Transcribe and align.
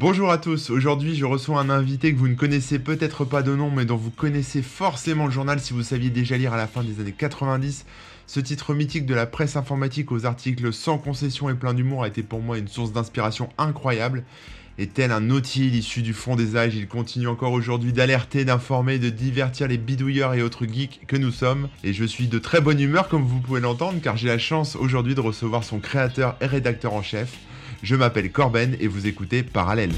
Bonjour 0.00 0.30
à 0.30 0.38
tous, 0.38 0.70
aujourd'hui 0.70 1.16
je 1.16 1.24
reçois 1.24 1.58
un 1.58 1.70
invité 1.70 2.12
que 2.12 2.18
vous 2.18 2.28
ne 2.28 2.36
connaissez 2.36 2.78
peut-être 2.78 3.24
pas 3.24 3.42
de 3.42 3.56
nom 3.56 3.68
mais 3.68 3.84
dont 3.84 3.96
vous 3.96 4.12
connaissez 4.12 4.62
forcément 4.62 5.26
le 5.26 5.32
journal 5.32 5.58
si 5.58 5.72
vous 5.72 5.82
saviez 5.82 6.08
déjà 6.08 6.36
lire 6.36 6.52
à 6.52 6.56
la 6.56 6.68
fin 6.68 6.84
des 6.84 7.00
années 7.00 7.10
90. 7.10 7.84
Ce 8.28 8.38
titre 8.38 8.74
mythique 8.74 9.06
de 9.06 9.14
la 9.16 9.26
presse 9.26 9.56
informatique 9.56 10.12
aux 10.12 10.24
articles 10.24 10.72
sans 10.72 10.98
concession 10.98 11.50
et 11.50 11.54
plein 11.54 11.74
d'humour 11.74 12.04
a 12.04 12.06
été 12.06 12.22
pour 12.22 12.40
moi 12.40 12.58
une 12.58 12.68
source 12.68 12.92
d'inspiration 12.92 13.48
incroyable. 13.58 14.22
Et 14.78 14.86
tel 14.86 15.10
un 15.10 15.18
nautile 15.18 15.74
issu 15.74 16.02
du 16.02 16.14
fond 16.14 16.36
des 16.36 16.56
âges, 16.56 16.76
il 16.76 16.86
continue 16.86 17.26
encore 17.26 17.50
aujourd'hui 17.50 17.92
d'alerter, 17.92 18.44
d'informer, 18.44 19.00
de 19.00 19.10
divertir 19.10 19.66
les 19.66 19.78
bidouilleurs 19.78 20.34
et 20.34 20.42
autres 20.42 20.64
geeks 20.64 21.00
que 21.08 21.16
nous 21.16 21.32
sommes. 21.32 21.68
Et 21.82 21.92
je 21.92 22.04
suis 22.04 22.28
de 22.28 22.38
très 22.38 22.60
bonne 22.60 22.78
humeur 22.78 23.08
comme 23.08 23.24
vous 23.24 23.40
pouvez 23.40 23.60
l'entendre 23.60 23.98
car 24.00 24.16
j'ai 24.16 24.28
la 24.28 24.38
chance 24.38 24.76
aujourd'hui 24.76 25.16
de 25.16 25.20
recevoir 25.20 25.64
son 25.64 25.80
créateur 25.80 26.36
et 26.40 26.46
rédacteur 26.46 26.94
en 26.94 27.02
chef. 27.02 27.36
Je 27.82 27.94
m'appelle 27.94 28.32
Corben 28.32 28.76
et 28.80 28.88
vous 28.88 29.06
écoutez 29.06 29.42
Parallèle. 29.42 29.92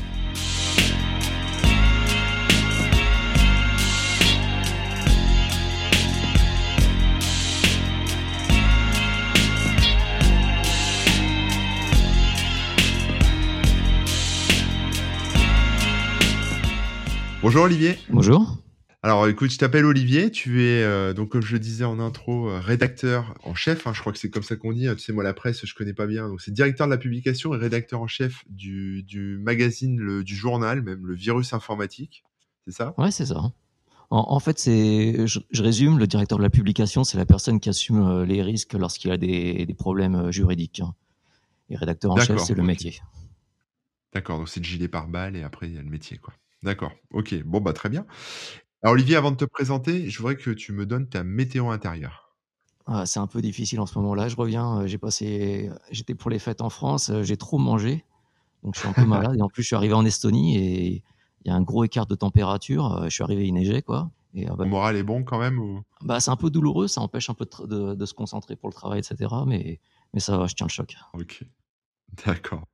Bonjour 17.43 17.65
Olivier. 17.65 17.99
Bonjour. 18.11 18.59
Alors 19.03 19.27
écoute, 19.29 19.51
je 19.51 19.57
t'appelle 19.57 19.87
Olivier, 19.87 20.31
tu 20.31 20.63
es 20.63 20.83
euh, 20.83 21.15
donc 21.15 21.31
comme 21.31 21.41
je 21.41 21.55
le 21.55 21.59
disais 21.59 21.87
en 21.87 21.99
intro, 22.01 22.51
euh, 22.51 22.61
rédacteur 22.61 23.35
en 23.45 23.55
chef, 23.55 23.87
hein, 23.87 23.95
je 23.95 24.01
crois 24.01 24.13
que 24.13 24.19
c'est 24.19 24.29
comme 24.29 24.43
ça 24.43 24.57
qu'on 24.57 24.75
dit, 24.75 24.89
hein, 24.89 24.95
tu 24.95 25.01
sais 25.01 25.15
moi 25.15 25.25
la 25.25 25.33
presse 25.33 25.65
je 25.65 25.75
connais 25.75 25.95
pas 25.95 26.07
bien, 26.07 26.29
donc 26.29 26.43
c'est 26.43 26.51
directeur 26.51 26.87
de 26.87 26.93
la 26.93 26.99
publication 26.99 27.55
et 27.55 27.57
rédacteur 27.57 28.03
en 28.03 28.07
chef 28.07 28.45
du, 28.51 29.03
du 29.03 29.39
magazine, 29.39 29.99
le, 29.99 30.23
du 30.23 30.37
journal 30.37 30.83
même, 30.83 31.07
le 31.07 31.15
virus 31.15 31.55
informatique, 31.55 32.25
c'est 32.67 32.73
ça? 32.73 32.93
Ouais 32.99 33.11
c'est 33.11 33.25
ça. 33.25 33.41
En, 34.11 34.27
en 34.29 34.39
fait 34.39 34.59
c'est, 34.59 35.27
je, 35.27 35.41
je, 35.51 35.63
résume, 35.63 35.99
le 35.99 36.07
directeur 36.07 36.37
de 36.37 36.43
la 36.43 36.51
publication 36.51 37.03
c'est 37.03 37.17
la 37.17 37.25
personne 37.25 37.59
qui 37.59 37.71
assume 37.71 38.25
les 38.25 38.43
risques 38.43 38.75
lorsqu'il 38.75 39.11
a 39.13 39.17
des, 39.17 39.65
des, 39.65 39.75
problèmes 39.75 40.31
juridiques. 40.31 40.81
Hein. 40.81 40.95
Et 41.71 41.77
rédacteur 41.77 42.11
en 42.11 42.17
chef 42.19 42.39
c'est 42.41 42.55
le 42.55 42.63
métier. 42.65 43.01
D'accord, 44.13 44.37
donc 44.37 44.51
c'est 44.51 44.61
le 44.61 44.67
gilet 44.67 44.89
pare-balles 44.89 45.37
et 45.37 45.43
après 45.43 45.69
il 45.69 45.75
y 45.75 45.79
a 45.79 45.83
le 45.83 45.89
métier 45.89 46.19
quoi. 46.19 46.35
D'accord, 46.63 46.93
ok, 47.13 47.43
bon 47.45 47.63
bah 47.63 47.73
très 47.73 47.89
bien. 47.89 48.05
Alors 48.83 48.95
Olivier, 48.95 49.17
avant 49.17 49.31
de 49.31 49.37
te 49.37 49.45
présenter, 49.45 50.09
je 50.09 50.19
voudrais 50.19 50.37
que 50.37 50.51
tu 50.51 50.73
me 50.73 50.87
donnes 50.87 51.07
ta 51.07 51.23
météo 51.23 51.69
intérieure. 51.69 52.35
Ah, 52.87 53.05
c'est 53.05 53.21
un 53.21 53.27
peu 53.27 53.43
difficile 53.43 53.79
en 53.79 53.87
ce 53.87 53.99
moment-là. 53.99 54.29
Je 54.29 54.37
reviens, 54.37 54.81
euh, 54.81 54.87
j'ai 54.87 54.97
passé, 54.97 55.71
j'étais 55.91 56.15
pour 56.15 56.31
les 56.31 56.39
fêtes 56.39 56.63
en 56.63 56.71
France, 56.71 57.11
euh, 57.11 57.23
j'ai 57.23 57.37
trop 57.37 57.59
mangé, 57.59 58.05
donc 58.63 58.75
je 58.75 58.81
suis 58.81 58.89
un 58.89 58.95
peu 58.95 59.05
malade. 59.05 59.37
Et 59.39 59.43
en 59.43 59.49
plus, 59.49 59.63
je 59.63 59.67
suis 59.67 59.77
arrivé 59.77 59.93
en 59.93 60.05
Estonie 60.07 60.57
et 60.57 61.03
il 61.45 61.49
y 61.49 61.51
a 61.51 61.55
un 61.55 61.61
gros 61.61 61.85
écart 61.85 62.07
de 62.07 62.15
température. 62.15 62.97
Euh, 62.97 63.05
je 63.05 63.11
suis 63.11 63.23
arrivé, 63.23 63.47
il 63.47 63.53
neigeait 63.53 63.83
quoi. 63.83 64.11
Et, 64.33 64.47
bah, 64.47 64.57
Le 64.61 64.65
moral 64.65 64.97
est 64.97 65.03
bon 65.03 65.25
quand 65.25 65.39
même 65.39 65.59
ou... 65.59 65.83
Bah 66.03 66.21
c'est 66.21 66.31
un 66.31 66.37
peu 66.37 66.49
douloureux, 66.49 66.89
ça 66.89 67.03
empêche 67.03 67.29
un 67.29 67.35
peu 67.35 67.45
de, 67.45 67.67
de, 67.67 67.95
de, 67.95 68.07
se 68.07 68.15
concentrer 68.15 68.57
pour 68.57 68.71
le 68.71 68.75
travail, 68.75 69.01
etc. 69.01 69.35
Mais 69.47 69.79
mais 70.15 70.21
ça 70.21 70.39
va, 70.39 70.47
je 70.47 70.55
tiens 70.55 70.67
le 70.67 70.73
choc. 70.73 70.97
Ok, 71.13 71.45
d'accord. 72.25 72.65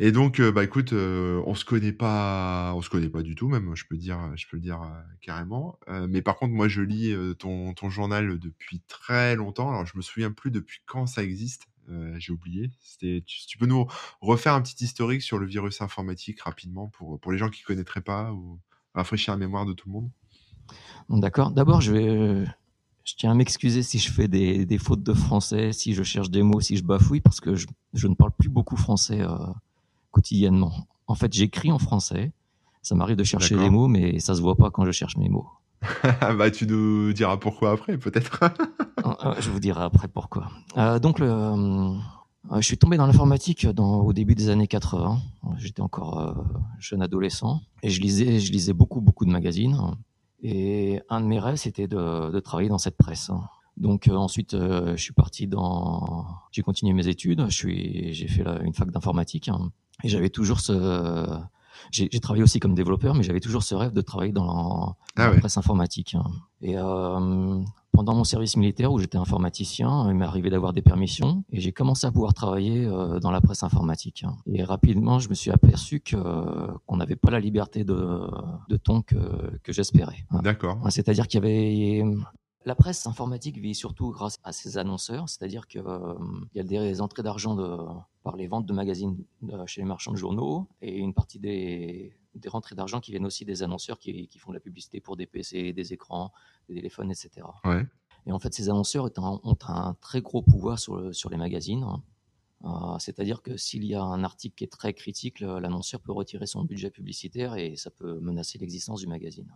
Et 0.00 0.10
donc, 0.10 0.40
euh, 0.40 0.50
bah 0.50 0.64
écoute, 0.64 0.92
euh, 0.92 1.40
on 1.46 1.54
se 1.54 1.64
connaît 1.64 1.92
pas, 1.92 2.72
on 2.74 2.82
se 2.82 2.90
connaît 2.90 3.08
pas 3.08 3.22
du 3.22 3.36
tout, 3.36 3.48
même, 3.48 3.76
je 3.76 3.84
peux 3.88 3.96
dire, 3.96 4.18
je 4.34 4.46
peux 4.48 4.56
le 4.56 4.62
dire 4.62 4.82
euh, 4.82 5.00
carrément. 5.20 5.78
Mais 6.08 6.20
par 6.20 6.36
contre, 6.36 6.52
moi, 6.52 6.66
je 6.66 6.82
lis 6.82 7.14
ton, 7.38 7.74
ton 7.74 7.90
journal 7.90 8.38
depuis 8.38 8.80
très 8.88 9.36
longtemps. 9.36 9.70
Alors, 9.70 9.86
je 9.86 9.96
me 9.96 10.02
souviens 10.02 10.32
plus 10.32 10.50
depuis 10.50 10.80
quand 10.86 11.06
ça 11.06 11.22
existe. 11.22 11.68
J'ai 12.16 12.32
oublié. 12.32 12.70
C'était, 12.80 13.22
tu, 13.26 13.58
peux 13.58 13.66
nous 13.66 13.86
refaire 14.22 14.54
un 14.54 14.62
petit 14.62 14.82
historique 14.82 15.20
sur 15.20 15.38
le 15.38 15.46
virus 15.46 15.82
informatique 15.82 16.40
rapidement 16.40 16.88
pour, 16.88 17.20
pour 17.20 17.30
les 17.30 17.36
gens 17.36 17.50
qui 17.50 17.62
connaîtraient 17.62 18.00
pas 18.00 18.32
ou 18.32 18.58
rafraîchir 18.94 19.34
la 19.34 19.38
mémoire 19.38 19.66
de 19.66 19.74
tout 19.74 19.88
le 19.88 19.92
monde? 19.92 20.10
D'accord. 21.10 21.50
D'abord, 21.50 21.82
je 21.82 22.46
je 23.04 23.14
tiens 23.16 23.32
à 23.32 23.34
m'excuser 23.34 23.82
si 23.82 23.98
je 23.98 24.10
fais 24.10 24.28
des, 24.28 24.64
des, 24.64 24.78
fautes 24.78 25.02
de 25.02 25.12
français, 25.12 25.72
si 25.74 25.92
je 25.92 26.02
cherche 26.02 26.30
des 26.30 26.42
mots, 26.42 26.62
si 26.62 26.78
je 26.78 26.82
bafouille, 26.82 27.20
parce 27.20 27.38
que 27.38 27.54
je, 27.54 27.66
je 27.92 28.08
ne 28.08 28.14
parle 28.14 28.32
plus 28.32 28.48
beaucoup 28.48 28.78
français 28.78 29.20
quotidiennement. 30.14 30.72
En 31.06 31.14
fait, 31.14 31.32
j'écris 31.32 31.72
en 31.72 31.78
français. 31.78 32.32
Ça 32.82 32.94
m'arrive 32.94 33.16
de 33.16 33.24
chercher 33.24 33.56
les 33.56 33.70
mots, 33.70 33.88
mais 33.88 34.18
ça 34.20 34.34
se 34.34 34.40
voit 34.40 34.56
pas 34.56 34.70
quand 34.70 34.84
je 34.84 34.92
cherche 34.92 35.16
mes 35.16 35.28
mots. 35.28 35.48
bah, 36.38 36.50
tu 36.50 36.66
nous 36.66 37.12
diras 37.12 37.36
pourquoi 37.36 37.72
après, 37.72 37.98
peut-être. 37.98 38.40
Ah, 39.06 39.18
ah, 39.20 39.34
je 39.38 39.50
vous 39.50 39.60
dirai 39.60 39.82
après 39.82 40.08
pourquoi. 40.08 40.48
Euh, 40.78 40.98
donc, 40.98 41.18
le, 41.18 41.26
euh, 41.30 41.92
je 42.54 42.62
suis 42.62 42.78
tombé 42.78 42.96
dans 42.96 43.06
l'informatique 43.06 43.66
au 43.76 44.12
début 44.14 44.34
des 44.34 44.48
années 44.48 44.66
80. 44.66 45.18
J'étais 45.58 45.82
encore 45.82 46.18
euh, 46.20 46.32
jeune 46.78 47.02
adolescent 47.02 47.60
et 47.82 47.90
je 47.90 48.00
lisais, 48.00 48.40
je 48.40 48.50
lisais 48.50 48.72
beaucoup, 48.72 49.02
beaucoup 49.02 49.26
de 49.26 49.30
magazines. 49.30 49.76
Et 50.42 51.02
un 51.10 51.20
de 51.20 51.26
mes 51.26 51.38
rêves, 51.38 51.56
c'était 51.56 51.86
de, 51.86 52.30
de 52.30 52.40
travailler 52.40 52.70
dans 52.70 52.78
cette 52.78 52.96
presse. 52.96 53.30
Donc 53.76 54.08
ensuite, 54.10 54.56
je 54.56 54.96
suis 54.96 55.12
parti 55.12 55.48
dans, 55.48 56.24
j'ai 56.50 56.62
continué 56.62 56.94
mes 56.94 57.08
études. 57.08 57.44
Je 57.50 57.54
suis, 57.54 58.14
j'ai 58.14 58.28
fait 58.28 58.42
la, 58.42 58.62
une 58.62 58.72
fac 58.72 58.90
d'informatique 58.90 59.48
hein, 59.48 59.70
et 60.02 60.08
j'avais 60.08 60.30
toujours 60.30 60.60
ce, 60.60 61.26
j'ai, 61.90 62.08
j'ai 62.10 62.20
travaillé 62.20 62.42
aussi 62.42 62.60
comme 62.60 62.74
développeur, 62.74 63.14
mais 63.14 63.22
j'avais 63.22 63.40
toujours 63.40 63.62
ce 63.62 63.74
rêve 63.74 63.92
de 63.92 64.00
travailler 64.00 64.32
dans, 64.32 64.96
la, 65.16 65.24
ah 65.24 65.28
ouais. 65.28 65.34
la 65.34 65.40
presse 65.40 65.56
informatique. 65.56 66.16
Et 66.60 66.76
euh, 66.76 67.60
pendant 67.92 68.14
mon 68.14 68.24
service 68.24 68.56
militaire 68.56 68.92
où 68.92 68.98
j'étais 68.98 69.18
informaticien, 69.18 70.08
il 70.08 70.14
m'est 70.14 70.24
arrivé 70.24 70.50
d'avoir 70.50 70.72
des 70.72 70.82
permissions 70.82 71.44
et 71.50 71.60
j'ai 71.60 71.72
commencé 71.72 72.06
à 72.06 72.12
pouvoir 72.12 72.34
travailler 72.34 72.84
euh, 72.84 73.20
dans 73.20 73.30
la 73.30 73.40
presse 73.40 73.62
informatique. 73.62 74.24
Et 74.46 74.64
rapidement, 74.64 75.18
je 75.20 75.28
me 75.28 75.34
suis 75.34 75.50
aperçu 75.50 76.00
que 76.00 76.16
qu'on 76.86 76.96
n'avait 76.96 77.16
pas 77.16 77.30
la 77.30 77.40
liberté 77.40 77.84
de, 77.84 78.20
de 78.68 78.76
ton 78.76 79.02
que, 79.02 79.16
que 79.62 79.72
j'espérais. 79.72 80.26
D'accord. 80.42 80.80
C'est-à-dire 80.90 81.28
qu'il 81.28 81.38
y 81.38 81.44
avait 81.44 82.16
la 82.64 82.74
presse 82.74 83.06
informatique 83.06 83.58
vit 83.58 83.74
surtout 83.74 84.10
grâce 84.10 84.38
à 84.42 84.52
ses 84.52 84.78
annonceurs, 84.78 85.28
c'est-à-dire 85.28 85.66
qu'il 85.66 85.82
euh, 85.86 86.14
y 86.54 86.60
a 86.60 86.62
des 86.62 87.00
entrées 87.00 87.22
d'argent 87.22 87.54
de, 87.54 87.76
par 88.22 88.36
les 88.36 88.46
ventes 88.46 88.66
de 88.66 88.72
magazines 88.72 89.22
euh, 89.50 89.66
chez 89.66 89.80
les 89.80 89.86
marchands 89.86 90.12
de 90.12 90.16
journaux 90.16 90.68
et 90.80 90.96
une 90.96 91.14
partie 91.14 91.38
des, 91.38 92.16
des 92.34 92.48
rentrées 92.48 92.74
d'argent 92.74 93.00
qui 93.00 93.10
viennent 93.10 93.26
aussi 93.26 93.44
des 93.44 93.62
annonceurs 93.62 93.98
qui, 93.98 94.28
qui, 94.28 94.38
font 94.38 94.50
de 94.50 94.56
la 94.56 94.60
publicité 94.60 95.00
pour 95.00 95.16
des 95.16 95.26
PC, 95.26 95.72
des 95.72 95.92
écrans, 95.92 96.32
des 96.68 96.74
téléphones, 96.76 97.10
etc. 97.10 97.46
Ouais. 97.64 97.86
Et 98.26 98.32
en 98.32 98.38
fait, 98.38 98.54
ces 98.54 98.70
annonceurs 98.70 99.04
ont 99.18 99.24
un, 99.24 99.40
ont 99.44 99.58
un 99.68 99.94
très 100.00 100.22
gros 100.22 100.42
pouvoir 100.42 100.78
sur, 100.78 100.96
le, 100.96 101.12
sur 101.12 101.28
les 101.28 101.36
magazines. 101.36 101.86
Euh, 102.64 102.98
c'est-à-dire 102.98 103.42
que 103.42 103.58
s'il 103.58 103.84
y 103.84 103.94
a 103.94 104.02
un 104.02 104.24
article 104.24 104.54
qui 104.54 104.64
est 104.64 104.72
très 104.72 104.94
critique, 104.94 105.40
l'annonceur 105.40 106.00
peut 106.00 106.12
retirer 106.12 106.46
son 106.46 106.64
budget 106.64 106.90
publicitaire 106.90 107.56
et 107.56 107.76
ça 107.76 107.90
peut 107.90 108.18
menacer 108.20 108.58
l'existence 108.58 109.00
du 109.00 109.06
magazine. 109.06 109.52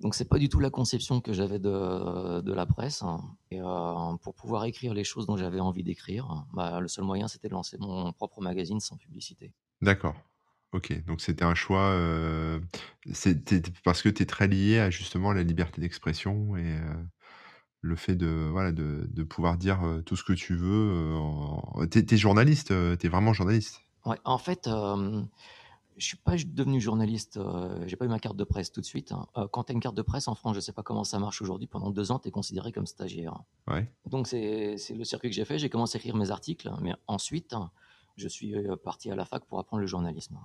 Donc 0.00 0.14
c'est 0.14 0.24
pas 0.24 0.38
du 0.38 0.48
tout 0.48 0.60
la 0.60 0.70
conception 0.70 1.20
que 1.20 1.32
j'avais 1.32 1.58
de, 1.58 2.40
de 2.40 2.52
la 2.52 2.66
presse. 2.66 3.02
Hein. 3.02 3.20
Et 3.50 3.60
euh, 3.60 4.14
pour 4.22 4.34
pouvoir 4.34 4.64
écrire 4.64 4.94
les 4.94 5.04
choses 5.04 5.26
dont 5.26 5.36
j'avais 5.36 5.60
envie 5.60 5.82
d'écrire, 5.82 6.46
bah, 6.54 6.80
le 6.80 6.88
seul 6.88 7.04
moyen 7.04 7.28
c'était 7.28 7.48
de 7.48 7.54
lancer 7.54 7.76
mon 7.78 8.12
propre 8.12 8.40
magazine 8.40 8.80
sans 8.80 8.96
publicité. 8.96 9.52
D'accord. 9.82 10.14
Ok, 10.72 11.04
donc 11.04 11.20
c'était 11.20 11.44
un 11.44 11.56
choix, 11.56 11.88
euh, 11.88 12.60
parce 13.82 14.02
que 14.02 14.08
tu 14.08 14.22
es 14.22 14.26
très 14.26 14.46
lié 14.46 14.78
à 14.78 14.88
justement 14.88 15.32
la 15.32 15.42
liberté 15.42 15.80
d'expression 15.80 16.56
et 16.56 16.64
euh, 16.64 16.94
le 17.80 17.96
fait 17.96 18.14
de, 18.14 18.48
voilà, 18.52 18.70
de, 18.70 19.08
de, 19.10 19.22
pouvoir 19.24 19.56
dire 19.56 19.80
tout 20.06 20.14
ce 20.14 20.22
que 20.22 20.32
tu 20.32 20.54
veux. 20.54 21.18
Euh, 21.80 21.86
tu 21.88 21.98
es, 21.98 22.16
journaliste, 22.16 22.68
tu 22.68 23.06
es 23.06 23.08
vraiment 23.08 23.32
journaliste. 23.32 23.80
Ouais, 24.06 24.18
en 24.24 24.38
fait, 24.38 24.68
je 26.00 26.06
suis 26.06 26.16
pas 26.16 26.34
devenu 26.36 26.80
journaliste, 26.80 27.36
euh, 27.36 27.84
j'ai 27.86 27.96
pas 27.96 28.06
eu 28.06 28.08
ma 28.08 28.18
carte 28.18 28.36
de 28.36 28.44
presse 28.44 28.72
tout 28.72 28.80
de 28.80 28.86
suite. 28.86 29.12
Hein. 29.12 29.26
Euh, 29.36 29.46
quand 29.48 29.64
tu 29.64 29.72
as 29.72 29.74
une 29.74 29.80
carte 29.80 29.94
de 29.94 30.02
presse 30.02 30.28
en 30.28 30.34
France, 30.34 30.54
je 30.54 30.60
sais 30.60 30.72
pas 30.72 30.82
comment 30.82 31.04
ça 31.04 31.18
marche 31.18 31.42
aujourd'hui, 31.42 31.66
pendant 31.66 31.90
deux 31.90 32.10
ans, 32.10 32.18
tu 32.18 32.28
es 32.28 32.30
considéré 32.30 32.72
comme 32.72 32.86
stagiaire. 32.86 33.38
Ouais. 33.68 33.92
Donc 34.06 34.26
c'est 34.26 34.76
le 34.90 35.04
circuit 35.04 35.28
que 35.28 35.36
j'ai 35.36 35.44
fait, 35.44 35.58
j'ai 35.58 35.68
commencé 35.68 35.96
à 35.96 35.98
écrire 35.98 36.16
mes 36.16 36.30
articles, 36.30 36.70
mais 36.80 36.94
ensuite, 37.06 37.54
je 38.16 38.28
suis 38.28 38.54
euh, 38.54 38.76
parti 38.76 39.10
à 39.10 39.14
la 39.14 39.26
fac 39.26 39.44
pour 39.44 39.58
apprendre 39.58 39.82
le 39.82 39.86
journalisme. 39.86 40.38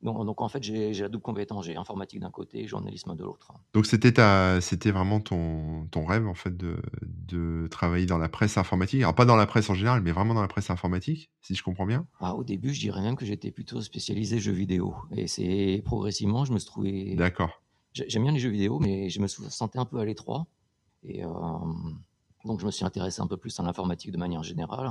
Donc, 0.00 0.24
donc, 0.24 0.40
en 0.40 0.48
fait, 0.48 0.62
j'ai 0.62 0.92
la 0.92 1.08
double 1.08 1.22
compétence. 1.22 1.64
J'ai 1.66 1.76
informatique 1.76 2.20
d'un 2.20 2.30
côté 2.30 2.62
et 2.62 2.66
journalisme 2.68 3.16
de 3.16 3.24
l'autre. 3.24 3.52
Donc 3.74 3.84
c'était 3.86 4.12
ta, 4.12 4.60
c'était 4.60 4.92
vraiment 4.92 5.20
ton, 5.20 5.86
ton 5.90 6.04
rêve 6.04 6.28
en 6.28 6.34
fait 6.34 6.56
de, 6.56 6.80
de 7.02 7.66
travailler 7.68 8.06
dans 8.06 8.18
la 8.18 8.28
presse 8.28 8.58
informatique. 8.58 9.00
Alors 9.02 9.14
pas 9.14 9.24
dans 9.24 9.34
la 9.34 9.46
presse 9.46 9.68
en 9.70 9.74
général, 9.74 10.00
mais 10.02 10.12
vraiment 10.12 10.34
dans 10.34 10.42
la 10.42 10.48
presse 10.48 10.70
informatique, 10.70 11.30
si 11.42 11.54
je 11.56 11.64
comprends 11.64 11.86
bien. 11.86 12.06
Ah, 12.20 12.36
au 12.36 12.44
début, 12.44 12.72
je 12.72 12.80
dirais 12.80 13.02
même 13.02 13.16
que 13.16 13.26
j'étais 13.26 13.50
plutôt 13.50 13.80
spécialisé 13.80 14.38
jeux 14.38 14.52
vidéo. 14.52 14.94
Et 15.10 15.26
c'est 15.26 15.82
progressivement, 15.84 16.44
je 16.44 16.52
me 16.52 16.58
suis 16.58 16.68
trouvé. 16.68 17.16
D'accord. 17.16 17.62
J'aime 17.92 18.22
bien 18.22 18.32
les 18.32 18.38
jeux 18.38 18.50
vidéo, 18.50 18.78
mais 18.78 19.10
je 19.10 19.20
me 19.20 19.26
sentais 19.26 19.80
un 19.80 19.84
peu 19.84 19.98
à 19.98 20.04
l'étroit. 20.04 20.46
Et 21.02 21.24
euh, 21.24 21.28
donc 22.44 22.60
je 22.60 22.66
me 22.66 22.70
suis 22.70 22.84
intéressé 22.84 23.20
un 23.20 23.26
peu 23.26 23.36
plus 23.36 23.58
à 23.58 23.64
l'informatique 23.64 24.12
de 24.12 24.18
manière 24.18 24.44
générale. 24.44 24.90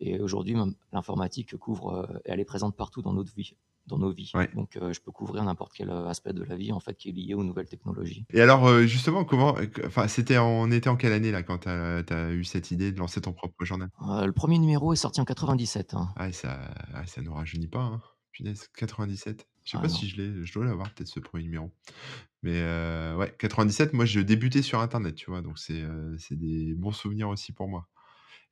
Et 0.00 0.20
aujourd'hui, 0.20 0.56
l'informatique 0.92 1.56
couvre, 1.56 1.88
euh, 1.90 2.20
elle 2.24 2.38
est 2.38 2.44
présente 2.44 2.76
partout 2.76 3.02
dans 3.02 3.12
notre 3.12 3.34
vie 3.34 3.56
dans 3.88 3.98
nos 3.98 4.12
vies. 4.12 4.30
Ouais. 4.34 4.48
Donc, 4.54 4.76
euh, 4.76 4.92
je 4.92 5.00
peux 5.00 5.10
couvrir 5.10 5.42
n'importe 5.44 5.72
quel 5.74 5.90
euh, 5.90 6.06
aspect 6.06 6.32
de 6.32 6.44
la 6.44 6.56
vie 6.56 6.70
en 6.72 6.80
fait 6.80 6.94
qui 6.94 7.08
est 7.08 7.12
lié 7.12 7.34
aux 7.34 7.42
nouvelles 7.42 7.66
technologies. 7.68 8.24
Et 8.32 8.40
alors, 8.40 8.66
euh, 8.66 8.82
justement, 8.86 9.24
comment, 9.24 9.56
enfin, 9.86 10.06
c'était, 10.06 10.38
on 10.38 10.70
était 10.70 10.88
en 10.88 10.96
quelle 10.96 11.12
année 11.12 11.32
là 11.32 11.42
quand 11.42 11.58
tu 11.58 11.68
as, 11.68 12.04
as, 12.08 12.30
eu 12.30 12.44
cette 12.44 12.70
idée 12.70 12.92
de 12.92 12.98
lancer 12.98 13.20
ton 13.20 13.32
propre 13.32 13.64
journal? 13.64 13.90
Euh, 14.08 14.26
Le 14.26 14.32
premier 14.32 14.58
numéro 14.58 14.92
est 14.92 14.96
sorti 14.96 15.20
en 15.20 15.24
97. 15.24 15.94
Hein. 15.94 16.08
Ah, 16.16 16.30
ça, 16.32 16.60
ah, 16.94 17.06
ça 17.06 17.22
nous 17.22 17.32
rajeunit 17.34 17.68
pas. 17.68 17.80
Hein. 17.82 18.00
Punaise, 18.30 18.68
97. 18.76 19.48
Je 19.64 19.72
sais 19.72 19.76
Ah 19.78 19.82
pas 19.82 19.88
non. 19.88 19.94
si 19.94 20.08
je 20.08 20.16
l'ai, 20.16 20.44
je 20.46 20.52
dois 20.52 20.64
l'avoir 20.64 20.90
peut-être 20.94 21.08
ce 21.08 21.18
premier 21.20 21.42
numéro. 21.44 21.70
Mais 22.42 22.62
ouais, 23.16 23.34
97, 23.38 23.92
moi 23.92 24.04
je 24.04 24.20
débutais 24.20 24.62
sur 24.62 24.80
internet, 24.80 25.16
tu 25.16 25.30
vois? 25.30 25.42
Donc 25.42 25.58
c'est 25.58 25.82
des 26.30 26.74
bons 26.74 26.92
souvenirs 26.92 27.28
aussi 27.28 27.52
pour 27.52 27.68
moi. 27.68 27.88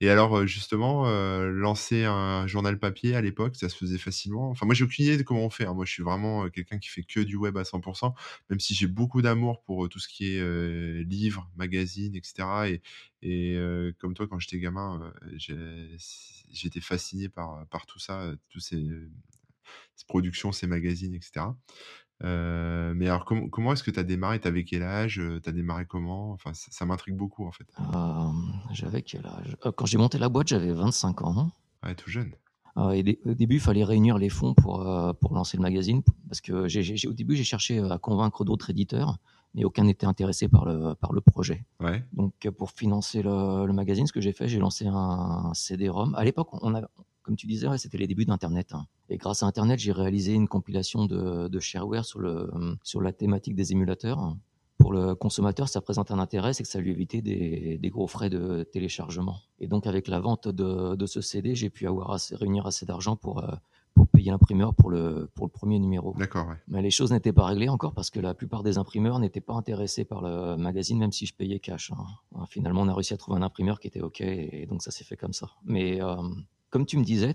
Et 0.02 0.10
alors, 0.10 0.46
justement, 0.46 1.06
lancer 1.40 2.04
un 2.04 2.46
journal 2.46 2.78
papier 2.78 3.14
à 3.16 3.22
l'époque, 3.22 3.56
ça 3.56 3.68
se 3.70 3.76
faisait 3.76 3.96
facilement? 3.98 4.50
Enfin, 4.50 4.66
moi, 4.66 4.74
j'ai 4.74 4.84
aucune 4.84 5.06
idée 5.06 5.16
de 5.16 5.22
comment 5.22 5.40
on 5.46 5.50
fait, 5.50 5.64
hein. 5.64 5.72
Moi, 5.74 5.86
je 5.86 5.92
suis 5.92 6.02
vraiment, 6.02 6.50
quelqu'un 6.50 6.78
qui 6.78 6.88
fait 6.90 7.02
que 7.02 7.20
du 7.20 7.36
web 7.36 7.56
à 7.56 7.64
100% 7.64 8.14
même 8.50 8.60
si 8.60 8.74
j'ai 8.74 8.86
beaucoup 8.88 9.22
d'amour 9.22 9.62
pour, 9.64 9.88
tout 9.88 9.98
ce 9.98 10.08
qui 10.08 10.34
est, 10.34 11.04
livres, 11.04 11.50
magazines 11.56 12.14
et 12.14 12.20
cetera 12.22 12.66
et 13.22 13.56
comme 13.98 14.14
toi, 14.14 14.26
quand 14.28 14.38
j'étais 14.38 14.58
gamin, 14.58 15.12
j'étais 15.36 16.80
fasciné 16.80 17.28
par, 17.30 17.66
par 17.68 17.86
tout 17.86 17.98
ça, 17.98 18.32
tous 18.50 18.60
ces, 18.60 18.86
ces 19.96 20.06
productions, 20.06 20.52
ces 20.52 20.66
magazines 20.66 21.14
et 21.14 21.20
cetera. 21.22 21.58
Heu, 22.24 22.94
mais 22.94 23.08
alors 23.08 23.24
comment 23.26 23.48
comment 23.48 23.72
est-ce 23.74 23.82
que 23.82 23.90
tu 23.90 24.00
as 24.00 24.04
démarré? 24.04 24.40
Tu 24.40 24.48
avais 24.48 24.64
quel 24.64 24.82
âge? 24.82 25.18
Heu, 25.18 25.40
tu 25.42 25.48
as 25.48 25.52
démarré 25.52 25.84
comment? 25.86 26.32
Enfin, 26.32 26.54
ça 26.54 26.68
ça 26.70 26.86
m'intrigue 26.86 27.16
beaucoup, 27.16 27.46
en 27.46 27.52
fait. 27.52 27.66
Hem, 27.78 28.52
j'avais 28.72 29.02
quel 29.02 29.26
âge? 29.26 29.56
Heu, 29.66 29.72
quand 29.72 29.84
j'ai 29.86 29.98
monté 29.98 30.18
la 30.18 30.28
boîte, 30.30 30.48
j'avais 30.48 30.72
25 30.72 31.22
ans. 31.22 31.50
Ouais, 31.84 31.94
tout 31.94 32.08
jeune. 32.10 32.32
Heu 32.78 32.92
et 32.94 33.02
dé 33.02 33.20
au 33.26 33.34
début, 33.34 33.56
il 33.56 33.60
fallait 33.60 33.84
réunir 33.84 34.16
les 34.18 34.28
fonds 34.30 34.54
pour, 34.54 34.82
heu, 34.82 35.12
pour 35.14 35.34
lancer 35.34 35.56
le 35.58 35.62
magazine 35.62 36.02
parce 36.28 36.40
que 36.40 36.68
j'ai 36.68 36.82
j'ai 36.82 37.08
au 37.08 37.12
début, 37.12 37.36
j'ai 37.36 37.44
cherché, 37.44 37.78
à 37.80 37.98
convaincre 37.98 38.44
d'autres 38.44 38.70
éditeurs, 38.70 39.18
mais 39.54 39.64
aucun 39.64 39.84
n'était 39.84 40.06
intéressé 40.06 40.48
par 40.48 40.64
le 40.64 40.94
par 40.94 41.12
le 41.12 41.20
projet. 41.20 41.64
Ouais. 41.80 42.02
Donc 42.14 42.32
heu, 42.46 42.50
pour 42.52 42.70
financer 42.70 43.22
le 43.22 43.66
le 43.66 43.72
magazine, 43.74 44.06
ce 44.06 44.12
que 44.12 44.20
j'ai 44.22 44.32
fait, 44.32 44.48
j'ai 44.48 44.58
lancé 44.58 44.86
un 44.86 45.52
CD-ROM. 45.54 46.14
À 46.16 46.24
l'époque, 46.24 46.48
on 46.62 46.74
avait 46.74 46.86
comme 47.26 47.36
tu 47.36 47.46
disais, 47.48 47.66
ouais, 47.68 47.76
c'était 47.78 47.98
les 47.98 48.06
débuts 48.06 48.24
d'internet, 48.24 48.68
hein 48.72 48.86
et 49.08 49.18
grâce 49.18 49.42
à 49.42 49.46
internet, 49.46 49.78
j'ai 49.78 49.92
réalisé 49.92 50.32
une 50.32 50.48
compilation 50.48 51.04
de 51.06 51.48
de 51.48 51.60
shareware 51.60 52.04
sur 52.04 52.20
le, 52.20 52.48
sur 52.82 53.00
la 53.00 53.12
thématique 53.12 53.54
des 53.54 53.72
émulateurs. 53.72 54.36
Pour 54.78 54.92
le 54.92 55.14
consommateur, 55.14 55.68
ça 55.68 55.80
présente 55.80 56.10
un 56.10 56.18
intérêt, 56.18 56.52
c'est 56.52 56.62
que 56.62 56.68
ça 56.68 56.80
lui 56.80 56.90
évitait 56.90 57.22
des 57.22 57.78
des 57.78 57.90
gros 57.90 58.06
frais 58.06 58.30
de 58.30 58.62
téléchargement 58.62 59.38
et 59.58 59.68
donc 59.68 59.86
avec 59.86 60.06
la 60.08 60.20
vente 60.20 60.48
de 60.48 60.94
de 60.94 61.06
ce 61.06 61.20
CD, 61.20 61.54
j'ai 61.54 61.70
pu 61.70 61.86
avoir 61.86 62.10
assez 62.12 62.36
réunir 62.36 62.66
assez 62.66 62.84
d'argent 62.86 63.16
pour, 63.16 63.40
heu, 63.42 63.54
pour 63.94 64.06
payer 64.08 64.30
l'imprimeur 64.30 64.74
pour 64.74 64.90
le 64.90 65.30
pour 65.34 65.46
le 65.46 65.52
1er 65.52 65.78
numéro. 65.80 66.14
D'accord, 66.18 66.46
ouais. 66.48 66.56
Mais 66.68 66.82
les 66.82 66.90
choses 66.90 67.10
n'étaient 67.12 67.32
pas 67.32 67.46
réglées 67.46 67.70
encore 67.70 67.94
parce 67.94 68.10
que 68.10 68.20
la 68.20 68.34
plupart 68.34 68.62
des 68.62 68.76
imprimeurs 68.76 69.18
n'étaient 69.18 69.40
pas 69.40 69.54
intéressés 69.54 70.04
par 70.04 70.20
le 70.20 70.56
magazine, 70.56 70.98
même 70.98 71.12
si 71.12 71.24
je 71.26 71.34
payais 71.34 71.58
cash, 71.58 71.90
hein. 71.92 72.44
Finalement, 72.48 72.82
on 72.82 72.88
a 72.88 72.94
réussi 72.94 73.14
à 73.14 73.16
trouver 73.16 73.38
un 73.38 73.42
imprimeur 73.42 73.80
qui 73.80 73.88
était 73.88 74.02
OK 74.02 74.20
et 74.20 74.66
donc 74.68 74.82
ça 74.82 74.90
s'est 74.90 75.04
fait 75.04 75.16
comme 75.16 75.32
ça. 75.32 75.48
Mais, 75.64 75.96
hem, 75.96 76.44
comme 76.76 76.84
tu 76.84 76.98
me 76.98 77.04
disais, 77.04 77.34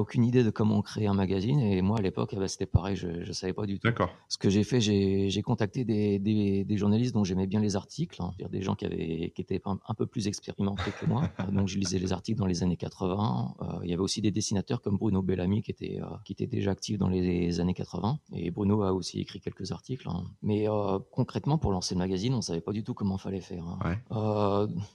aucune 0.00 0.24
idée 0.24 0.44
de 0.44 0.50
comment 0.50 0.82
créer 0.82 1.06
un 1.06 1.14
magazine 1.14 1.60
et 1.60 1.82
moi, 1.82 1.98
à 1.98 2.02
l'époque, 2.02 2.30
eh 2.32 2.36
bah, 2.36 2.48
c'était 2.48 2.66
pareil, 2.66 2.96
je 2.96 3.24
je 3.24 3.32
savais 3.32 3.52
pas 3.52 3.66
du 3.66 3.78
tout. 3.78 3.88
D'accord. 3.88 4.10
Ce 4.28 4.38
que 4.38 4.50
j'ai 4.50 4.64
fait, 4.64 4.80
j'ai 4.80 5.42
contacté 5.42 5.84
des 5.84 6.18
des 6.18 6.64
des 6.64 6.76
journalistes 6.76 7.14
dont 7.14 7.24
j'aimais 7.24 7.46
bien 7.46 7.60
les 7.60 7.76
articles, 7.76 8.20
hein, 8.22 8.32
des 8.50 8.62
gens 8.62 8.74
qui 8.74 8.86
avaient 8.86 9.32
qui 9.34 9.42
étaient 9.42 9.60
un 9.64 9.78
un 9.86 9.94
peu 9.94 10.06
plus 10.06 10.28
expérimentés 10.28 10.92
que 10.92 11.06
moi. 11.06 11.30
Heu, 11.40 11.50
donc 11.52 11.68
je 11.68 11.78
lisais 11.78 11.98
les 11.98 12.12
articles 12.12 12.38
dans 12.38 12.46
les 12.46 12.62
années 12.62 12.76
80. 12.76 13.54
Heu, 13.60 13.66
il 13.84 13.90
y 13.90 13.92
avait 13.92 14.02
aussi 14.02 14.20
des 14.20 14.30
dessinateurs 14.30 14.80
comme 14.82 14.96
Bruno 14.96 15.22
Bellamy 15.22 15.62
qui 15.62 15.70
était, 15.70 15.98
heu, 16.00 16.06
qui 16.24 16.32
était 16.32 16.46
déjà 16.46 16.70
actif 16.72 16.98
dans 16.98 17.08
les 17.08 17.60
années 17.60 17.74
80 17.74 18.18
et 18.32 18.50
Bruno 18.50 18.82
a 18.82 18.92
aussi 18.92 19.20
écrit 19.20 19.40
quelques 19.40 19.72
articles, 19.72 20.08
hein. 20.08 20.24
Mais, 20.42 20.66
concrètement, 21.10 21.58
pour 21.58 21.72
lancer 21.72 21.94
le 21.94 21.98
magazine, 21.98 22.34
on 22.34 22.40
savait 22.42 22.60
pas 22.60 22.72
du 22.72 22.82
tout 22.84 22.94
comment 22.94 23.18
fallait 23.18 23.40
faire, 23.40 23.64
hein. 23.66 23.78
Ouais. 23.84 23.98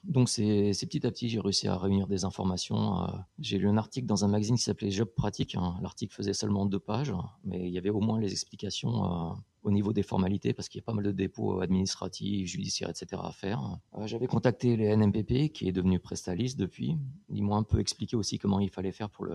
Donc 0.04 0.30
c'est 0.30 0.72
petit 0.90 1.06
à 1.06 1.12
petit, 1.12 1.30
j'ai 1.30 1.40
réussi 1.40 1.68
à 1.68 1.78
réunir 1.78 2.08
des 2.08 2.26
informations, 2.26 3.08
j'ai 3.40 3.58
lu 3.58 3.68
un 3.68 3.78
article 3.78 4.08
dans 4.08 4.26
un 4.26 4.28
magazine 4.28 4.56
qui 4.56 4.64
s'appelait 4.64 4.89
Job 4.92 5.10
Pratique, 5.16 5.56
hein. 5.56 5.78
L'article 5.82 6.14
faisait 6.14 6.34
seulement 6.34 6.66
2 6.66 6.80
pages, 6.80 7.14
mais 7.44 7.68
il 7.68 7.74
y 7.74 7.78
avait 7.78 7.90
au 7.90 8.00
moins 8.00 8.20
les 8.20 8.32
explications, 8.32 9.06
heu, 9.06 9.34
au 9.64 9.72
niveau 9.72 9.92
des 9.92 10.04
formalités 10.04 10.54
parce 10.54 10.70
qu'il 10.70 10.80
y 10.80 10.84
a 10.84 10.86
pas 10.86 10.94
mal 10.94 11.04
de 11.04 11.12
dépôts 11.12 11.60
administratifs, 11.60 12.48
judiciaires 12.48 12.90
et 12.90 12.96
cetera 12.96 13.28
à 13.28 13.32
faire. 13.32 13.80
Heu, 13.98 14.08
j'avais 14.08 14.28
contacté 14.28 14.78
les 14.78 14.96
NMPP 14.96 15.52
qui 15.52 15.68
est 15.68 15.72
devenu 15.72 16.00
Presstalis 16.00 16.56
depuis. 16.56 16.98
Ils 17.30 17.44
m'ont 17.44 17.56
un 17.56 17.64
peu 17.64 17.80
expliqué 17.80 18.16
aussi 18.16 18.40
comment 18.40 18.60
il 18.60 18.70
fallait 18.70 18.92
faire 18.94 19.10
pour 19.10 19.26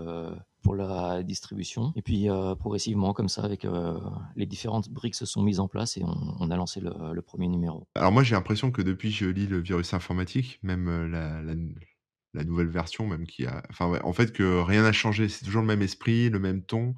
la 0.74 1.22
distribution 1.22 1.92
et 1.94 2.02
puis, 2.02 2.28
heu, 2.30 2.54
progressivement 2.56 3.12
comme 3.12 3.28
ça 3.28 3.42
avec, 3.42 3.66
les 4.36 4.46
différentes 4.46 4.88
briques 4.88 5.14
se 5.14 5.26
sont 5.26 5.42
mises 5.42 5.60
en 5.60 5.68
place 5.68 5.96
et 5.96 6.02
on 6.04 6.50
a 6.50 6.56
lancé 6.56 6.80
le 6.80 7.20
1er 7.20 7.48
numéro. 7.48 7.86
Alors 7.94 8.12
moi, 8.12 8.22
j'ai 8.22 8.34
l'impression 8.34 8.70
que 8.70 8.82
depuis 8.82 9.10
je 9.10 9.26
lis 9.26 9.46
le 9.46 9.60
Virus 9.60 9.92
Informatique, 9.94 10.58
même, 10.62 11.06
la 11.10 11.42
la 12.34 12.44
nouvelle 12.44 12.68
version 12.68 13.06
même 13.06 13.26
qui 13.26 13.46
a 13.46 13.62
enfin 13.70 13.98
en 14.04 14.12
fait 14.12 14.32
que 14.32 14.60
rien 14.62 14.82
n'a 14.82 14.92
changé. 14.92 15.28
C'est 15.28 15.44
toujours 15.44 15.62
le 15.62 15.68
même 15.68 15.82
esprit, 15.82 16.30
le 16.30 16.38
même 16.38 16.62
ton, 16.64 16.94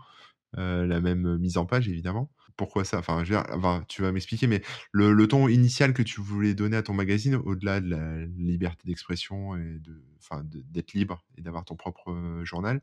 heu, 0.58 0.86
la 0.86 1.00
même, 1.00 1.26
heu, 1.26 1.38
mise 1.38 1.58
en 1.58 1.66
page 1.66 1.88
évidemment. 1.88 2.30
Pourquoi 2.56 2.84
ça? 2.84 2.98
Enfin, 3.00 3.22
tu 3.88 4.02
vas 4.02 4.12
m'expliquer, 4.12 4.46
mais 4.46 4.62
le 4.92 5.26
ton 5.28 5.48
initial 5.48 5.94
que 5.94 6.02
tu 6.02 6.20
voulais 6.22 6.54
donner 6.54 6.76
à 6.78 6.82
ton 6.82 6.94
magazine, 6.94 7.36
au-delà 7.36 7.80
de 7.80 7.88
la 7.90 8.26
liberté 8.38 8.84
d'expression 8.88 9.56
et 9.56 9.78
de 9.80 10.02
enfin 10.18 10.42
d'être 10.44 10.94
libre 10.94 11.24
et 11.38 11.42
d'avoir 11.42 11.64
ton 11.66 11.76
propre, 11.76 12.10
heu, 12.12 12.44
journal, 12.44 12.82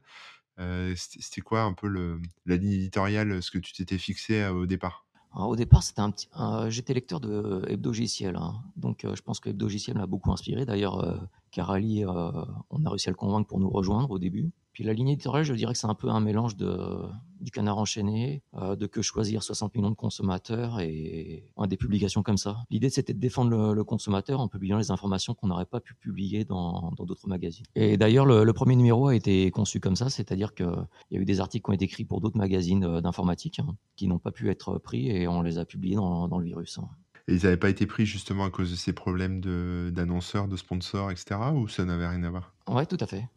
c'était 0.96 1.42
quoi 1.42 1.64
un 1.64 1.74
peu 1.74 1.88
la 2.46 2.58
ligne 2.58 2.74
éditoriale, 2.74 3.42
ce 3.44 3.52
que 3.52 3.60
tu 3.60 3.74
t'étais 3.74 3.98
fixé, 3.98 4.46
au 4.48 4.66
départ? 4.66 5.06
Alors 5.36 5.50
au 5.50 5.56
départ, 5.56 5.82
c'était 5.84 6.02
un 6.02 6.12
petit 6.12 6.28
j'étais 6.70 6.94
lecteur 6.94 7.20
de 7.20 7.64
Hebdogiciel, 7.68 8.36
hein, 8.36 8.64
donc 8.76 9.04
heu, 9.04 9.16
je 9.16 9.22
pense 9.24 9.40
que 9.40 9.50
Hebdogiciel 9.50 9.98
m'a 9.98 10.06
beaucoup 10.06 10.32
inspiré. 10.32 10.66
D'ailleurs, 10.66 11.04
heu, 11.04 11.20
Karali, 11.52 12.04
heu, 12.04 12.08
on 12.70 12.86
a 12.86 12.90
réussi 12.90 13.10
à 13.10 13.12
le 13.12 13.18
convaincre 13.18 13.48
pour 13.48 13.60
nous 13.60 13.70
rejoindre 13.70 14.12
au 14.12 14.20
début. 14.20 14.52
Puis 14.74 14.84
la 14.84 14.94
ligne 14.94 15.10
éditoriale, 15.10 15.46
je 15.46 15.54
dirais 15.54 15.74
que 15.74 15.80
c'est 15.80 15.88
un 15.88 15.94
peu 15.96 16.10
un 16.10 16.20
mélange 16.20 16.56
de 16.58 16.78
du 17.40 17.52
Canard 17.52 17.78
enchaîné, 17.78 18.42
heu, 18.56 18.76
de 18.76 18.88
Que 18.88 19.02
choisir, 19.02 19.44
60 19.44 19.76
millions 19.76 19.90
de 19.92 19.96
consommateurs 19.96 20.80
et 20.80 21.52
ouais, 21.58 21.68
des 21.68 21.78
publications 21.78 22.24
comme 22.24 22.38
ça. 22.38 22.64
L'idée, 22.72 22.90
c'était 22.90 23.14
de 23.14 23.20
défendre 23.20 23.52
le 23.52 23.74
le 23.74 23.84
consommateur 23.84 24.40
en 24.40 24.48
publiant 24.48 24.78
les 24.78 24.92
informations 24.92 25.34
qu'on 25.36 25.48
n'aurait 25.48 25.66
pas 25.66 25.80
pu 25.80 25.94
publier 25.96 26.44
dans 26.46 26.92
d'autres 26.98 27.28
magazines. 27.28 27.66
Et 27.76 27.98
d'ailleurs, 27.98 28.26
le 28.26 28.44
le 28.44 28.54
1er 28.54 28.76
numéro 28.76 29.08
a 29.10 29.16
été 29.16 29.52
conçu 29.52 29.80
comme 29.80 29.96
ça, 29.96 30.10
c'est-à-dire 30.10 30.54
qu'il 30.56 30.68
y 31.12 31.18
a 31.18 31.20
eu 31.20 31.26
des 31.26 31.40
articles 31.40 31.64
qui 31.66 31.70
ont 31.70 31.74
été 31.74 31.86
écrits 31.86 32.06
pour 32.06 32.22
d'autres 32.22 32.38
magazines, 32.38 32.84
heu, 32.86 33.02
d'informatique, 33.02 33.60
hein, 33.60 33.76
qui 33.96 34.08
n'ont 34.08 34.20
pas 34.20 34.32
pu 34.32 34.50
être 34.50 34.78
pris 34.80 35.10
et 35.10 35.28
on 35.28 35.42
les 35.44 35.58
a 35.60 35.66
publiés 35.66 35.96
dans 35.96 36.28
dans 36.28 36.40
le 36.40 36.46
Virus, 36.46 36.78
hein. 36.80 36.90
Et 37.28 37.36
ils 37.36 37.46
avaient 37.46 37.58
pas 37.58 37.70
été 37.70 37.86
pris 37.86 38.06
justement 38.06 38.46
à 38.46 38.50
cause 38.50 38.72
de 38.72 38.76
ces 38.76 38.94
problèmes 38.94 39.40
de 39.42 39.92
d'annonceurs, 39.94 40.48
de 40.48 40.56
sponsors 40.58 41.12
et 41.12 41.16
cetera 41.18 41.54
ou 41.54 41.68
ça 41.68 41.86
n'avait 41.86 42.08
rien 42.08 42.24
à 42.24 42.30
voir? 42.30 42.54
Ouais, 42.68 42.86
tout 42.86 42.98
à 43.00 43.08
fait. 43.08 43.28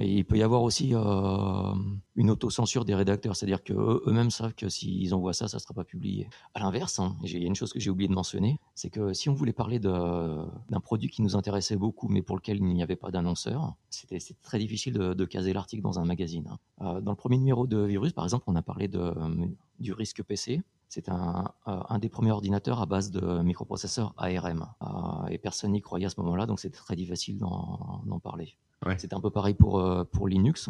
Il 0.00 0.24
peut 0.24 0.36
y 0.36 0.42
avoir 0.42 0.62
aussi, 0.62 0.92
hem, 0.92 2.00
une 2.16 2.30
autocensure 2.30 2.84
des 2.84 2.94
rédacteurs, 2.94 3.36
c'est-à-dire 3.36 3.62
qu'eux 3.62 4.02
eux-mêmes 4.06 4.30
savent 4.30 4.54
que 4.54 4.68
s'ils 4.68 5.14
envoient 5.14 5.32
ça, 5.32 5.48
ça 5.48 5.58
sera 5.58 5.74
pas 5.74 5.84
publié. 5.84 6.28
À 6.54 6.60
l'inverse, 6.60 6.98
hein, 6.98 7.16
il 7.22 7.38
y 7.38 7.44
a 7.44 7.46
une 7.46 7.54
chose 7.54 7.72
que 7.72 7.80
j'ai 7.80 7.90
oublié 7.90 8.08
de 8.08 8.14
mentionner, 8.14 8.58
c'est 8.74 8.90
que 8.90 9.12
si 9.12 9.28
on 9.28 9.34
voulait 9.34 9.52
parler 9.52 9.78
d'un 9.78 10.80
produit 10.82 11.08
qui 11.08 11.22
nous 11.22 11.36
intéressait 11.36 11.76
beaucoup, 11.76 12.08
mais 12.08 12.22
pour 12.22 12.36
lequel 12.36 12.58
il 12.58 12.64
n'y 12.64 12.82
avait 12.82 12.96
pas 12.96 13.10
d'annonceur, 13.10 13.74
c'était 13.90 14.18
très 14.42 14.58
difficile 14.58 14.94
de 14.94 15.24
caser 15.24 15.52
l'article 15.52 15.82
dans 15.82 15.98
un 15.98 16.04
magazine, 16.04 16.48
hein. 16.50 16.58
Heu, 16.82 17.00
dans 17.02 17.12
le 17.12 17.16
1er 17.16 17.38
numéro 17.38 17.66
de 17.66 17.78
Virus, 17.82 18.12
par 18.12 18.24
exemple, 18.24 18.44
on 18.46 18.56
a 18.56 18.62
parlé 18.62 18.88
de, 18.88 18.98
hem, 18.98 19.54
du 19.80 19.92
risque 19.92 20.22
PC. 20.22 20.62
C'est 20.88 21.08
un, 21.08 21.52
heu, 21.68 21.78
un 21.88 21.98
des 21.98 22.08
premiers 22.08 22.32
ordinateurs 22.32 22.80
à 22.80 22.86
base 22.86 23.10
de 23.10 23.42
microprocesseurs 23.42 24.12
ARM, 24.16 24.66
heu 24.82 25.30
et 25.30 25.38
personne 25.38 25.72
n'y 25.72 25.80
croyait 25.80 26.06
à 26.06 26.10
ce 26.10 26.20
moment-là, 26.20 26.46
donc 26.46 26.58
c'était 26.60 26.78
très 26.78 26.96
difficile 26.96 27.38
d'en 27.38 28.20
parler. 28.22 28.56
Ouais. 28.84 28.98
C'était 28.98 29.14
un 29.14 29.20
peu 29.20 29.30
pareil 29.30 29.54
pour, 29.54 29.78
heu, 29.80 30.04
pour 30.04 30.26
Linux. 30.26 30.68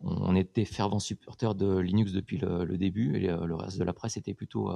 On 0.00 0.34
était 0.36 0.64
fervents 0.64 1.00
supporters 1.00 1.54
de 1.54 1.76
Linux 1.78 2.12
depuis 2.12 2.38
le 2.38 2.64
le 2.64 2.78
début 2.78 3.16
et 3.16 3.26
le 3.26 3.54
reste 3.56 3.78
de 3.78 3.84
la 3.84 3.92
presse 3.92 4.16
était 4.16 4.32
plutôt, 4.32 4.70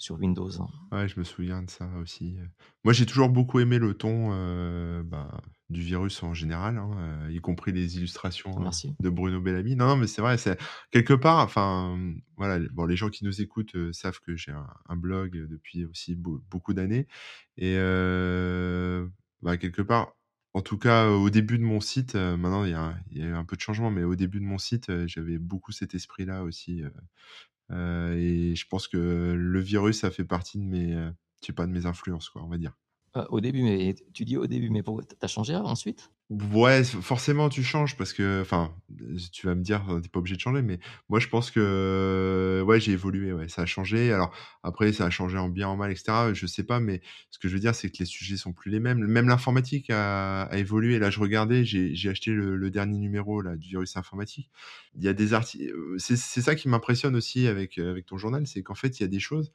sur 0.00 0.16
Windows. 0.18 0.50
Ouais, 0.92 1.06
je 1.06 1.18
me 1.20 1.24
souviens 1.24 1.62
de 1.62 1.70
ça 1.70 1.86
aussi. 1.98 2.36
Moi, 2.82 2.92
j'ai 2.92 3.06
toujours 3.06 3.28
beaucoup 3.28 3.60
aimé 3.60 3.78
le 3.78 3.94
ton, 3.94 4.32
heu, 4.32 5.02
bah, 5.04 5.40
du 5.68 5.82
Virus 5.82 6.20
en 6.24 6.34
général, 6.34 6.78
hein, 6.78 7.26
heu, 7.28 7.32
y 7.32 7.38
compris 7.40 7.70
les 7.70 7.96
illustrations, 7.96 8.50
Merci. 8.56 8.94
de 8.98 9.08
Bruno 9.08 9.40
Bellamy. 9.40 9.76
Non, 9.76 9.86
non, 9.86 9.96
mais 9.96 10.08
c'est 10.08 10.20
vrai, 10.20 10.36
c'est 10.36 10.58
quelque 10.90 11.14
part, 11.14 11.38
enfin, 11.38 11.96
voilà, 12.36 12.58
bon, 12.72 12.86
les 12.86 12.96
gens 12.96 13.08
qui 13.08 13.24
nous 13.24 13.40
écoutent, 13.40 13.76
savent 13.92 14.18
que 14.20 14.34
j'ai 14.34 14.50
un 14.50 14.66
un 14.86 14.96
blog, 14.96 15.36
depuis 15.48 15.84
aussi 15.84 16.16
beau 16.16 16.42
beaucoup 16.50 16.74
d'années 16.74 17.06
et 17.56 17.76
bah, 19.42 19.56
quelque 19.56 19.82
part, 19.82 20.16
en 20.54 20.62
tout 20.62 20.78
cas, 20.78 21.08
au 21.08 21.30
début 21.30 21.58
de 21.58 21.62
mon 21.64 21.80
site, 21.80 22.14
maintenant 22.16 22.64
il 22.64 22.70
y 22.72 22.74
a 22.74 22.96
il 23.10 23.18
y 23.18 23.22
a 23.22 23.26
eu 23.26 23.34
un 23.34 23.44
peu 23.44 23.56
de 23.56 23.60
changement, 23.60 23.90
mais 23.90 24.02
au 24.04 24.16
début 24.16 24.40
de 24.40 24.44
mon 24.44 24.58
site, 24.58 25.06
j'avais 25.06 25.38
beaucoup 25.38 25.72
cet 25.72 25.94
esprit-là 25.94 26.42
aussi, 26.42 26.82
et 27.70 28.54
je 28.54 28.66
pense 28.68 28.88
que 28.88 28.96
le 29.36 29.60
Virus, 29.60 30.00
ça 30.00 30.10
fait 30.10 30.24
partie 30.24 30.58
de 30.58 30.64
mes, 30.64 30.92
je 30.92 31.46
sais 31.46 31.52
pas, 31.52 31.66
de 31.66 31.72
mes 31.72 31.86
influences, 31.86 32.28
quoi, 32.28 32.42
on 32.44 32.48
va 32.48 32.58
dire. 32.58 32.76
Euh, 33.16 33.24
au 33.30 33.40
début, 33.40 33.62
mais 33.62 33.96
tu 34.14 34.24
dis 34.24 34.36
au 34.36 34.46
début, 34.46 34.70
mais 34.70 34.84
t'as 35.18 35.26
changé 35.26 35.56
ensuite? 35.56 36.10
Ouais, 36.30 36.84
forcément 36.84 37.48
tu 37.48 37.64
changes 37.64 37.96
parce 37.96 38.12
que 38.12 38.40
enfin, 38.40 38.72
tu 39.32 39.48
vas 39.48 39.56
me 39.56 39.62
dire, 39.62 39.84
tu 40.00 40.08
pas 40.08 40.20
obligé 40.20 40.36
de 40.36 40.40
changer, 40.40 40.62
mais 40.62 40.78
moi 41.08 41.18
je 41.18 41.26
pense 41.26 41.50
que 41.50 42.62
ouais, 42.64 42.78
j'ai 42.78 42.92
évolué, 42.92 43.32
ouais, 43.32 43.48
ça 43.48 43.62
a 43.62 43.66
changé. 43.66 44.12
Alors 44.12 44.32
après, 44.62 44.92
ça 44.92 45.06
a 45.06 45.10
changé 45.10 45.38
en 45.38 45.48
bien, 45.48 45.66
en 45.66 45.76
mal, 45.76 45.90
et 45.90 45.96
cetera, 45.96 46.32
je 46.32 46.46
sais 46.46 46.62
pas, 46.62 46.78
mais 46.78 47.02
ce 47.30 47.40
que 47.40 47.48
je 47.48 47.54
veux 47.54 47.58
dire, 47.58 47.74
c'est 47.74 47.90
que 47.90 47.96
les 47.98 48.04
sujets 48.04 48.36
sont 48.36 48.52
plus 48.52 48.70
les 48.70 48.78
mêmes. 48.78 49.04
Même 49.04 49.28
l'informatique 49.28 49.90
a, 49.90 50.48
évolué. 50.52 51.00
Là, 51.00 51.10
je 51.10 51.18
regardais, 51.18 51.64
j'ai 51.64 52.08
acheté 52.08 52.30
le, 52.30 52.70
dernier 52.70 53.00
numéro 53.00 53.42
là, 53.42 53.56
du 53.56 53.70
virus 53.70 53.96
informatique. 53.96 54.50
Il 54.94 55.02
y 55.02 55.08
a 55.08 55.14
des 55.14 55.34
articles. 55.34 55.74
C'est 55.98 56.16
ça 56.16 56.54
qui 56.54 56.68
m'impressionne 56.68 57.16
aussi 57.16 57.48
avec, 57.48 57.76
avec 57.78 58.06
ton 58.06 58.18
journal, 58.18 58.46
c'est 58.46 58.62
qu'en 58.62 58.76
fait, 58.76 59.00
il 59.00 59.02
y 59.02 59.04
a 59.04 59.08
des 59.08 59.18
choses 59.18 59.52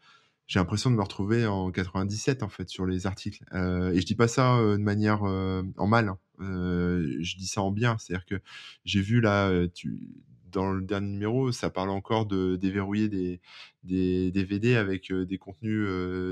j'ai 0.48 0.60
l'impression 0.60 0.92
de 0.92 0.96
me 0.96 1.02
retrouver 1.02 1.48
en 1.48 1.72
97 1.72 2.44
en 2.44 2.50
fait 2.50 2.70
sur 2.70 2.86
les 2.86 3.08
articles. 3.08 3.44
Euh, 3.54 3.92
et 3.92 4.02
je 4.02 4.06
dis 4.06 4.16
pas 4.16 4.28
ça 4.28 4.58
euh, 4.58 4.78
de 4.78 4.84
manière 4.84 5.24
euh, 5.24 5.64
en 5.78 5.88
mal. 5.88 6.10
Hein. 6.10 6.20
je 6.40 7.38
dis 7.38 7.48
ça 7.48 7.62
en 7.62 7.72
bien. 7.72 7.98
C'est-à-dire 7.98 8.26
que 8.26 8.42
j'ai 8.84 9.02
vu 9.02 9.22
là, 9.22 9.52
tu, 9.74 10.08
dans 10.56 10.72
le 10.72 10.82
dernier 10.82 11.10
numéro, 11.10 11.52
ça 11.52 11.70
parle 11.70 11.90
encore 11.90 12.26
de 12.26 12.56
déverrouiller 12.56 13.10
des, 13.10 13.42
des 13.84 14.32
DVD 14.32 14.76
avec 14.76 15.12
des 15.12 15.38
contenus, 15.38 15.86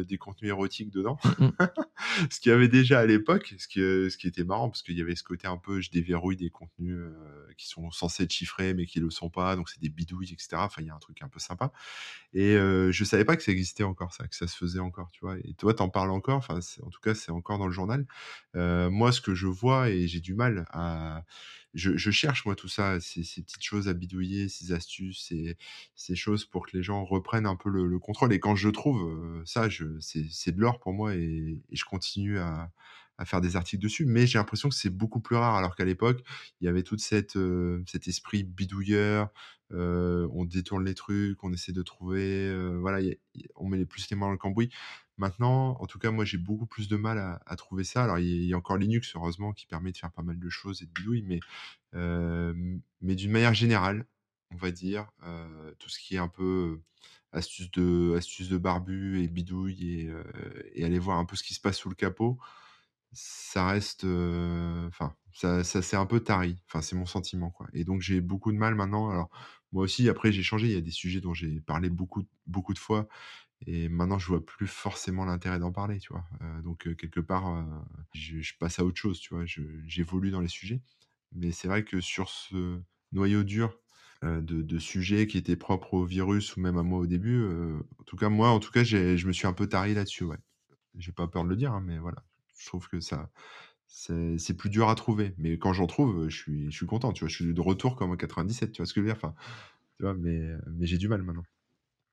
des 0.08 0.18
contenus 0.18 0.50
érotiques 0.50 0.92
dedans. 0.92 1.20
Mmh, 1.38 1.46
mmh. 1.46 1.52
ce 2.32 2.40
qu'il 2.40 2.52
y 2.52 2.56
avait 2.56 2.70
déjà 2.70 3.00
à 3.00 3.06
l'époque, 3.06 3.54
ce 3.58 3.68
qui, 3.68 3.80
ce 3.80 4.18
qui 4.18 4.28
était 4.28 4.46
marrant, 4.46 4.70
parce 4.70 4.82
qu'il 4.82 4.98
y 4.98 5.02
avait 5.02 5.16
ce 5.16 5.24
côté 5.24 5.48
un 5.48 5.58
peu, 5.58 5.82
je 5.82 5.92
déverrouille 5.92 6.38
des 6.38 6.50
contenus 6.50 7.04
qui 7.58 7.68
sont 7.68 7.92
censés 7.92 8.24
être 8.24 8.32
chiffrés, 8.32 8.74
mais 8.74 8.86
qui 8.86 9.00
ne 9.00 9.06
le 9.06 9.12
sont 9.12 9.30
pas, 9.30 9.58
donc 9.58 9.70
c'est 9.70 9.82
des 9.82 9.90
bidouilles, 9.90 10.32
etc. 10.32 10.48
Enfin, 10.54 10.82
il 10.82 10.88
y 10.88 10.90
a 10.90 10.96
un 10.96 11.00
truc 11.00 11.22
un 11.22 11.28
peu 11.28 11.40
sympa. 11.40 11.74
Et 12.34 12.54
je 12.56 13.04
savais 13.04 13.26
pas 13.26 13.36
que 13.36 13.44
ça 13.44 13.52
existait 13.52 13.84
encore, 13.84 14.14
ça, 14.14 14.26
que 14.26 14.36
ça 14.36 14.48
se 14.48 14.56
faisait 14.56 14.80
encore, 14.80 15.12
tu 15.12 15.20
vois. 15.20 15.38
Et 15.44 15.54
toi, 15.56 15.74
t'en 15.74 15.90
parles 15.90 16.12
encore, 16.12 16.38
enfin, 16.38 16.60
en 16.82 16.90
tout 16.90 17.02
cas, 17.02 17.14
c'est 17.14 17.32
encore 17.32 17.58
dans 17.58 17.68
le 17.68 17.74
journal. 17.74 18.06
moi, 18.54 19.12
ce 19.12 19.20
que 19.20 19.36
je 19.36 19.48
vois, 19.48 19.90
et 19.90 20.08
j'ai 20.08 20.22
du 20.22 20.34
mal 20.34 20.66
à 20.72 21.24
je, 21.74 22.12
cherche 22.12 22.46
moi 22.46 22.56
tout 22.56 22.68
ça, 22.68 23.00
ces, 23.00 23.22
petites 23.22 23.64
choses 23.64 23.88
à 23.88 23.94
bidouiller, 23.94 24.48
ces 24.50 24.72
astuces, 24.72 25.26
ces, 25.28 25.58
ces 25.96 26.16
choses 26.16 26.46
pour 26.46 26.68
que 26.68 26.78
les 26.78 26.84
gens 26.84 27.04
reprennent 27.04 27.48
un 27.48 27.56
peu 27.56 27.70
le, 27.70 28.00
contrôle. 28.00 28.34
Et 28.34 28.40
quand 28.40 28.56
je 28.56 28.70
trouve 28.70 29.02
euh, 29.02 29.42
ça, 29.46 29.68
c'est 30.00 30.52
de 30.52 30.62
l'or 30.62 30.80
pour 30.80 30.94
moi 30.94 31.16
et, 31.16 31.62
je 31.72 31.86
continue 31.86 32.40
à, 32.40 32.72
faire 33.26 33.42
des 33.42 33.56
articles 33.56 33.82
dessus. 33.82 34.06
Mais 34.06 34.28
j'ai 34.28 34.38
l'impression 34.38 34.70
que 34.70 34.76
c'est 34.76 34.90
beaucoup 34.90 35.22
plus 35.22 35.36
rare, 35.36 35.56
alors 35.56 35.76
qu'à 35.76 35.86
l'époque, 35.86 36.24
il 36.60 36.66
y 36.66 36.68
avait 36.68 36.84
tout 36.84 36.98
cette, 36.98 37.38
euh, 37.38 37.82
cet 37.88 38.08
esprit 38.08 38.44
bidouilleur. 38.44 39.30
Euh, 39.72 40.28
on 40.34 40.46
détourne 40.46 40.86
les 40.86 40.94
trucs, 40.94 41.44
on 41.44 41.52
essaie 41.54 41.72
de 41.72 41.82
trouver, 41.82 42.54
voilà, 42.80 43.04
on 43.56 43.68
met 43.68 43.78
les 43.78 43.86
plus 43.86 44.08
les 44.10 44.16
mains 44.16 44.28
dans 44.28 44.32
le 44.32 44.38
cambouis. 44.38 44.70
Maintenant, 45.18 45.78
en 45.80 45.86
tout 45.86 46.00
cas, 46.00 46.12
moi, 46.12 46.26
j'ai 46.26 46.38
beaucoup 46.38 46.66
plus 46.66 46.88
de 46.88 46.96
mal 46.96 47.40
à, 47.46 47.56
trouver 47.56 47.84
ça. 47.84 48.04
Alors, 48.04 48.20
il 48.20 48.44
y, 48.46 48.54
a 48.54 48.58
encore 48.58 48.78
Linux, 48.78 49.16
heureusement, 49.16 49.54
qui 49.54 49.68
permet 49.68 49.92
de 49.92 49.98
faire 49.98 50.12
pas 50.12 50.24
mal 50.24 50.40
de 50.40 50.50
choses 50.50 50.82
et 50.82 50.86
de 50.86 50.92
bidouilles, 50.92 51.24
mais, 51.24 51.40
mais 53.02 53.16
d'une 53.16 53.32
manière 53.32 53.54
générale, 53.54 54.08
on 54.52 54.56
va 54.56 54.72
dire, 54.72 55.12
tout 55.78 55.90
ce 55.90 56.00
qui 56.00 56.16
est 56.16 56.20
un 56.20 56.28
peu 56.28 56.82
astuce 57.32 57.72
de, 57.72 58.16
astuce 58.18 58.50
de 58.50 58.58
barbu 58.58 59.24
et 59.24 59.28
bidouille 59.28 59.84
et, 59.84 60.12
et, 60.74 60.84
aller 60.86 61.00
voir 61.00 61.18
un 61.18 61.26
peu 61.26 61.36
ce 61.36 61.44
qui 61.44 61.54
se 61.54 61.62
passe 61.62 61.78
sous 61.78 61.90
le 61.90 61.96
capot, 61.96 62.40
ça 63.14 63.68
reste. 63.68 64.06
Enfin, 64.06 65.16
ça, 65.34 65.64
ça 65.64 65.82
c'est 65.82 65.96
un 65.96 66.06
peu 66.06 66.20
tari. 66.22 66.58
Enfin, 66.68 66.82
c'est 66.82 66.96
mon 66.96 67.06
sentiment, 67.06 67.52
quoi. 67.52 67.68
Et 67.74 67.84
donc, 67.84 68.02
j'ai 68.02 68.22
beaucoup 68.22 68.52
de 68.52 68.58
mal 68.58 68.76
maintenant. 68.76 69.10
Alors, 69.10 69.30
moi 69.72 69.84
aussi, 69.84 70.10
après, 70.10 70.32
j'ai 70.32 70.44
changé. 70.44 70.68
Il 70.68 70.74
y 70.74 70.78
a 70.78 70.82
des 70.82 70.92
sujets 70.92 71.22
dont 71.22 71.34
j'ai 71.34 71.62
parlé 71.62 71.90
beaucoup, 71.90 72.24
beaucoup 72.48 72.74
de 72.74 72.80
fois 72.80 73.08
et 73.68 73.90
maintenant, 73.90 74.20
je 74.20 74.28
vois 74.28 74.46
plus 74.46 74.68
forcément 74.68 75.26
l'intérêt 75.26 75.60
d'en 75.60 75.72
parler, 75.72 76.00
tu 76.00 76.12
vois. 76.12 76.26
Euh, 76.42 76.62
donc, 76.62 76.88
euh, 76.88 76.96
quelque 76.96 77.20
part, 77.20 77.48
euh, 77.48 77.64
je, 78.14 78.54
passe 78.60 78.80
à 78.80 78.86
autre 78.86 78.98
chose, 78.98 79.20
tu 79.20 79.34
vois. 79.34 79.46
J'évolue 79.46 80.32
dans 80.32 80.42
les 80.42 80.48
sujets. 80.48 80.82
Mais 81.34 81.52
c'est 81.52 81.68
vrai 81.68 81.84
que 81.84 82.02
sur 82.02 82.30
ce 82.30 82.80
noyau 83.12 83.44
dur 83.44 83.80
de, 84.22 84.80
sujets 84.80 85.28
qui 85.28 85.38
étaient 85.38 85.58
propres 85.58 85.96
au 85.96 86.06
virus 86.06 86.56
ou 86.56 86.62
même 86.62 86.78
à 86.78 86.84
moi 86.84 87.00
au 87.00 87.08
début, 87.08 87.46
en 88.00 88.04
tout 88.06 88.16
cas, 88.16 88.30
moi, 88.30 88.50
en 88.50 88.60
tout 88.60 88.72
cas, 88.72 88.84
je 88.84 89.28
me 89.28 89.34
suis 89.34 89.48
un 89.48 89.54
peu 89.54 89.68
tari 89.68 89.94
là-dessus, 89.94 90.24
ouais. 90.24 90.38
J'ai 90.98 91.12
pas 91.12 91.28
peur 91.28 91.44
de 91.44 91.50
le 91.50 91.56
dire, 91.56 91.74
hein, 91.74 91.84
mais 91.86 91.98
voilà. 91.98 92.24
Je 92.58 92.68
trouve 92.68 92.88
que 92.88 93.00
ça, 93.00 93.32
c'est 93.88 94.56
plus 94.56 94.70
dur 94.70 94.90
à 94.90 94.96
trouver. 94.96 95.34
Mais 95.38 95.58
quand 95.58 95.74
j'en 95.74 95.88
trouve, 95.88 96.30
je 96.30 96.38
suis, 96.38 96.72
je 96.72 96.78
suis 96.78 96.86
content, 96.86 97.12
tu 97.14 97.22
vois. 97.22 97.30
Je 97.30 97.36
suis 97.36 97.54
de 97.54 97.62
retour 97.62 97.96
comme 97.96 98.12
en 98.12 98.16
97, 98.16 98.72
tu 98.72 98.82
vois 98.82 98.86
ce 98.86 98.94
que 98.94 99.02
je 99.02 99.06
veux 99.08 99.12
dire. 99.12 99.18
Enfin, 99.18 99.36
tu 99.98 100.04
vois, 100.04 100.14
mais 100.14 100.52
j'ai 100.82 100.98
du 100.98 101.08
mal 101.08 101.24
maintenant. 101.24 101.44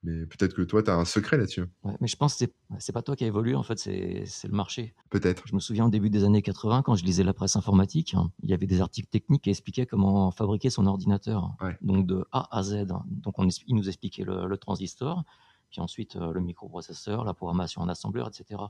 Mais 0.02 0.24
peut-être 0.24 0.54
que 0.54 0.62
toi, 0.62 0.82
tu 0.82 0.90
as 0.90 0.96
un 0.96 1.04
secret 1.04 1.36
là-dessus. 1.36 1.66
mais 2.00 2.08
je 2.08 2.16
pense 2.16 2.36
que 2.36 2.46
c'est 2.78 2.92
pas 2.92 3.02
toi 3.02 3.16
qui 3.16 3.24
a 3.24 3.26
évolué, 3.26 3.54
en 3.54 3.62
fait, 3.62 3.78
c'est 3.78 4.48
le 4.48 4.54
marché. 4.54 4.94
Peut-être. 5.10 5.46
Je 5.46 5.54
me 5.54 5.60
souviens 5.60 5.86
au 5.86 5.90
début 5.90 6.08
des 6.08 6.24
années 6.24 6.40
80, 6.40 6.82
quand 6.82 6.94
je 6.94 7.04
lisais 7.04 7.22
la 7.22 7.34
presse 7.34 7.56
informatique, 7.56 8.14
hein, 8.14 8.30
il 8.42 8.48
y 8.48 8.54
avait 8.54 8.66
des 8.66 8.80
articles 8.80 9.08
techniques 9.08 9.42
qui 9.42 9.50
expliquaient 9.50 9.86
comment 9.86 10.30
fabriquer 10.30 10.70
son 10.70 10.86
ordinateur. 10.86 11.54
Donc 11.82 12.06
de 12.06 12.24
A 12.32 12.48
à 12.56 12.62
Z. 12.62 12.86
Donc 13.06 13.38
on, 13.38 13.46
il 13.66 13.74
nous 13.74 13.88
expliquait 13.88 14.24
le, 14.24 14.56
transistor, 14.56 15.24
puis 15.70 15.80
ensuite 15.80 16.16
euh, 16.16 16.32
le 16.32 16.40
microprocesseur, 16.40 17.24
la 17.24 17.34
programmation 17.34 17.80
en 17.82 17.88
assembleur, 17.88 18.28
etc. 18.28 18.60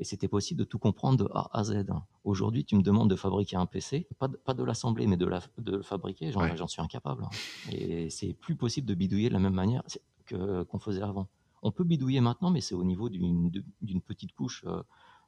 Et 0.00 0.04
c'était 0.04 0.28
possible 0.28 0.58
de 0.58 0.64
tout 0.64 0.78
comprendre 0.78 1.24
de 1.24 1.30
A 1.34 1.50
à 1.52 1.64
Z. 1.64 1.84
Aujourd'hui, 2.24 2.64
tu 2.64 2.76
me 2.76 2.82
demandes 2.82 3.10
de 3.10 3.16
fabriquer 3.16 3.56
un 3.56 3.66
PC, 3.66 4.06
pas 4.18 4.28
de, 4.28 4.36
pas 4.36 4.54
de 4.54 4.64
l'assembler, 4.64 5.06
mais 5.06 5.16
de, 5.16 5.26
la, 5.26 5.40
de 5.58 5.76
le 5.76 5.82
fabriquer, 5.82 6.32
j'en 6.32 6.66
suis 6.66 6.82
incapable. 6.82 7.26
Et 7.70 8.10
c'est 8.10 8.32
plus 8.34 8.56
possible 8.56 8.86
de 8.86 8.94
bidouiller 8.94 9.28
de 9.28 9.34
la 9.34 9.40
même 9.40 9.54
manière 9.54 9.82
qu'on 10.28 10.78
faisait 10.78 11.02
avant. 11.02 11.28
On 11.62 11.72
peut 11.72 11.84
bidouiller 11.84 12.20
maintenant, 12.20 12.50
mais 12.50 12.60
c'est 12.60 12.74
au 12.74 12.84
niveau 12.84 13.08
d'une 13.08 14.02
petite 14.06 14.32
couche 14.32 14.64
euh, 14.66 14.82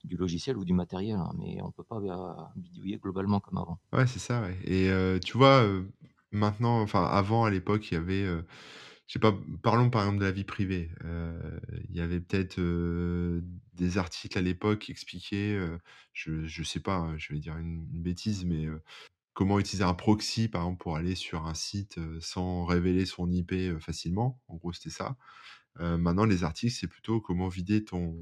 du 0.04 0.16
logiciel 0.16 0.58
ou 0.58 0.64
du 0.64 0.74
matériel, 0.74 1.16
hein, 1.16 1.32
mais 1.38 1.58
on 1.62 1.70
peut 1.70 1.82
pas 1.82 1.96
euh, 1.96 2.42
bidouiller 2.56 2.98
globalement 2.98 3.40
comme 3.40 3.56
avant. 3.56 3.78
Ouais, 3.92 4.06
c'est 4.06 4.18
ça. 4.18 4.46
Et 4.64 4.90
euh, 4.90 5.18
tu 5.18 5.38
vois, 5.38 5.66
maintenant, 6.32 6.82
enfin 6.82 7.04
avant, 7.04 7.44
à 7.44 7.50
l'époque, 7.50 7.90
il 7.90 7.94
y 7.94 7.96
avait, 7.96 8.26
je 8.26 8.42
sais 9.12 9.18
pas, 9.18 9.34
parlons 9.62 9.88
par 9.88 10.02
exemple 10.02 10.18
de 10.20 10.24
la 10.24 10.32
vie 10.32 10.44
privée. 10.44 10.90
Il 11.88 11.96
y 11.96 12.00
avait 12.00 12.20
peut-être 12.20 12.60
des 13.72 13.96
articles 13.96 14.36
à 14.36 14.42
l'époque 14.42 14.80
qui 14.80 14.92
expliquaient, 14.92 15.58
je, 16.12 16.46
je 16.46 16.62
sais 16.62 16.80
pas, 16.80 16.96
hein, 16.96 17.14
je 17.16 17.32
vais 17.32 17.38
dire 17.38 17.56
une 17.56 17.82
bêtise, 17.86 18.44
mais 18.44 18.66
comment 19.36 19.60
utiliser 19.60 19.84
un 19.84 19.92
proxy, 19.92 20.48
par 20.48 20.62
exemple, 20.62 20.82
pour 20.82 20.96
aller 20.96 21.14
sur 21.14 21.46
un 21.46 21.52
site 21.52 22.00
sans 22.20 22.64
révéler 22.64 23.04
son 23.04 23.30
IP 23.30 23.54
facilement. 23.80 24.40
En 24.48 24.56
gros, 24.56 24.72
c'était 24.72 24.88
ça. 24.88 25.16
maintenant, 25.78 26.24
les 26.24 26.42
articles, 26.42 26.72
c'est 26.72 26.86
plutôt 26.86 27.20
comment 27.20 27.48
vider 27.48 27.84
ton, 27.84 28.16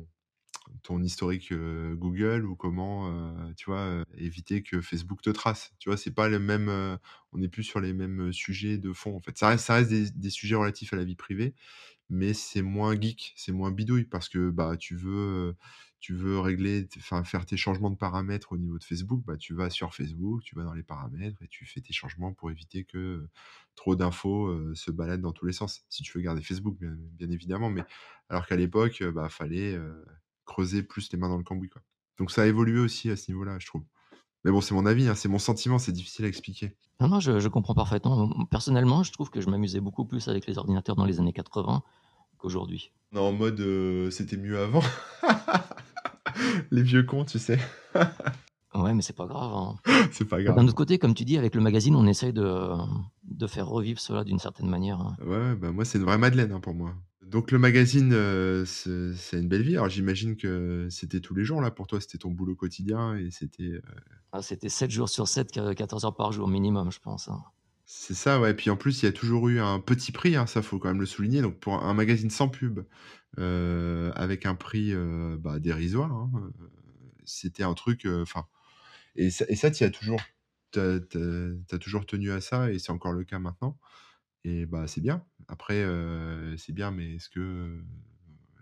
historique 1.05 1.55
Google 1.55 2.45
ou 2.45 2.57
comment, 2.57 3.55
tu 3.55 3.67
vois, 3.67 4.05
éviter 4.19 4.65
que 4.65 4.81
Facebook 4.81 5.23
te 5.23 5.31
trace. 5.31 5.73
Tu 5.79 5.89
vois, 5.89 5.97
c'est 5.97 6.11
pas 6.11 6.29
le 6.29 6.41
même, 6.41 6.69
on 7.33 7.39
n'est 7.39 7.49
plus 7.49 7.63
sur 7.63 7.79
les 7.79 7.93
mêmes 7.93 8.33
sujets 8.33 8.77
de 8.77 8.93
fond. 8.93 9.15
En 9.15 9.21
fait, 9.21 9.39
ça 9.39 9.49
reste, 9.51 9.91
des, 9.91 10.31
sujets 10.31 10.57
relatifs 10.57 10.93
à 10.95 10.97
la 10.97 11.05
vie 11.05 11.15
privée, 11.15 11.55
mais 12.11 12.35
c'est 12.35 12.63
moins 12.63 13.01
geek, 13.01 13.35
c'est 13.37 13.53
moins 13.53 13.71
bidouille 13.71 14.07
parce 14.07 14.29
que 14.29 14.51
bah 14.51 14.77
tu 14.77 14.97
veux 14.97 15.55
tu 16.05 16.13
veux 16.13 16.39
régler, 16.39 16.87
enfin 16.99 17.25
faire 17.25 17.47
tes 17.47 17.57
changements 17.57 17.89
de 17.89 17.97
paramètres 17.97 18.53
au 18.53 18.59
niveau 18.59 18.79
de 18.79 18.85
Facebook, 18.85 19.23
bah, 19.25 19.39
tu 19.39 19.55
vas 19.55 19.71
sur 19.71 19.95
Facebook, 19.95 20.43
tu 20.43 20.55
vas 20.55 20.63
dans 20.63 20.75
les 20.75 20.83
paramètres 20.83 21.43
et 21.43 21.49
tu 21.49 21.65
fais 21.65 21.81
tes 21.81 21.95
changements 21.95 22.35
pour 22.35 22.51
éviter 22.51 22.85
que 22.85 23.27
trop 23.75 23.97
d'infos 23.97 24.75
se 24.75 24.91
baladent 24.91 25.23
dans 25.23 25.33
tous 25.33 25.47
les 25.47 25.55
sens. 25.55 25.81
Si 25.89 26.03
tu 26.03 26.19
veux 26.19 26.23
garder 26.23 26.43
Facebook, 26.43 26.77
bien, 26.79 27.31
évidemment, 27.31 27.71
mais 27.71 27.85
alors 28.29 28.47
qu'à 28.47 28.57
l'époque, 28.57 29.03
bah 29.15 29.31
fallait 29.31 29.81
creuser 30.45 30.83
plus 30.83 31.11
les 31.11 31.19
mains 31.19 31.31
dans 31.31 31.39
le 31.39 31.43
cambouis. 31.43 31.71
Quoi. 31.71 31.81
Donc 32.19 32.31
ça 32.31 32.43
a 32.43 32.47
évolué 32.47 32.81
aussi 32.81 33.09
à 33.09 33.17
ce 33.17 33.31
niveau-là, 33.31 33.57
je 33.59 33.67
trouve. 33.67 33.85
Mais 34.45 34.51
bon, 34.51 34.61
c'est 34.61 34.75
mon 34.75 34.85
avis, 34.85 35.09
hein, 35.09 35.15
c'est 35.15 35.31
mon 35.31 35.39
sentiment, 35.39 35.79
c'est 35.79 35.93
difficile 35.93 36.27
à 36.27 36.29
expliquer. 36.29 36.77
Non, 37.01 37.09
non, 37.09 37.19
je, 37.19 37.41
je, 37.41 37.49
comprends 37.49 37.75
parfaitement. 37.75 38.29
Personnellement, 38.51 39.05
je 39.05 39.13
trouve 39.13 39.31
que 39.31 39.41
je 39.41 39.49
m'amusais 39.49 39.81
beaucoup 39.81 40.05
plus 40.05 40.29
avec 40.29 40.47
les 40.47 40.59
ordinateurs 40.59 40.97
dans 40.97 41.07
les 41.07 41.19
années 41.19 41.33
80 41.33 41.83
qu'aujourd'hui. 42.37 42.93
En 43.17 43.33
mode, 43.33 44.11
c'était 44.11 44.37
mieux 44.37 44.61
avant. 44.61 44.83
les 46.71 46.83
vieux 46.83 47.03
cons, 47.03 47.25
tu 47.25 47.39
sais. 47.39 47.59
ouais, 48.75 48.95
mais 48.95 49.03
c'est 49.03 49.17
pas 49.17 49.27
grave. 49.27 49.53
Hein. 49.53 49.75
c'est 50.13 50.25
pas 50.27 50.43
grave. 50.43 50.57
D'un 50.57 50.65
autre 50.65 50.75
côté, 50.75 50.99
comme 50.99 51.15
tu 51.15 51.25
dis, 51.25 51.39
avec 51.39 51.55
le 51.55 51.61
magazine, 51.61 51.95
on 51.97 52.07
essaye 52.07 52.33
de, 52.33 52.71
de 53.25 53.47
faire 53.47 53.67
revivre 53.69 54.01
cela 54.01 54.25
d'une 54.25 54.39
certaine 54.39 54.69
manière. 54.69 55.01
Hein. 55.01 55.17
Ouais, 55.25 55.55
bah 55.57 55.73
moi, 55.73 55.85
c'est 55.85 55.99
une 55.99 56.05
vraie 56.05 56.19
Madeleine 56.19 56.53
hein, 56.53 56.61
pour 56.61 56.75
moi. 56.75 56.95
Donc 57.27 57.51
le 57.51 57.59
magazine, 57.59 58.13
euh, 58.13 58.65
c'est 58.65 59.39
une 59.39 59.49
belle 59.49 59.63
vie. 59.63 59.75
Alors 59.75 59.89
j'imagine 59.89 60.37
que 60.37 60.87
c'était 60.91 61.21
tous 61.21 61.35
les 61.35 61.45
jours 61.45 61.61
là 61.61 61.71
pour 61.71 61.87
toi, 61.87 62.01
c'était 62.01 62.19
ton 62.19 62.31
boulot 62.31 62.55
quotidien 62.55 63.17
et 63.17 63.31
c'était. 63.31 63.65
Euh, 63.65 63.81
ah, 64.33 64.43
c'était 64.43 64.69
7 64.69 64.91
jours 64.91 65.09
sur 65.09 65.27
7, 65.27 65.75
14 65.75 66.05
heures 66.05 66.15
par 66.15 66.33
jour 66.33 66.47
minimum, 66.49 66.93
je 66.93 67.01
pense. 67.01 67.31
C'est 67.97 68.15
ça, 68.15 68.41
ouais. 68.41 68.55
Puis 68.55 68.71
en 68.71 68.77
plus, 68.77 69.03
il 69.03 69.07
y 69.07 69.09
a 69.09 69.13
toujours 69.13 69.49
eu 69.49 69.61
un 69.61 69.79
petit 69.79 70.11
prix, 70.13 70.35
ça 70.49 70.63
faut 70.63 70.79
quand 70.79 70.89
même 70.89 71.01
le 71.01 71.07
souligner. 71.07 71.43
Donc 71.43 71.61
pour 71.61 71.75
un 71.75 71.95
magazine 71.95 72.29
sans 72.29 72.49
pub, 72.49 72.81
euh, 73.39 74.13
avec 74.17 74.47
un 74.47 74.57
prix 74.57 74.93
euh, 74.93 75.37
bah, 75.39 75.61
dérisoire. 75.61 76.13
Hein, 76.13 76.31
euh, 76.35 76.67
c'était 77.25 77.63
un 77.63 77.73
truc. 77.75 78.05
Enfin, 78.07 78.47
et 79.17 79.31
ça, 79.31 79.71
tu 79.71 79.85
as 79.85 79.91
toujours, 79.91 80.21
t'as, 80.73 80.99
toujours 81.81 82.05
tenu 82.07 82.33
à 82.33 82.41
ça, 82.41 82.73
et 82.73 82.79
c'est 82.81 82.91
encore 82.93 83.13
le 83.13 83.25
cas 83.25 83.39
maintenant. 83.39 83.79
Et 84.45 84.67
bah 84.67 84.87
c'est 84.89 85.01
bien. 85.01 85.25
Après, 85.49 85.85
c'est 86.59 86.73
bien, 86.73 86.91
mais 86.91 87.15
est-ce 87.15 87.31
que 87.31 87.81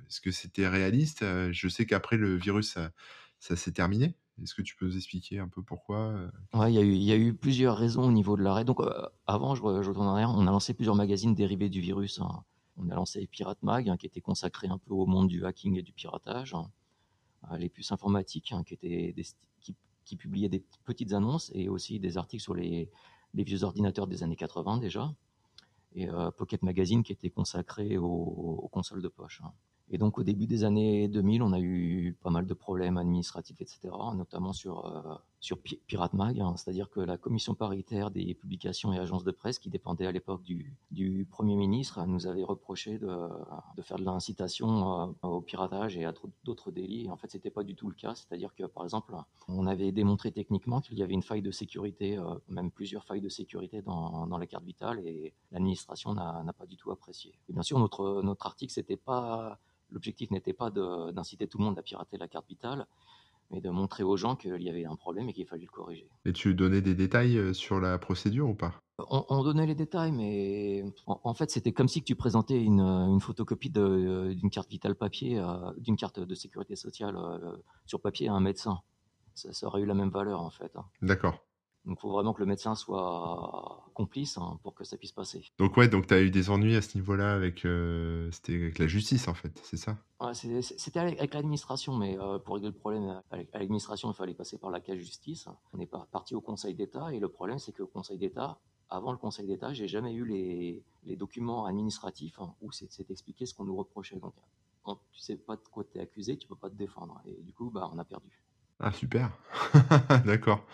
est-ce 0.09 0.21
que 0.21 0.31
c'était 0.31 0.69
réaliste? 0.69 1.25
Je 1.53 1.69
sais 1.69 1.87
qu'après 1.87 2.19
le 2.19 2.37
virus, 2.37 2.79
ça 3.41 3.57
s'est 3.57 3.73
terminé 3.73 4.15
Est-ce 4.41 4.55
que 4.55 4.63
tu 4.63 4.77
peux 4.77 4.87
nous 4.87 4.97
expliquer 4.97 5.39
un 5.39 5.49
peu 5.49 5.63
pourquoi 5.63 6.15
Ouais, 6.55 6.73
il 6.73 7.03
y 7.03 7.13
a 7.13 7.17
eu 7.17 7.35
plusieurs 7.35 7.77
raisons 7.77 8.05
au 8.05 8.13
niveau 8.13 8.37
de 8.37 8.43
l'arrêt. 8.43 8.65
Donc, 8.65 8.81
avant, 9.27 9.55
je 9.55 9.63
retourne 9.63 10.07
en 10.07 10.13
arrière, 10.13 10.31
on 10.31 10.47
a 10.47 10.51
lancé 10.51 10.75
plusieurs 10.75 10.97
magazines 10.97 11.35
dérivés 11.35 11.69
du 11.69 11.81
virus, 11.81 12.21
hein. 12.21 12.45
On 12.79 12.89
a 12.89 12.95
lancé 12.95 13.27
Pirate 13.27 13.63
Mag, 13.63 13.89
hein, 13.89 13.99
qui 13.99 14.07
était 14.07 14.23
consacré 14.23 14.69
un 14.69 14.79
peu 14.79 14.95
au 14.95 15.05
monde 15.05 15.29
du 15.29 15.45
hacking 15.45 15.77
et 15.77 15.83
du 15.83 15.93
piratage. 15.93 16.57
les 17.59 17.69
puces 17.69 17.93
informatiques, 17.93 18.55
qui 20.05 20.17
publiaient 20.17 20.49
des 20.49 20.65
petites 20.85 21.13
annonces 21.13 21.51
et 21.55 21.69
aussi 21.69 22.01
des 22.01 22.17
articles 22.17 22.43
sur 22.43 22.55
les 22.55 22.91
vieux 23.35 23.63
ordinateurs 23.63 24.07
des 24.07 24.23
années 24.23 24.37
80 24.37 24.79
déjà 24.79 25.15
et 25.95 26.09
Pocket 26.37 26.63
Magazine 26.63 27.03
qui 27.03 27.13
était 27.13 27.31
consacré 27.31 27.99
aux 27.99 28.69
consoles 28.73 29.03
de 29.03 29.09
poche, 29.09 29.41
hein. 29.45 29.53
Et 29.91 29.99
donc 29.99 30.19
au 30.19 30.23
début 30.23 30.47
des 30.47 30.65
années 30.65 31.09
2000, 31.09 31.43
on 31.43 31.53
a 31.53 31.61
eu 31.61 32.17
pas 32.23 32.31
mal 32.31 32.47
de 32.47 32.55
problèmes 32.55 32.97
administratifs, 32.97 33.61
etc., 33.61 33.81
notamment 34.15 34.53
sur, 34.53 34.87
euh, 34.87 35.15
sur 35.43 35.59
Pirate 35.61 36.13
Mag, 36.13 36.41
hein. 36.41 36.55
c'est-à-dire 36.57 36.89
que 36.89 37.01
la 37.01 37.19
commission 37.19 37.57
paritaire 37.57 38.13
des 38.13 38.33
publications 38.33 38.93
et 38.93 38.99
agences 38.99 39.25
de 39.25 39.33
presse, 39.33 39.59
qui 39.59 39.71
dépendait 39.71 40.07
à 40.07 40.13
l'époque 40.13 40.43
du, 40.45 41.27
Premier 41.33 41.57
ministre, 41.57 42.01
nous 42.07 42.29
avait 42.29 42.45
reproché 42.45 42.99
de, 42.99 43.29
faire 43.83 43.99
de 43.99 44.05
l'incitation 44.05 45.03
euh, 45.03 45.07
au 45.23 45.41
piratage 45.41 45.97
et 45.97 46.05
à 46.05 46.15
d'autres 46.45 46.71
délits. 46.71 47.11
En 47.11 47.17
fait, 47.17 47.29
c'était 47.29 47.51
pas 47.51 47.65
du 47.65 47.75
tout 47.75 47.89
le 47.89 47.95
cas, 47.95 48.15
c'est-à-dire 48.15 48.55
que 48.55 48.65
par 48.65 48.85
exemple, 48.85 49.17
on 49.49 49.67
avait 49.67 49.91
démontré 49.91 50.31
techniquement 50.31 50.81
qu'il 50.81 50.97
y 50.97 51.03
avait 51.03 51.15
une 51.15 51.25
faille 51.25 51.43
de 51.43 51.51
sécurité, 51.51 52.19
euh, 52.19 52.37
même 52.49 52.71
plusieurs 52.71 53.05
failles 53.05 53.21
de 53.21 53.29
sécurité 53.29 53.83
dans, 53.83 54.29
dans 54.29 54.39
la 54.39 54.47
carte 54.47 54.65
vitale, 54.65 55.01
et 55.01 55.35
l'administration 55.51 56.15
n'a 56.15 56.53
pas 56.57 56.67
du 56.67 56.77
tout 56.77 56.93
apprécié. 56.93 57.35
Et 57.49 57.53
bien 57.53 57.63
sûr, 57.63 57.81
notre, 57.81 58.23
notre 58.23 58.47
article, 58.47 58.73
c'était 58.73 58.97
pas 58.97 59.59
L'objectif 59.93 60.31
n'était 60.31 60.55
pas 60.55 60.71
d'inciter 60.71 61.47
tout 61.47 61.59
le 61.59 61.65
monde 61.65 61.79
à 61.79 61.83
pirater 61.83 62.17
la 62.17 62.27
carte 62.27 62.49
vitale, 62.49 62.87
mais 63.53 63.61
de 63.61 63.71
montrer 63.71 64.03
aux 64.03 64.17
gens 64.17 64.35
qu'il 64.35 64.63
y 64.63 64.69
avait 64.69 64.85
un 64.85 64.97
problème 64.97 65.29
et 65.29 65.33
qu'il 65.33 65.47
fallait 65.47 65.65
le 65.65 65.71
corriger. 65.71 66.09
Et 66.25 66.33
tu 66.33 66.55
donnais 66.55 66.81
des 66.81 66.95
détails 66.95 67.39
euh, 67.39 67.53
sur 67.53 67.81
la 67.81 67.99
procédure 67.99 68.49
ou 68.49 68.55
pas? 68.55 68.75
On, 69.09 69.43
donnait 69.43 69.67
les 69.67 69.75
détails, 69.75 70.13
mais 70.13 70.85
en, 71.07 71.35
fait, 71.35 71.51
c'était 71.51 71.73
comme 71.73 71.89
si 71.89 72.05
tu 72.05 72.15
présentais 72.15 72.63
une, 72.63 73.19
photocopie 73.21 73.71
d'une 73.71 74.51
carte 74.51 74.71
vitale 74.71 74.95
papier, 74.95 75.39
euh, 75.39 75.73
d'une 75.79 75.97
carte 75.97 76.21
de 76.21 76.35
sécurité 76.35 76.77
sociale 76.77 77.17
euh, 77.17 77.57
sur 77.85 78.01
papier 78.01 78.29
à 78.29 78.35
un 78.35 78.41
médecin. 78.41 78.81
Ça, 79.35 79.53
ça, 79.53 79.67
aurait 79.67 79.81
eu 79.81 79.87
la 79.87 79.95
même 79.95 80.11
valeur, 80.11 80.41
en 80.41 80.51
fait. 80.51 80.71
Hein. 80.77 80.85
D'accord. 81.01 81.45
Donc, 81.85 81.99
il 81.99 82.01
faut 82.01 82.13
vraiment 82.13 82.33
que 82.33 82.41
le 82.41 82.47
médecin 82.47 82.75
soit 82.75 83.85
complice 83.95 84.39
hein, 84.39 84.59
pour 84.63 84.75
que 84.75 84.85
ça 84.85 84.97
puisse 84.97 85.13
passer. 85.13 85.45
Donc, 85.59 85.77
ouais, 85.77 85.89
donc 85.89 86.07
tu 86.07 86.15
as 86.15 86.21
eu 86.21 86.31
des 86.31 86.49
ennuis 86.49 86.77
à 86.77 86.83
ce 86.83 86.97
niveau-là 86.97 87.35
avec, 87.35 87.65
euh, 87.65 88.31
c'était 88.31 88.55
avec 88.55 88.79
la 88.79 88.87
justice, 88.87 89.27
en 89.27 89.35
fait, 89.35 89.53
c'est 89.65 89.77
ça? 89.77 89.97
Ouais, 90.21 90.33
C'était 90.35 91.01
avec, 91.01 91.35
l'administration, 91.35 91.97
mais 91.97 92.17
euh, 92.19 92.39
pour 92.39 92.55
régler 92.55 92.71
le 92.71 92.75
problème 92.75 93.21
avec 93.31 93.53
l'administration, 93.53 94.11
il 94.13 94.15
fallait 94.15 94.35
passer 94.35 94.59
par 94.59 94.71
la 94.71 94.81
case 94.81 94.99
justice. 94.99 95.49
On 95.73 95.81
est 95.81 95.91
parti 96.13 96.35
au 96.37 96.41
Conseil 96.41 96.75
d'État, 96.75 97.13
et 97.13 97.19
le 97.19 97.29
problème, 97.29 97.59
c'est 97.59 97.73
que 97.73 97.83
le 97.83 97.87
Conseil 97.87 98.19
d'État, 98.19 98.59
avant 98.89 99.11
le 99.11 99.19
Conseil 99.19 99.47
d'État, 99.47 99.73
j'ai 99.73 99.89
jamais 99.89 100.13
eu 100.13 100.25
les, 100.25 100.83
les 101.05 101.17
documents 101.17 101.67
administratifs 101.67 102.39
hein, 102.39 102.55
où 102.61 102.71
c'est 102.71 103.11
expliqué 103.11 103.47
ce 103.47 103.55
qu'on 103.55 103.65
nous 103.65 103.77
reprochait. 103.77 104.21
Donc, 104.21 104.35
quand 104.83 104.99
tu 105.13 105.21
sais 105.21 105.37
pas 105.37 105.57
de 105.57 105.63
quoi 105.71 105.85
tu 105.85 105.99
es 105.99 106.01
accusé, 106.01 106.37
tu 106.37 106.47
peux 106.47 106.57
pas 106.57 106.71
te 106.71 106.75
défendre. 106.75 107.21
Et 107.27 107.43
du 107.43 107.53
coup, 107.53 107.71
bah, 107.71 107.91
on 107.93 107.99
a 107.99 108.05
perdu. 108.05 108.43
Ah, 108.81 108.93
super 108.93 109.31
D'accord. 110.25 110.65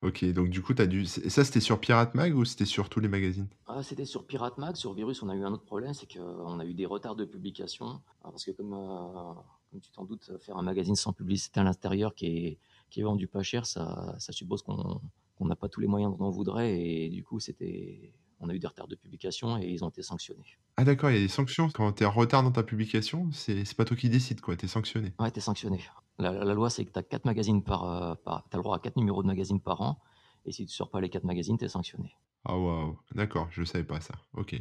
Ok, 0.00 0.24
donc 0.32 0.48
du 0.50 0.62
coup, 0.62 0.74
tu 0.74 0.86
dû. 0.86 1.06
Ça, 1.06 1.44
c'était 1.44 1.58
sur 1.60 1.80
Pirate 1.80 2.14
Mag 2.14 2.36
ou 2.36 2.44
c'était 2.44 2.64
sur 2.64 2.88
tous 2.88 3.00
les 3.00 3.08
magazines? 3.08 3.48
Ah, 3.66 3.82
C'était 3.82 4.04
sur 4.04 4.24
Pirate 4.26 4.56
Mag. 4.56 4.76
Sur 4.76 4.94
Virus, 4.94 5.22
on 5.24 5.28
a 5.28 5.34
eu 5.34 5.42
un 5.44 5.52
autre 5.52 5.64
problème, 5.64 5.92
c'est 5.92 6.06
qu'on 6.06 6.60
a 6.60 6.64
eu 6.64 6.72
des 6.72 6.86
retards 6.86 7.16
de 7.16 7.24
publication. 7.24 8.00
Ah, 8.22 8.30
parce 8.30 8.44
que, 8.44 8.52
comme, 8.52 8.72
euh, 8.74 9.34
comme 9.70 9.80
tu 9.80 9.90
t'en 9.90 10.04
doutes, 10.04 10.30
faire 10.38 10.56
un 10.56 10.62
magazine 10.62 10.94
sans 10.94 11.12
publicité 11.12 11.58
à 11.58 11.64
l'intérieur 11.64 12.14
qui 12.14 12.26
est, 12.26 12.58
qui 12.90 13.00
est 13.00 13.02
vendu 13.02 13.26
pas 13.26 13.42
cher, 13.42 13.66
ça, 13.66 14.14
ça 14.20 14.32
suppose 14.32 14.62
qu'on 14.62 15.00
n'a 15.40 15.56
pas 15.56 15.68
tous 15.68 15.80
les 15.80 15.88
moyens 15.88 16.16
dont 16.16 16.26
on 16.26 16.30
voudrait. 16.30 16.80
Et 16.80 17.08
du 17.08 17.24
coup, 17.24 17.40
c'était. 17.40 18.12
On 18.38 18.48
a 18.48 18.54
eu 18.54 18.60
des 18.60 18.68
retards 18.68 18.86
de 18.86 18.94
publication 18.94 19.58
et 19.58 19.66
ils 19.66 19.82
ont 19.82 19.88
été 19.88 20.02
sanctionnés. 20.02 20.44
Ah 20.80 20.84
d'accord, 20.84 21.10
il 21.10 21.14
y 21.14 21.18
a 21.18 21.22
des 21.22 21.26
sanctions. 21.26 21.70
Quand 21.70 21.90
tu 21.90 22.04
es 22.04 22.06
en 22.06 22.12
retard 22.12 22.44
dans 22.44 22.52
ta 22.52 22.62
publication, 22.62 23.28
c'est 23.32 23.74
pas 23.74 23.84
toi 23.84 23.96
qui 23.96 24.08
décides, 24.08 24.40
quoi. 24.40 24.56
Tu 24.56 24.66
es 24.66 24.68
sanctionné. 24.68 25.12
Ouais, 25.18 25.28
tu 25.32 25.38
es 25.38 25.42
sanctionné. 25.42 25.82
La, 26.20 26.54
loi, 26.54 26.70
c'est 26.70 26.84
que 26.84 26.92
tu 26.92 26.98
as 27.00 27.02
4 27.02 27.24
magazines 27.24 27.64
par, 27.64 27.82
euh, 27.84 28.14
par 28.14 28.44
as 28.52 28.56
le 28.56 28.62
droit 28.62 28.76
à 28.76 28.78
4 28.78 28.96
numéros 28.96 29.24
de 29.24 29.26
magazines 29.26 29.60
par 29.60 29.80
an. 29.80 29.98
Et 30.46 30.52
si 30.52 30.66
tu 30.66 30.70
ne 30.70 30.76
sors 30.76 30.88
pas 30.88 31.00
les 31.00 31.08
4 31.08 31.24
magazines, 31.24 31.58
tu 31.58 31.64
es 31.64 31.68
sanctionné. 31.68 32.14
Ah, 32.44 32.56
waouh. 32.56 32.96
D'accord, 33.12 33.48
je 33.50 33.62
ne 33.62 33.66
savais 33.66 33.82
pas 33.82 34.00
ça. 34.00 34.14
Ok. 34.34 34.54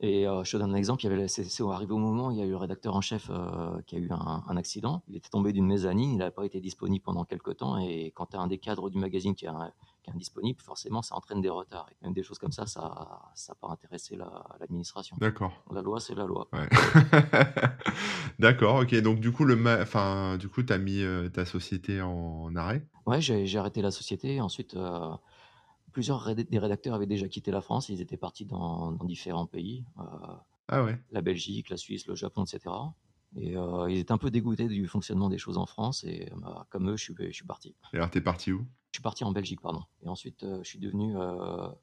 Et 0.00 0.28
euh, 0.28 0.44
je 0.44 0.52
te 0.52 0.58
donne 0.58 0.72
un 0.72 0.76
exemple. 0.76 1.06
Il 1.06 1.10
y 1.10 1.14
avait, 1.14 1.26
c'est, 1.26 1.62
arrivé 1.62 1.92
au 1.92 1.98
moment, 1.98 2.30
il 2.30 2.36
y 2.36 2.42
a 2.42 2.44
eu 2.44 2.50
le 2.50 2.56
rédacteur 2.58 2.94
en 2.94 3.00
chef 3.00 3.30
euh, 3.30 3.80
qui 3.86 3.96
a 3.96 3.98
eu 3.98 4.10
un, 4.10 4.56
accident. 4.58 5.02
Il 5.08 5.16
était 5.16 5.30
tombé 5.30 5.54
d'une 5.54 5.66
mezzanine, 5.66 6.10
il 6.10 6.18
n'a 6.18 6.30
pas 6.30 6.44
été 6.44 6.60
disponible 6.60 7.02
pendant 7.02 7.24
quelques 7.24 7.56
temps. 7.56 7.78
Et 7.78 8.12
quand 8.14 8.26
tu 8.26 8.36
as 8.36 8.40
un 8.40 8.46
des 8.46 8.58
cadres 8.58 8.90
du 8.90 8.98
magazine 8.98 9.34
qui 9.34 9.46
est, 9.46 9.50
indisponible, 10.08 10.60
forcément, 10.60 11.02
ça 11.02 11.14
entraîne 11.16 11.40
des 11.40 11.48
retards. 11.48 11.88
Et 11.90 12.04
même 12.04 12.12
des 12.12 12.22
choses 12.22 12.38
comme 12.38 12.52
ça, 12.52 12.66
ça 12.66 12.80
n'a 13.48 13.54
pas 13.54 13.68
intéressé 13.68 14.16
l'administration. 14.60 15.16
D'accord. 15.20 15.64
La 15.72 15.82
loi, 15.82 16.00
c'est 16.00 16.14
la 16.14 16.24
loi. 16.24 16.48
Ouais. 16.52 16.68
D'accord, 18.38 18.82
ok. 18.82 18.94
Donc, 19.02 19.20
du 19.20 19.32
coup, 19.32 19.44
le 19.44 19.56
enfin, 19.80 20.36
du 20.38 20.48
coup, 20.48 20.62
tu 20.62 20.72
as 20.72 20.78
mis 20.78 21.02
euh, 21.02 21.28
ta 21.28 21.44
société 21.44 22.00
en 22.02 22.54
arrêt? 22.56 22.86
Ouais, 23.06 23.20
j'ai 23.20 23.58
arrêté 23.58 23.82
la 23.82 23.90
société. 23.90 24.40
Ensuite 24.40 24.76
plusieurs 25.92 26.34
des 26.34 26.58
rédacteurs 26.58 26.94
avaient 26.94 27.06
déjà 27.06 27.28
quitté 27.28 27.50
la 27.50 27.60
France, 27.60 27.88
ils 27.88 28.00
étaient 28.00 28.16
partis 28.16 28.46
dans, 28.46 28.92
différents 29.04 29.46
pays, 29.46 29.84
euh, 29.98 30.02
ah 30.68 30.82
ouais. 30.82 30.98
la 31.10 31.20
Belgique, 31.20 31.68
la 31.70 31.76
Suisse, 31.76 32.06
le 32.06 32.14
Japon, 32.14 32.44
etc. 32.44 32.74
Et 33.36 33.56
euh, 33.56 33.90
ils 33.90 33.98
étaient 33.98 34.12
un 34.12 34.18
peu 34.18 34.30
dégoûtés 34.30 34.68
du 34.68 34.88
fonctionnement 34.88 35.28
des 35.28 35.38
choses 35.38 35.58
en 35.58 35.66
France, 35.66 36.04
et 36.04 36.30
comme 36.70 36.90
eux, 36.90 36.96
je 36.96 37.04
suis, 37.04 37.14
je 37.18 37.30
suis 37.30 37.46
parti. 37.46 37.74
Et 37.92 37.96
alors, 37.96 38.10
t'es 38.10 38.20
parti 38.20 38.52
où? 38.52 38.66
Je 38.92 38.98
suis 38.98 39.02
parti 39.02 39.24
en 39.24 39.32
Belgique, 39.32 39.60
pardon. 39.60 39.82
Et 40.04 40.08
ensuite, 40.08 40.42
euh, 40.42 40.58
je 40.62 40.68
suis 40.68 40.78
devenu, 40.78 41.14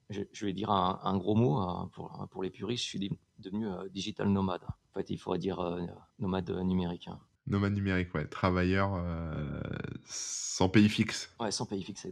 je, 0.09 0.45
vais 0.45 0.53
dire 0.53 0.69
un, 0.69 1.17
gros 1.17 1.35
mot 1.35 1.59
pour, 1.93 2.27
pour 2.29 2.43
les 2.43 2.51
puristes, 2.51 2.83
je 2.83 2.89
suis 2.89 3.19
devenu 3.39 3.67
digital 3.91 4.29
nomade. 4.29 4.61
En 4.63 4.93
fait, 4.93 5.09
il 5.09 5.17
faudrait 5.17 5.39
dire 5.39 5.59
nomade 6.19 6.49
numérique. 6.51 7.07
Hein. 7.07 7.19
Nomade 7.47 7.73
numérique, 7.73 8.13
ouais. 8.13 8.27
Travailleur 8.27 9.03
sans 10.05 10.69
pays 10.69 10.89
fixe. 10.89 11.33
Ouais, 11.39 11.51
sans 11.51 11.65
pays 11.65 11.83
fixe, 11.83 12.05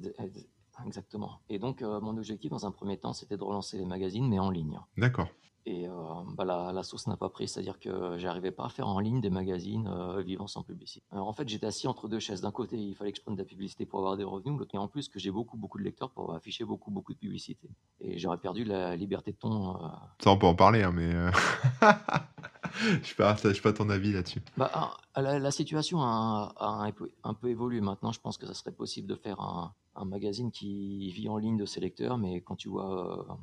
Exactement. 0.86 1.40
Et 1.50 1.60
donc, 1.60 1.82
euh, 1.82 2.00
mon 2.02 2.16
objectif, 2.18 2.52
dans 2.52 2.66
un 2.66 2.72
premier 2.72 2.98
temps, 2.98 3.14
c'était 3.14 3.38
de 3.38 3.44
relancer 3.44 3.78
les 3.78 3.86
magazines, 3.86 4.28
mais 4.28 4.40
en 4.40 4.50
ligne. 4.50 4.80
D'accord. 4.98 5.28
Et 5.66 5.86
euh, 5.86 5.92
bah, 6.38 6.46
la, 6.46 6.72
la, 6.72 6.82
sauce 6.82 7.08
n'a 7.08 7.18
pas 7.18 7.28
pris, 7.28 7.50
c'est-à-dire 7.50 7.78
que 7.78 8.18
j'arrivais 8.18 8.52
pas 8.52 8.66
à 8.66 8.70
faire 8.70 8.88
en 8.88 9.02
ligne 9.02 9.20
des 9.20 9.30
magazines 9.30 9.86
euh, 9.88 10.22
vivant 10.22 10.48
sans 10.48 10.64
publicité. 10.64 11.06
Alors 11.12 11.28
en 11.28 11.34
fait, 11.34 11.50
j'étais 11.50 11.66
assis 11.66 11.88
entre 11.88 12.08
deux 12.08 12.20
chaises. 12.20 12.40
D'un 12.40 12.52
côté, 12.52 12.78
il 12.78 12.96
fallait 12.96 13.12
que 13.12 13.18
je 13.18 13.22
prenne 13.24 13.36
de 13.36 13.42
la 13.42 13.46
publicité 13.46 13.86
pour 13.86 14.00
avoir 14.00 14.16
des 14.16 14.24
revenus, 14.24 14.58
et 14.74 14.78
en 14.78 14.88
plus 14.88 15.10
que 15.10 15.20
j'ai 15.20 15.30
beaucoup, 15.30 15.58
beaucoup 15.58 15.78
de 15.78 15.84
lecteurs 15.84 16.12
pour 16.12 16.34
afficher 16.34 16.64
beaucoup, 16.64 16.90
beaucoup 16.90 17.14
de 17.14 17.18
publicité. 17.20 17.70
Et 18.00 18.18
j'aurais 18.18 18.38
perdu 18.38 18.64
la 18.64 18.96
liberté 18.96 19.34
de 19.34 19.38
ton. 19.38 19.78
Ça, 20.24 20.32
on 20.32 20.38
peut 20.38 20.48
en 20.48 20.56
parler, 20.56 20.84
hein, 20.84 20.94
mais. 20.94 21.12
je 23.04 23.12
ne 23.12 23.16
partage 23.16 23.62
pas 23.62 23.74
ton 23.74 23.90
avis 23.90 24.14
là-dessus. 24.14 24.42
Bah, 24.58 24.72
ah, 24.74 25.22
la, 25.22 25.52
situation 25.52 26.02
a, 26.02 26.54
un, 26.60 26.92
peu, 26.92 27.12
un, 27.24 27.34
peu, 27.34 27.50
évolué. 27.50 27.82
Maintenant, 27.82 28.12
je 28.12 28.20
pense 28.20 28.38
que 28.38 28.46
ça 28.46 28.54
serait 28.54 28.72
possible 28.72 29.08
de 29.08 29.16
faire 29.16 29.40
un, 29.40 29.74
un 29.96 30.06
magazine 30.06 30.52
qui 30.52 31.12
vit 31.12 31.30
en 31.30 31.38
ligne 31.38 31.58
de 31.58 31.66
ses 31.66 31.80
lecteurs, 31.80 32.18
mais 32.18 32.42
quand 32.42 32.56
tu 32.56 32.70
vois 32.70 33.30
euh, 33.30 33.34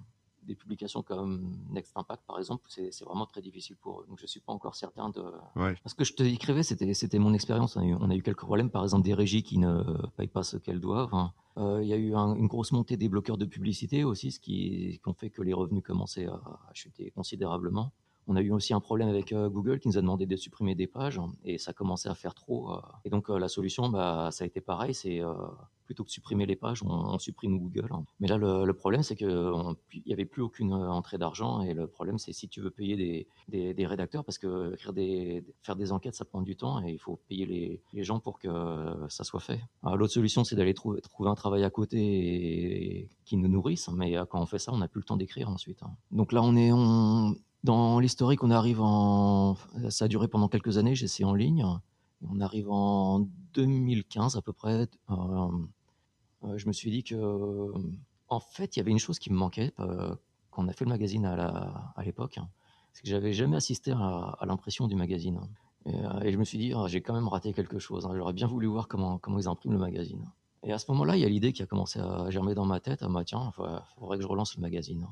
des 0.47 0.55
publications 0.55 1.03
comme 1.03 1.57
Next 1.71 1.93
Impact, 1.97 2.23
par 2.27 2.39
exemple, 2.39 2.65
c'est 2.69 3.05
vraiment 3.05 3.27
très 3.27 3.43
difficile 3.43 3.77
pour 3.77 4.01
eux. 4.01 4.07
Donc, 4.09 4.19
je 4.21 4.27
suis 4.27 4.41
pas 4.41 4.53
encore 4.53 4.77
certain 4.77 5.09
de. 5.11 5.23
Parce 5.55 5.95
que 5.95 6.05
je 6.05 6.15
te 6.15 6.23
décrivais, 6.23 6.63
c'était 6.63 7.19
mon 7.19 7.35
expérience. 7.35 7.77
On, 7.77 8.11
a 8.11 8.15
eu 8.15 8.23
quelques 8.23 8.45
problèmes, 8.45 8.71
par 8.71 8.83
exemple, 8.83 9.05
des 9.05 9.15
régies 9.15 9.43
qui 9.43 9.59
ne 9.59 9.83
payent 10.17 10.29
pas 10.29 10.43
ce 10.43 10.57
qu'elles 10.57 10.81
doivent. 10.81 11.15
Hein. 11.15 11.33
Euh, 11.57 11.81
il 11.83 11.89
y 11.89 11.93
a 11.93 11.97
eu 11.97 12.15
une 12.15 12.47
grosse 12.47 12.73
montée 12.73 12.97
des 12.97 13.09
bloqueurs 13.09 13.39
de 13.39 13.45
publicité 13.45 14.05
aussi, 14.05 14.33
ce 14.33 14.41
qui, 14.41 15.01
qui 15.03 15.09
ont 15.09 15.15
fait 15.15 15.31
que 15.31 15.43
les 15.43 15.53
revenus 15.53 15.83
commençaient 15.85 16.27
à, 16.27 16.41
chuter 16.73 17.11
considérablement. 17.11 17.93
On 18.27 18.37
a 18.37 18.41
eu 18.41 18.51
aussi 18.51 18.75
un 18.75 18.81
problème 18.81 19.09
avec 19.09 19.33
euh, 19.33 19.49
Google 19.49 19.79
qui 19.79 19.89
nous 19.89 19.99
a 19.99 20.01
demandé 20.01 20.27
de 20.27 20.37
supprimer 20.37 20.75
des 20.75 20.87
pages 20.87 21.21
et 21.45 21.59
ça 21.59 21.73
commençait 21.73 22.09
à 22.09 22.15
faire 22.15 22.35
trop. 22.35 22.73
et 23.05 23.11
donc 23.11 23.29
la 23.29 23.49
solution, 23.49 23.89
bah, 23.89 24.31
ça 24.31 24.45
a 24.45 24.47
été 24.47 24.61
pareil, 24.61 24.95
c'est 24.95 25.21
plutôt 25.85 26.03
que 26.03 26.09
de 26.09 26.13
supprimer 26.13 26.47
les 26.47 26.57
pages, 26.57 26.83
on, 26.83 27.19
supprime 27.19 27.59
Google. 27.59 27.89
Hein. 27.93 28.05
Mais 28.21 28.29
là, 28.29 28.37
le, 28.37 28.73
problème, 28.73 29.03
c'est 29.03 29.17
qu'il 29.17 29.29
n'y 30.07 30.13
avait 30.13 30.25
plus 30.25 30.43
aucune 30.43 30.73
euh, 30.73 30.91
entrée 30.91 31.19
d'argent. 31.19 31.63
Et 31.63 31.75
le 31.75 31.87
problème, 31.87 32.19
c'est 32.19 32.33
si 32.33 32.49
tu 32.49 32.61
veux 32.61 32.71
payer 32.71 33.27
des, 33.49 33.87
rédacteurs, 33.87 34.25
parce 34.25 34.39
que 34.39 34.75
des, 34.93 35.45
faire 35.63 35.77
des 35.77 35.93
enquêtes, 35.93 36.15
ça 36.15 36.25
prend 36.25 36.43
du 36.43 36.57
temps 36.57 36.83
et 36.85 36.93
il 36.93 36.99
faut 36.99 37.21
payer 37.29 37.47
les, 37.93 38.05
gens 38.05 38.19
pour 38.21 38.39
que 38.39 38.49
ça 39.09 39.25
soit 39.25 39.41
fait. 39.41 39.61
L'autre 39.83 40.13
solution, 40.13 40.45
c'est 40.45 40.57
d'aller 40.57 40.75
trouver, 40.75 41.01
un 41.21 41.35
travail 41.35 41.65
à 41.65 41.71
côté 41.71 43.09
qui 43.25 43.37
nous 43.37 43.49
nourrisse. 43.49 43.89
Mais 43.89 44.17
euh, 44.17 44.25
quand 44.27 44.41
on 44.41 44.47
fait 44.47 44.59
ça, 44.59 44.73
on 44.73 44.79
n'a 44.79 44.89
plus 44.89 45.01
le 45.01 45.05
temps 45.05 45.17
d'écrire 45.17 45.49
ensuite. 45.49 45.83
Hein. 45.83 45.93
Donc 46.11 46.33
là, 46.33 46.43
on 46.43 46.57
est 46.57 46.71
dans 47.65 47.99
l'historique, 47.99 48.45
on 48.45 48.51
arrive 48.51 48.81
en. 48.83 49.57
Ça 49.89 50.05
a 50.05 50.09
duré 50.09 50.29
pendant 50.29 50.49
quelques 50.49 50.77
années, 50.77 50.95
j'ai 50.95 51.07
essayé 51.07 51.25
en 51.25 51.35
ligne. 51.35 51.65
On 52.31 52.41
arrive 52.41 52.71
en 52.71 53.27
2015 53.55 54.37
à 54.37 54.43
peu 54.43 54.53
près. 54.53 54.87
Euh, 55.11 55.49
euh, 56.45 56.59
je 56.59 56.67
me 56.67 56.73
suis 56.73 56.91
dit 56.91 57.03
que, 57.03 57.73
en 58.29 58.41
fait, 58.41 58.77
il 58.77 58.81
y 58.81 58.83
avait 58.83 58.91
une 58.91 58.99
chose 58.99 59.19
qui 59.19 59.33
me 59.33 59.37
manquait 59.37 59.73
euh, 59.81 60.15
quand 60.51 60.63
on 60.63 60.69
a 60.69 60.73
fait 60.73 60.85
le 60.85 60.91
magazine 60.91 61.25
à 61.25 62.03
l'époque. 62.05 62.37
Hein. 62.39 62.49
c'est 62.93 63.03
que 63.03 63.09
j'avais 63.09 63.33
jamais 63.33 63.57
assisté 63.57 63.93
à, 63.93 64.39
l'impression 64.47 64.87
du 64.87 64.95
magazine. 64.95 65.41
Et, 65.87 66.33
je 66.33 66.37
me 66.37 66.45
suis 66.45 66.59
dit, 66.59 66.73
ah, 66.75 66.85
j'ai 66.87 67.01
quand 67.01 67.15
même 67.15 67.29
raté 67.29 67.55
quelque 67.55 67.79
chose. 67.79 68.05
Hein. 68.05 68.13
J'aurais 68.15 68.35
bien 68.35 68.47
voulu 68.47 68.67
voir 68.67 68.89
comment, 68.89 69.19
comment 69.19 69.39
ils 69.39 69.49
impriment 69.49 69.73
le 69.73 69.79
magazine. 69.79 70.31
Et 70.63 70.73
à 70.73 70.79
ce 70.79 70.91
moment-là, 70.93 71.17
il 71.17 71.21
y 71.21 71.25
a 71.25 71.29
l'idée 71.29 71.55
qui 71.55 71.63
a 71.63 71.67
commencé 71.67 71.99
à 71.99 72.29
germer 72.29 72.55
dans 72.55 72.67
ma 72.67 72.81
tête. 72.81 73.03
Ah, 73.03 73.09
bah, 73.09 73.25
tiens, 73.25 73.51
il 73.59 73.81
faudrait 73.99 74.19
que 74.19 74.23
je 74.23 74.29
relance 74.29 74.55
le 74.55 74.61
magazine. 74.61 75.07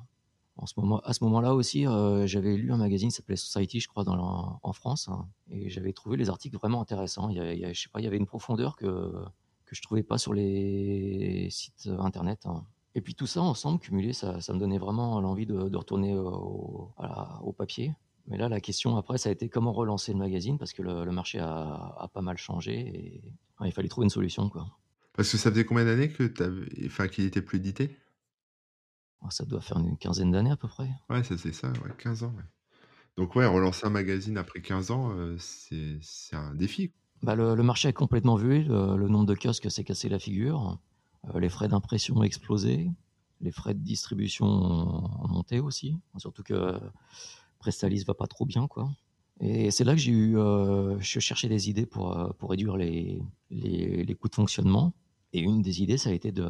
À 0.59 0.67
ce 0.67 1.25
moment-là 1.25 1.55
aussi, 1.55 1.87
euh, 1.87 2.27
j'avais 2.27 2.57
lu 2.57 2.73
un 2.73 2.77
magazine 2.77 3.09
qui 3.09 3.17
s'appelait 3.17 3.37
Society, 3.37 3.81
je 3.81 3.89
crois, 3.89 4.05
en 4.07 4.73
France, 4.73 5.09
hein, 5.09 5.27
et 5.51 5.71
j'avais 5.71 5.93
trouvé 5.93 6.17
les 6.17 6.29
articles 6.29 6.57
vraiment 6.57 6.81
intéressants. 6.81 7.31
Il 7.31 7.37
y, 7.37 8.07
avait, 8.07 8.17
une 8.17 8.27
profondeur 8.27 8.77
que 8.77 9.13
que 9.73 9.77
je 9.77 9.83
trouvais 9.83 10.03
pas 10.03 10.19
sur 10.19 10.35
les 10.35 11.49
sites 11.51 11.89
internet. 11.99 12.45
Hein. 12.45 12.67
Et 12.95 13.01
puis 13.01 13.15
tout 13.15 13.27
ça 13.27 13.41
ensemble, 13.41 13.81
cumulé, 13.81 14.13
ça, 14.13 14.37
me 14.51 14.59
donnait 14.59 14.79
vraiment 14.79 15.19
l'envie 15.21 15.47
de, 15.47 15.77
retourner 15.77 16.15
au, 16.15 17.55
papier. 17.57 17.95
Mais 18.29 18.37
là, 18.37 18.51
la 18.51 18.61
question 18.61 18.97
après, 18.97 19.17
ça 19.17 19.31
a 19.31 19.33
été 19.33 19.49
comment 19.49 19.73
relancer 19.73 20.13
le 20.13 20.19
magazine 20.19 20.59
parce 20.59 20.75
que 20.75 20.83
le, 20.83 21.11
marché 21.11 21.39
a, 21.39 22.11
pas 22.13 22.21
mal 22.21 22.37
changé 22.37 22.75
et 22.79 23.23
il 23.65 23.73
fallait 23.73 23.89
trouver 23.89 24.05
une 24.05 24.11
solution. 24.11 24.51
Parce 25.15 25.31
que 25.31 25.39
ça 25.39 25.51
faisait 25.51 25.65
combien 25.65 25.87
d'années 25.87 26.11
qu'il 26.13 27.25
était 27.25 27.43
plus 27.43 27.59
édité? 27.59 27.97
Ça 29.31 29.45
doit 29.45 29.61
faire 29.61 29.79
une 29.79 29.97
quinzaine 29.97 30.31
d'années 30.31 30.51
à 30.51 30.57
peu 30.57 30.69
près. 30.69 30.91
Ouais, 31.09 31.23
ça 31.23 31.39
c'est 31.39 31.53
ça, 31.53 31.69
ouais, 31.69 31.93
15 31.99 32.25
ans. 32.25 32.35
Donc 33.17 33.37
ouais, 33.37 33.47
relancer 33.47 33.87
un 33.87 33.91
magazine 33.91 34.37
après 34.39 34.61
15 34.61 34.91
ans, 34.91 35.13
euh, 35.13 35.37
c'est 35.39 36.37
un 36.37 36.55
défi. 36.55 36.93
Bah, 37.23 37.37
le, 37.37 37.55
marché 37.63 37.89
a 37.89 37.93
complètement 37.93 38.35
vu, 38.35 38.65
le, 38.65 39.09
nombre 39.09 39.27
de 39.27 39.35
kiosques 39.35 39.71
s'est 39.71 39.85
cassé 39.85 40.09
la 40.09 40.19
figure, 40.19 40.79
euh, 41.33 41.39
les 41.39 41.49
frais 41.49 41.69
d'impression 41.69 42.17
ont 42.17 42.23
explosé, 42.25 42.91
les 43.41 43.53
frais 43.53 43.75
de 43.75 43.79
distribution 43.81 44.47
ont, 44.47 45.29
monté 45.29 45.61
aussi, 45.61 45.97
surtout 46.17 46.43
que 46.43 46.81
Prestalis 47.59 48.05
va 48.05 48.15
pas 48.15 48.27
trop 48.27 48.45
bien. 48.45 48.67
quoi. 48.67 48.91
Et 49.41 49.71
c'est 49.71 49.85
là 49.85 49.93
que 49.93 50.01
j'ai 50.01 50.13
eu, 50.13 50.39
euh, 50.39 50.99
je 51.01 51.21
cherchais 51.21 51.49
des 51.49 51.71
idées 51.71 51.87
pour, 51.87 52.17
euh, 52.17 52.31
pour 52.39 52.51
réduire 52.51 52.77
les, 52.77 53.23
les, 53.51 54.15
coûts 54.15 54.29
de 54.29 54.35
fonctionnement. 54.35 54.93
Et 55.33 55.41
une 55.41 55.63
des 55.63 55.83
idées, 55.83 55.99
ça 55.99 56.11
a 56.11 56.13
été 56.13 56.31
de, 56.31 56.49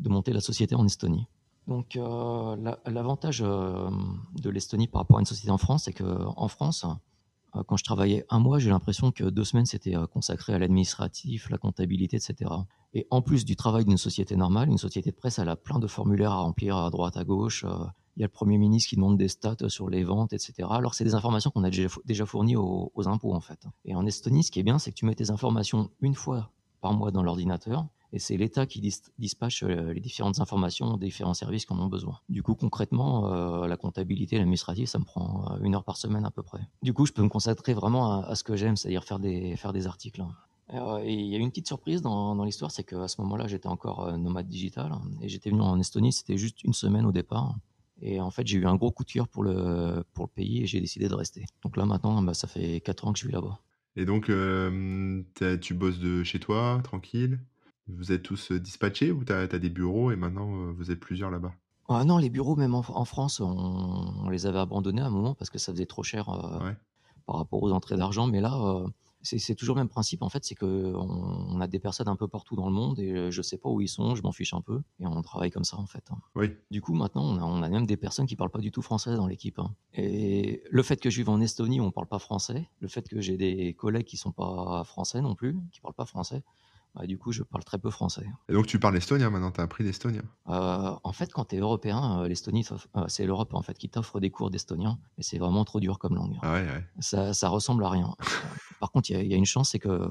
de 0.00 0.08
monter 0.08 0.32
la 0.32 0.40
société 0.40 0.74
en 0.74 0.84
Estonie. 0.84 1.26
Donc 1.66 1.94
l'avantage 1.96 3.40
de 3.40 4.50
l'Estonie 4.50 4.86
par 4.86 5.02
rapport 5.02 5.16
à 5.18 5.20
une 5.20 5.26
société 5.26 5.50
en 5.50 5.58
France, 5.58 5.84
c'est 5.84 5.92
qu'en 5.92 6.48
France, 6.48 6.86
euh, 7.56 7.62
quand 7.66 7.76
je 7.76 7.84
travaillais 7.84 8.24
un 8.30 8.38
mois, 8.38 8.58
j'ai 8.58 8.70
l'impression 8.70 9.12
que 9.12 9.24
deux 9.24 9.44
semaines, 9.44 9.66
c'était 9.66 9.96
euh, 9.96 10.06
consacré 10.06 10.54
à 10.54 10.58
l'administratif, 10.58 11.50
la 11.50 11.58
comptabilité, 11.58 12.16
etc. 12.16 12.50
Et 12.94 13.06
en 13.10 13.22
plus 13.22 13.44
du 13.44 13.56
travail 13.56 13.84
d'une 13.84 13.96
société 13.96 14.36
normale, 14.36 14.68
une 14.68 14.78
société 14.78 15.10
de 15.10 15.16
presse, 15.16 15.38
elle 15.38 15.48
a 15.48 15.56
plein 15.56 15.78
de 15.78 15.86
formulaires 15.86 16.32
à 16.32 16.38
remplir 16.38 16.76
à 16.76 16.90
droite, 16.90 17.16
à 17.16 17.24
gauche. 17.24 17.64
Euh, 17.64 17.84
il 18.16 18.20
y 18.20 18.22
a 18.22 18.26
le 18.26 18.32
Premier 18.32 18.58
ministre 18.58 18.90
qui 18.90 18.96
demande 18.96 19.18
des 19.18 19.26
stats 19.26 19.68
sur 19.68 19.88
les 19.88 20.04
ventes, 20.04 20.32
etc. 20.32 20.68
Alors, 20.70 20.94
c'est 20.94 21.02
des 21.02 21.14
informations 21.14 21.50
qu'on 21.50 21.64
a 21.64 21.70
déjà 21.70 22.26
fournies 22.26 22.54
aux 22.54 23.08
impôts, 23.08 23.34
en 23.34 23.40
fait. 23.40 23.66
Et 23.84 23.96
en 23.96 24.06
Estonie, 24.06 24.44
ce 24.44 24.52
qui 24.52 24.60
est 24.60 24.62
bien, 24.62 24.78
c'est 24.78 24.92
que 24.92 24.96
tu 24.96 25.04
mets 25.04 25.16
tes 25.16 25.32
informations 25.32 25.90
une 26.00 26.14
fois 26.14 26.52
par 26.80 26.92
mois 26.92 27.10
dans 27.10 27.24
l'ordinateur 27.24 27.88
et 28.14 28.20
c'est 28.20 28.36
l'État 28.36 28.64
qui 28.64 28.80
dispatche 29.18 29.64
euh, 29.64 29.92
les 29.92 30.00
différentes 30.00 30.38
informations 30.38 30.86
aux 30.86 30.96
différents 30.96 31.34
services 31.34 31.66
qui 31.66 31.72
en 31.72 31.80
ont 31.80 31.88
besoin. 31.88 32.20
Du 32.28 32.44
coup, 32.44 32.54
concrètement, 32.54 33.32
euh, 33.32 33.66
la 33.66 33.76
comptabilité, 33.76 34.38
l'administratif, 34.38 34.88
ça 34.88 35.00
me 35.00 35.04
prend 35.04 35.50
euh, 35.50 35.64
une 35.64 35.74
heure 35.74 35.82
par 35.82 35.96
semaine 35.96 36.24
à 36.24 36.30
peu 36.30 36.44
près. 36.44 36.60
Du 36.82 36.92
coup, 36.92 37.06
je 37.06 37.12
peux 37.12 37.22
me 37.22 37.28
concentrer 37.28 37.74
vraiment 37.74 38.22
à, 38.22 38.36
ce 38.36 38.44
que 38.44 38.54
j'aime, 38.54 38.76
c'est-à-dire 38.76 39.02
faire 39.02 39.18
des, 39.18 39.86
articles. 39.88 40.22
et 41.02 41.12
il 41.12 41.26
y 41.26 41.34
a 41.34 41.38
une 41.38 41.50
petite 41.50 41.66
surprise 41.66 42.02
dans, 42.02 42.44
l'histoire, 42.44 42.70
c'est 42.70 42.84
qu'à 42.84 43.08
ce 43.08 43.20
moment-là, 43.22 43.48
j'étais 43.48 43.66
encore 43.66 44.16
nomade 44.16 44.46
digital 44.46 44.92
et 45.20 45.28
j'étais 45.28 45.50
venu 45.50 45.62
en 45.62 45.80
Estonie, 45.80 46.12
c'était 46.12 46.36
juste 46.36 46.62
une 46.62 46.72
semaine 46.72 47.06
au 47.06 47.12
départ. 47.12 47.56
Et 48.00 48.20
en 48.20 48.30
fait, 48.30 48.46
j'ai 48.46 48.58
eu 48.58 48.66
un 48.66 48.76
gros 48.76 48.92
coup 48.92 49.02
de 49.02 49.10
cœur 49.10 49.26
pour 49.26 49.42
le, 49.42 50.04
pour 50.12 50.26
le 50.26 50.30
pays 50.30 50.62
et 50.62 50.66
j'ai 50.66 50.80
décidé 50.80 51.08
de 51.08 51.14
rester. 51.14 51.46
Donc 51.64 51.76
là, 51.76 51.84
maintenant, 51.84 52.22
bah, 52.22 52.34
ça 52.34 52.46
fait 52.46 52.80
4 52.80 53.06
ans 53.06 53.12
que 53.12 53.18
je 53.18 53.24
suis 53.24 53.32
là-bas. 53.32 53.58
Et 53.96 54.04
donc, 54.04 54.26
tu 54.26 55.74
bosses 55.74 55.98
de 55.98 56.22
chez 56.22 56.38
toi, 56.38 56.80
tranquille? 56.84 57.40
Vous 57.88 58.12
êtes 58.12 58.22
tous 58.22 58.52
euh, 58.52 58.60
dispatchés 58.60 59.10
ou 59.10 59.24
tu 59.24 59.32
as, 59.32 59.46
des 59.46 59.70
bureaux 59.70 60.10
et 60.10 60.16
maintenant 60.16 60.48
euh, 60.54 60.72
vous 60.72 60.90
êtes 60.90 61.00
plusieurs 61.00 61.30
là-bas? 61.30 61.52
Ah 61.88 62.04
non, 62.04 62.16
les 62.16 62.30
bureaux, 62.30 62.56
même 62.56 62.74
en, 62.74 63.04
France, 63.04 63.40
on, 63.40 64.28
les 64.30 64.46
avait 64.46 64.58
abandonnés 64.58 65.02
à 65.02 65.06
un 65.06 65.10
moment 65.10 65.34
parce 65.34 65.50
que 65.50 65.58
ça 65.58 65.70
faisait 65.70 65.84
trop 65.84 66.02
cher 66.02 66.30
euh, 66.30 66.72
par 67.26 67.36
rapport 67.36 67.62
aux 67.62 67.72
entrées 67.72 67.98
d'argent. 67.98 68.26
Mais 68.26 68.40
là, 68.40 68.86
c'est 69.20 69.54
toujours 69.54 69.76
le 69.76 69.82
même 69.82 69.90
principe. 69.90 70.22
En 70.22 70.30
fait, 70.30 70.46
c'est 70.46 70.54
qu'on 70.54 70.66
on 70.66 71.60
a 71.60 71.66
des 71.66 71.78
personnes 71.78 72.08
un 72.08 72.16
peu 72.16 72.26
partout 72.26 72.56
dans 72.56 72.68
le 72.68 72.72
monde 72.72 72.98
et 73.00 73.30
je 73.30 73.42
sais 73.42 73.58
pas 73.58 73.68
où 73.68 73.82
ils 73.82 73.88
sont, 73.88 74.14
je 74.14 74.22
m'en 74.22 74.32
fiche 74.32 74.54
un 74.54 74.62
peu. 74.62 74.80
Et 74.98 75.06
on 75.06 75.20
travaille 75.20 75.50
comme 75.50 75.64
ça, 75.64 75.76
en 75.76 75.84
fait. 75.84 76.04
Hein. 76.10 76.16
Oui. 76.36 76.52
Du 76.70 76.80
coup, 76.80 76.94
maintenant, 76.94 77.22
on 77.22 77.62
a, 77.62 77.68
même 77.68 77.84
des 77.84 77.98
personnes 77.98 78.24
qui 78.24 78.34
parlent 78.34 78.50
pas 78.50 78.60
du 78.60 78.72
tout 78.72 78.80
français 78.80 79.14
dans 79.14 79.26
l'équipe. 79.26 79.58
Hein. 79.58 79.74
Et 79.92 80.62
le 80.70 80.82
fait 80.82 80.96
que 80.96 81.10
je 81.10 81.18
vive 81.18 81.28
en 81.28 81.38
Estonie 81.38 81.80
où 81.80 81.84
on 81.84 81.90
parle 81.90 82.08
pas 82.08 82.18
français, 82.18 82.66
le 82.80 82.88
fait 82.88 83.06
que 83.06 83.20
j'ai 83.20 83.36
des 83.36 83.74
collègues 83.74 84.06
qui 84.06 84.16
sont 84.16 84.32
pas 84.32 84.84
français 84.84 85.20
non 85.20 85.34
plus, 85.34 85.54
qui 85.70 85.82
parlent 85.82 85.92
pas 85.92 86.06
français, 86.06 86.42
du 87.02 87.18
coup, 87.18 87.32
je 87.32 87.42
parle 87.42 87.64
très 87.64 87.78
peu 87.78 87.90
français. 87.90 88.26
Et 88.48 88.52
donc, 88.52 88.66
tu 88.66 88.78
parles 88.78 88.96
estonien 88.96 89.30
maintenant, 89.30 89.50
tu 89.50 89.60
as 89.60 89.64
appris 89.64 89.82
l'estonien 89.82 90.22
euh, 90.48 90.94
En 91.02 91.12
fait, 91.12 91.32
quand 91.32 91.46
tu 91.46 91.56
es 91.56 91.58
européen, 91.58 92.20
euh, 92.20 92.28
l'Estonie, 92.28 92.64
euh, 92.96 93.04
c'est 93.08 93.26
l'Europe 93.26 93.54
en 93.54 93.62
fait 93.62 93.76
qui 93.76 93.88
t'offre 93.88 94.20
des 94.20 94.30
cours 94.30 94.50
d'estonien, 94.50 94.98
mais 95.16 95.24
c'est 95.24 95.38
vraiment 95.38 95.64
trop 95.64 95.80
dur 95.80 95.98
comme 95.98 96.14
langue. 96.14 96.38
Ah 96.42 96.54
ouais, 96.54 96.62
ouais. 96.62 96.86
Ça, 97.00 97.34
ça 97.34 97.48
ressemble 97.48 97.84
à 97.84 97.90
rien. 97.90 98.14
Par 98.80 98.92
contre, 98.92 99.10
il 99.10 99.26
y, 99.26 99.34
a 99.34 99.36
une 99.36 99.46
chance, 99.46 99.70
c'est 99.70 99.78
que 99.78 100.10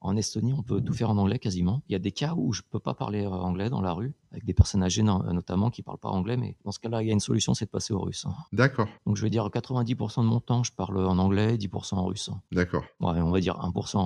en 0.00 0.16
Estonie, 0.16 0.54
on 0.54 0.62
peut 0.62 0.80
tout 0.80 0.94
faire 0.94 1.10
en 1.10 1.18
anglais 1.18 1.38
quasiment. 1.38 1.82
Il 1.88 1.92
y 1.92 1.96
a 1.96 1.98
des 1.98 2.12
cas 2.12 2.32
où 2.34 2.54
je 2.54 2.62
peux 2.62 2.78
pas 2.78 2.94
parler 2.94 3.26
anglais 3.26 3.68
dans 3.68 3.82
la 3.82 3.92
rue, 3.92 4.14
avec 4.32 4.46
des 4.46 4.54
personnes 4.54 4.82
âgées 4.82 5.02
notamment 5.02 5.68
qui 5.70 5.82
parlent 5.82 5.98
pas 5.98 6.08
anglais, 6.08 6.38
mais 6.38 6.56
dans 6.64 6.70
ce 6.70 6.78
cas-là, 6.78 7.02
il 7.02 7.08
y 7.08 7.10
a 7.10 7.12
une 7.12 7.20
solution, 7.20 7.52
c'est 7.52 7.66
de 7.66 7.70
passer 7.70 7.92
au 7.92 8.00
russe. 8.00 8.24
D'accord. 8.52 8.88
Donc, 9.04 9.16
je 9.16 9.22
vais 9.22 9.30
dire 9.30 9.46
90% 9.46 10.22
de 10.22 10.26
mon 10.26 10.40
temps, 10.40 10.62
je 10.62 10.72
parle 10.72 11.04
en 11.06 11.18
anglais, 11.18 11.56
10% 11.56 11.96
en 11.96 12.06
russe. 12.06 12.30
D'accord. 12.50 12.84
Ouais, 13.00 13.20
on 13.20 13.30
va 13.30 13.40
dire 13.40 13.56
1% 13.56 13.98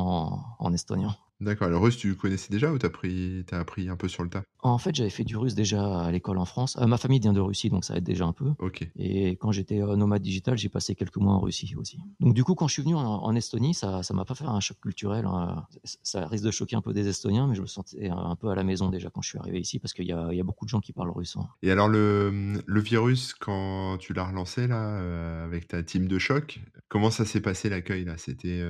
en 0.59 0.73
estonien. 0.73 1.15
D'accord. 1.41 1.69
Le 1.69 1.77
russe, 1.77 1.97
tu 1.97 2.17
connaissais 2.17 2.49
déjà 2.51 2.73
ou 2.73 2.79
t'as 2.79 2.89
appris, 2.89 3.45
as 3.53 3.59
appris 3.59 3.89
un 3.89 3.97
peu 3.97 4.09
sur 4.09 4.25
le 4.25 4.29
tas? 4.29 4.43
En 4.61 4.79
fait, 4.79 4.93
j'avais 4.95 5.11
fait 5.11 5.23
du 5.23 5.37
russe 5.37 5.55
déjà 5.55 6.01
à 6.01 6.11
l'école 6.11 6.39
en 6.39 6.45
France. 6.45 6.77
Euh, 6.81 6.87
ma 6.87 6.99
famille 6.99 7.21
vient 7.21 7.33
de 7.33 7.41
Russie, 7.41 7.71
donc 7.71 7.85
ça 7.85 7.97
aide 7.97 8.03
déjà 8.03 8.25
un 8.25 8.33
peu. 8.33 8.53
Ok. 8.59 8.89
Et 8.97 9.37
quand 9.37 9.53
j'étais 9.53 9.81
euh, 9.81 9.95
nomade 9.95 10.21
digital, 10.21 10.59
j'ai 10.59 10.69
passé 10.69 10.97
quelques 10.97 11.17
mois 11.17 11.35
en 11.35 11.41
Russie 11.41 11.75
aussi. 11.77 12.01
Donc 12.19 12.35
du 12.35 12.43
coup, 12.43 12.57
quand 12.57 12.67
je 12.67 12.73
suis 12.73 12.83
venu 12.83 12.97
en, 12.97 13.37
Estonie, 13.37 13.73
ça 13.73 14.03
ça 14.03 14.15
m'a 14.15 14.25
pas 14.25 14.35
fait 14.35 14.47
un 14.47 14.59
choc 14.59 14.79
culturel. 14.81 15.27
Hein. 15.27 15.65
Ça 15.85 16.27
risque 16.27 16.45
de 16.45 16.51
choquer 16.51 16.75
un 16.75 16.81
peu 16.81 16.93
des 16.93 17.07
Estoniens, 17.07 17.47
mais 17.47 17.55
je 17.55 17.63
me 17.63 17.67
sentais 17.67 18.09
un 18.11 18.35
peu 18.35 18.49
à 18.49 18.57
la 18.57 18.65
maison 18.65 18.89
déjà 18.89 19.11
quand 19.11 19.23
je 19.23 19.29
suis 19.29 19.39
arrivé 19.39 19.61
ici, 19.61 19.79
parce 19.79 19.95
qu'il 19.95 20.07
y 20.07 20.13
a, 20.13 20.33
y 20.33 20.41
a 20.41 20.45
beaucoup 20.45 20.65
de 20.65 20.71
gens 20.71 20.81
qui 20.81 20.93
parlent 20.93 21.13
russe. 21.13 21.37
Hein. 21.37 21.47
Et 21.63 21.71
alors, 21.71 21.89
le, 21.89 22.61
le 22.67 22.81
virus, 22.81 23.35
quand 23.35 23.97
tu 23.99 24.13
l'as 24.13 24.27
relancé 24.27 24.67
là, 24.67 24.99
euh, 24.99 25.45
avec 25.45 25.69
ta 25.69 25.85
team 25.85 26.09
de 26.09 26.19
choc, 26.19 26.59
comment 26.89 27.13
ça 27.13 27.25
s'est 27.25 27.41
passé 27.41 27.69
l'accueil 27.69 28.05
là? 28.05 28.17
C'était, 28.17 28.61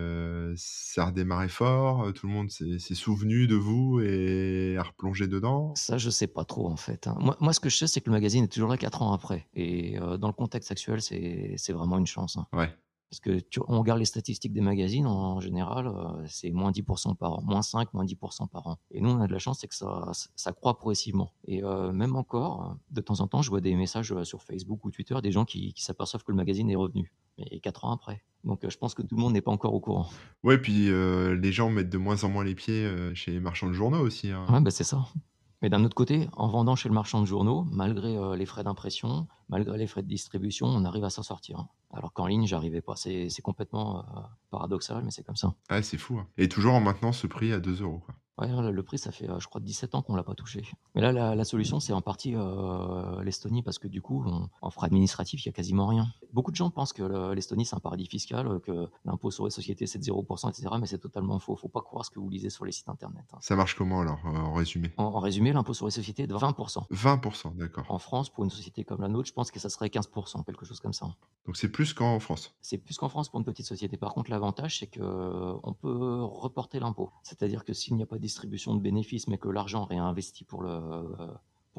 ça 0.57 1.07
redémarrait 1.07 1.49
fort, 1.49 2.13
tout 2.13 2.27
le 2.27 2.33
monde 2.33 2.51
s'est 2.79 2.95
souvenu 2.95 3.47
de 3.47 3.55
vous 3.55 4.01
et 4.01 4.77
a 4.79 4.83
replongé 4.83 5.27
dedans? 5.27 5.75
Ça, 5.77 5.99
je 5.99 6.11
sais 6.11 6.27
pas 6.27 6.45
trop 6.45 6.69
en 6.69 6.77
fait. 6.77 7.07
Hein. 7.07 7.17
Moi, 7.21 7.37
moi, 7.41 7.53
ce 7.53 7.61
que 7.61 7.69
je 7.69 7.77
sais, 7.77 7.87
c'est 7.87 8.01
que 8.01 8.11
le 8.11 8.17
magazine 8.17 8.45
est 8.45 8.49
toujours 8.49 8.69
là 8.69 8.77
4 8.77 9.03
ans 9.03 9.13
après. 9.13 9.47
Et 9.55 9.99
euh, 9.99 10.17
dans 10.17 10.29
le 10.29 10.33
contexte 10.33 10.71
actuel, 10.71 11.01
c'est 11.01 11.73
vraiment 11.73 11.99
une 11.99 12.07
chance. 12.07 12.37
Hein. 12.37 12.47
Ouais. 12.53 12.71
Parce 13.11 13.21
que 13.21 13.41
tu, 13.41 13.61
on 13.69 13.79
regarde 13.79 13.99
les 13.99 14.05
statistiques 14.05 14.53
des 14.53 14.61
magazines, 14.61 15.07
en 15.07 15.41
général, 15.41 15.87
euh, 15.87 16.27
c'est 16.29 16.51
moins 16.51 16.71
10% 16.71 17.17
par 17.17 17.39
an, 17.39 17.43
moins 17.43 17.63
5, 17.63 17.95
moins 17.95 18.05
10% 18.05 18.49
par 18.49 18.67
an. 18.67 18.79
Et 18.91 19.01
nous, 19.01 19.11
on 19.11 19.21
a 19.21 19.27
de 19.27 19.33
la 19.33 19.39
chance, 19.39 19.61
c'est 19.61 19.69
que 19.69 19.75
ça, 19.75 20.11
ça 20.37 20.53
croît 20.53 20.77
progressivement. 20.77 21.33
Et 21.47 21.65
euh, 21.65 21.91
même 21.91 22.17
encore, 22.17 22.77
de 22.91 23.01
temps 23.01 23.21
en 23.21 23.27
temps, 23.27 23.41
je 23.41 23.49
vois 23.49 23.63
des 23.63 23.75
messages 23.77 24.15
sur 24.25 24.43
Facebook 24.43 24.85
ou 24.85 24.91
Twitter, 24.91 25.17
des 25.23 25.33
gens 25.33 25.47
qui, 25.47 25.73
qui 25.73 25.83
s'aperçoivent 25.83 26.23
que 26.23 26.33
le 26.33 26.37
magazine 26.37 26.69
est 26.69 26.77
revenu. 26.77 27.15
Mais 27.39 27.61
4 27.61 27.85
ans 27.85 27.93
après. 27.93 28.23
Donc 28.45 28.69
je 28.69 28.77
pense 28.77 28.95
que 28.95 29.03
tout 29.03 29.17
le 29.17 29.23
monde 29.23 29.33
n'est 29.33 29.41
pas 29.41 29.51
encore 29.51 29.75
au 29.75 29.81
courant. 29.81 30.09
Ouais, 30.43 30.59
puis 30.59 30.91
les 30.91 31.53
gens 31.53 31.71
mettent 31.71 31.91
de 31.91 31.99
moins 31.99 32.25
en 32.25 32.29
moins 32.29 32.45
les 32.45 32.55
pieds 32.55 32.91
chez 33.15 33.33
les 33.33 33.41
marchands 33.41 33.69
de 33.69 33.73
journaux 33.73 34.01
aussi. 34.01 34.31
Hein. 34.31 34.47
Ouais, 34.51 34.61
bah 34.61 34.71
c'est 34.71 34.85
ça. 34.85 35.07
Mais 35.61 35.69
d'un 35.69 35.85
autre 35.85 35.97
côté, 35.97 36.29
en 36.35 36.47
vendant 36.47 36.77
chez 36.77 36.89
le 36.89 36.95
marchand 36.95 37.21
de 37.21 37.27
journaux, 37.27 37.67
malgré 37.73 38.17
les 38.37 38.47
frais 38.47 38.63
d'impression, 38.63 39.27
malgré 39.49 39.77
les 39.77 39.89
frais 39.89 40.03
de 40.03 40.09
distribution, 40.09 40.67
on 40.67 40.85
arrive 40.85 41.03
à 41.03 41.11
s'en 41.11 41.25
sortir. 41.25 41.67
Alors 41.93 42.13
qu'en 42.13 42.27
ligne, 42.27 42.47
j'arrivais 42.47 42.81
pas. 42.81 42.95
C'est 42.95 43.43
complètement 43.43 44.05
paradoxal, 44.51 45.03
mais 45.05 45.11
c'est 45.11 45.25
comme 45.25 45.37
ça. 45.37 45.55
Ah, 45.69 45.83
c'est 45.83 45.99
fou. 45.99 46.19
Hein. 46.19 46.29
Et 46.37 46.49
toujours 46.49 46.75
en 46.75 46.81
maintenant 46.81 47.11
ce 47.11 47.27
prix 47.27 47.53
à 47.53 47.59
2 47.59 47.83
euros. 47.83 47.99
Quoi. 47.99 48.15
Ouais, 48.39 48.49
le 48.49 48.83
prix, 48.83 48.99
ça 48.99 49.11
fait, 49.11 49.29
je 49.39 49.47
crois, 49.49 49.61
17 49.61 49.95
ans 49.95 50.03
qu'on 50.03 50.15
l'a 50.15 50.23
pas 50.23 50.35
touché. 50.35 50.63
Mais 50.95 51.01
là, 51.01 51.13
la, 51.35 51.45
solution, 51.45 51.81
c'est 51.81 51.93
en 51.93 52.01
partie 52.01 52.35
l'Estonie, 53.23 53.63
parce 53.63 53.79
que 53.79 53.89
du 53.89 54.01
coup, 54.01 54.25
en 54.63 54.71
frais 54.71 54.87
administratifs, 54.87 55.45
il 55.45 55.49
y 55.49 55.51
a 55.51 55.53
quasiment 55.53 55.87
rien. 55.87 56.07
Beaucoup 56.33 56.51
de 56.51 56.57
gens 56.57 56.71
pensent 56.71 56.93
que 56.93 57.33
l'Estonie, 57.33 57.65
c'est 57.65 57.77
un 57.77 57.81
paradis 57.81 58.07
fiscal, 58.07 58.61
que 58.61 58.89
l'impôt 59.05 59.31
sur 59.31 59.45
les 59.45 59.51
sociétés, 59.51 59.87
c'est 59.87 59.99
de 59.99 60.05
0%, 60.05 60.51
etc. 60.51 60.69
Mais 60.81 60.87
c'est 60.87 60.99
totalement 60.99 61.39
faux. 61.39 61.57
Faut 61.57 61.69
pas 61.69 61.81
croire 61.81 62.05
ce 62.05 62.11
que 62.11 62.21
vous 62.21 62.29
lisez 62.29 62.51
sur 62.51 62.65
les 62.65 62.73
sites 62.73 62.89
internet. 62.89 63.25
Hein. 63.33 63.39
Ça 63.41 63.57
marche 63.57 63.75
comment 63.75 64.01
alors, 64.01 64.21
en 64.25 64.53
résumé? 64.53 64.93
En, 64.97 65.19
résumé, 65.19 65.53
l'impôt 65.53 65.75
sur 65.75 65.87
les 65.87 65.93
sociétés 65.93 66.25
est 66.25 66.27
de 66.27 66.35
20%. 66.35 66.87
20%, 66.91 67.57
d'accord. 67.57 67.87
En 67.89 67.99
France, 67.99 68.31
pour 68.31 68.45
une 68.45 68.51
société 68.51 68.85
comme 68.85 69.01
la 69.01 69.09
nôtre, 69.09 69.29
je 69.29 69.33
pense 69.33 69.51
que 69.51 69.59
ça 69.59 69.69
serait 69.69 69.89
15%, 69.89 70.45
quelque 70.45 70.65
chose 70.65 70.81
comme 70.81 70.93
ça. 70.93 71.07
Donc 71.47 71.57
c'est 71.57 71.69
plus 71.69 71.93
qu'en 71.95 72.21
France? 72.21 72.55
C'est 72.61 72.79
plus 72.79 72.97
qu'en 72.99 73.09
France 73.09 73.29
pour 73.31 73.41
une 73.41 73.45
petite 73.45 73.67
société. 73.67 73.97
Par 73.97 74.15
contre, 74.15 74.31
l'avantage, 74.31 74.79
c'est 74.79 74.87
qu'on 74.87 75.75
peut 75.81 76.23
reporter 76.23 76.81
l'impôt. 76.81 77.11
C'est-à-dire 77.23 77.65
que 77.65 77.73
s'il 77.73 77.97
n'y 77.97 78.03
a 78.03 78.07
pas 78.07 78.19
de 78.19 78.28
distribution 78.29 78.75
de 78.75 78.81
bénéfices, 78.81 79.29
mais 79.29 79.39
que 79.39 79.49
l'argent 79.49 79.85
réinvesti 79.85 80.45
pour 80.45 80.63
le 80.63 80.71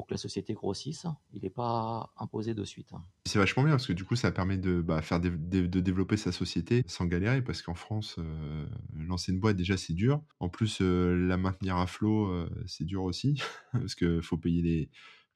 pour 0.00 0.06
que 0.06 0.14
la 0.14 0.18
société 0.18 0.54
grossisse, 0.54 1.06
il 1.34 1.42
n'est 1.42 1.50
pas 1.50 2.10
imposé 2.16 2.54
de 2.54 2.64
suite. 2.64 2.90
C'est 3.26 3.38
vachement 3.38 3.64
bien 3.64 3.72
parce 3.72 3.86
que 3.86 3.92
du 3.92 4.04
coup, 4.04 4.16
ça 4.16 4.32
permet 4.32 4.56
de 4.56 4.80
bah, 4.80 5.02
faire 5.02 5.20
de 5.20 5.28
développer 5.28 6.16
sa 6.16 6.32
société 6.32 6.84
sans 6.86 7.04
galérer 7.04 7.42
parce 7.42 7.60
qu'en 7.60 7.74
France, 7.74 8.16
euh, 8.18 8.66
lancer 8.96 9.32
une 9.32 9.40
boîte 9.40 9.56
déjà 9.56 9.76
c'est 9.76 9.92
dur. 9.92 10.22
En 10.38 10.48
plus, 10.48 10.78
euh, 10.80 11.14
la 11.28 11.36
maintenir 11.36 11.76
à 11.76 11.86
flot, 11.86 12.28
euh, 12.28 12.48
c'est 12.66 12.84
dur 12.84 13.02
aussi 13.02 13.42
parce 13.72 13.94
qu'il 13.94 14.22
faut 14.22 14.38
payer 14.38 14.62
les 14.62 14.90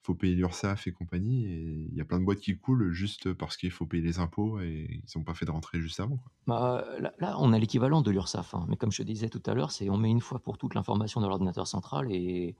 faut 0.05 0.13
payer 0.13 0.35
l'URSSAF 0.35 0.87
et 0.87 0.91
compagnie. 0.91 1.45
Et 1.45 1.87
il 1.91 1.95
y 1.95 2.01
a 2.01 2.05
plein 2.05 2.19
de 2.19 2.25
boîtes 2.25 2.39
qui 2.39 2.57
coulent 2.57 2.91
juste 2.91 3.33
parce 3.33 3.57
qu'il 3.57 3.71
faut 3.71 3.85
payer 3.85 4.03
les 4.03 4.19
impôts 4.19 4.59
et 4.59 4.87
ils 5.03 5.17
n'ont 5.17 5.23
pas 5.23 5.33
fait 5.33 5.45
de 5.45 5.51
rentrée 5.51 5.81
juste 5.81 5.99
avant. 5.99 6.19
Bah, 6.45 6.85
là, 7.19 7.35
on 7.39 7.51
a 7.53 7.59
l'équivalent 7.59 8.01
de 8.01 8.11
l'URSSAF. 8.11 8.53
Hein. 8.53 8.65
Mais 8.69 8.77
comme 8.77 8.91
je 8.91 8.99
te 8.99 9.03
disais 9.03 9.29
tout 9.29 9.41
à 9.47 9.53
l'heure, 9.55 9.71
c'est 9.71 9.89
on 9.89 9.97
met 9.97 10.09
une 10.09 10.21
fois 10.21 10.39
pour 10.39 10.57
toute 10.57 10.75
l'information 10.75 11.21
dans 11.21 11.27
l'ordinateur 11.27 11.67
central 11.67 12.11
et 12.11 12.55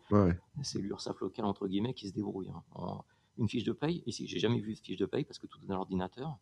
c'est 0.63 0.79
l'URSSAF 0.79 1.19
local, 1.19 1.45
entre 1.45 1.67
guillemets, 1.67 1.93
qui 1.93 2.09
se 2.09 2.13
débrouille. 2.13 2.49
Hein. 2.49 3.01
une 3.37 3.47
fiche 3.47 3.63
de 3.63 3.73
paye, 3.73 4.03
ici, 4.07 4.27
j'ai 4.27 4.39
jamais 4.39 4.59
vu 4.59 4.73
de 4.73 4.79
fiche 4.79 4.97
de 4.97 5.05
paye 5.05 5.23
parce 5.23 5.37
que 5.37 5.47
tout 5.47 5.59
est 5.63 5.67
dans 5.67 5.75
l'ordinateur. 5.75 6.37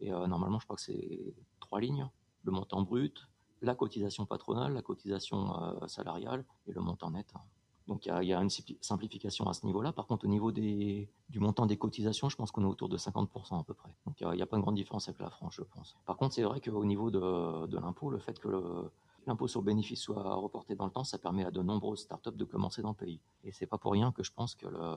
Et 0.00 0.12
euh, 0.12 0.26
normalement, 0.26 0.58
je 0.58 0.64
crois 0.64 0.76
que 0.76 0.82
c'est 0.82 1.34
trois 1.60 1.80
lignes 1.80 2.08
le 2.44 2.52
montant 2.52 2.82
brut, 2.82 3.28
la 3.62 3.74
cotisation 3.74 4.26
patronale, 4.26 4.74
la 4.74 4.82
cotisation 4.82 5.62
euh, 5.62 5.86
salariale 5.86 6.44
et 6.66 6.72
le 6.72 6.80
montant 6.80 7.12
net. 7.12 7.32
Hein. 7.36 7.40
Donc 7.88 8.06
il 8.06 8.24
y, 8.24 8.32
a 8.32 8.40
une 8.40 8.50
simplification 8.80 9.48
à 9.48 9.54
ce 9.54 9.66
niveau-là. 9.66 9.92
Par 9.92 10.06
contre, 10.06 10.24
au 10.24 10.28
niveau 10.28 10.52
des, 10.52 11.08
du 11.28 11.40
montant 11.40 11.66
des 11.66 11.76
cotisations, 11.76 12.28
je 12.28 12.36
pense 12.36 12.50
qu'on 12.50 12.62
est 12.62 12.66
autour 12.66 12.88
de 12.88 12.96
50% 12.96 13.60
à 13.60 13.64
peu 13.64 13.74
près. 13.74 13.90
Donc 14.06 14.20
il 14.20 14.28
n'y 14.28 14.42
a, 14.42 14.46
pas 14.46 14.56
une 14.56 14.62
grande 14.62 14.76
différence 14.76 15.08
avec 15.08 15.20
la 15.20 15.30
France, 15.30 15.54
je 15.56 15.62
pense. 15.62 15.96
Par 16.06 16.16
contre, 16.16 16.34
c'est 16.34 16.42
vrai 16.42 16.60
qu'au 16.60 16.84
niveau 16.84 17.10
de, 17.10 17.76
l'impôt, 17.76 18.10
le 18.10 18.18
fait 18.18 18.38
que 18.38 18.90
l'impôt 19.26 19.48
sur 19.48 19.60
le 19.60 19.66
bénéfice 19.66 20.00
soit 20.00 20.34
reporté 20.34 20.74
dans 20.74 20.84
le 20.84 20.90
temps, 20.90 21.04
ça 21.04 21.18
permet 21.18 21.44
à 21.44 21.50
de 21.50 21.62
nombreuses 21.62 22.00
startups 22.00 22.36
de 22.36 22.44
commencer 22.44 22.82
dans 22.82 22.90
le 22.90 23.06
pays. 23.06 23.20
Et 23.44 23.52
c'est 23.52 23.66
pas 23.66 23.78
pour 23.78 23.92
rien 23.92 24.12
que 24.12 24.22
je 24.22 24.32
pense 24.32 24.54
que, 24.54 24.66
le, 24.66 24.96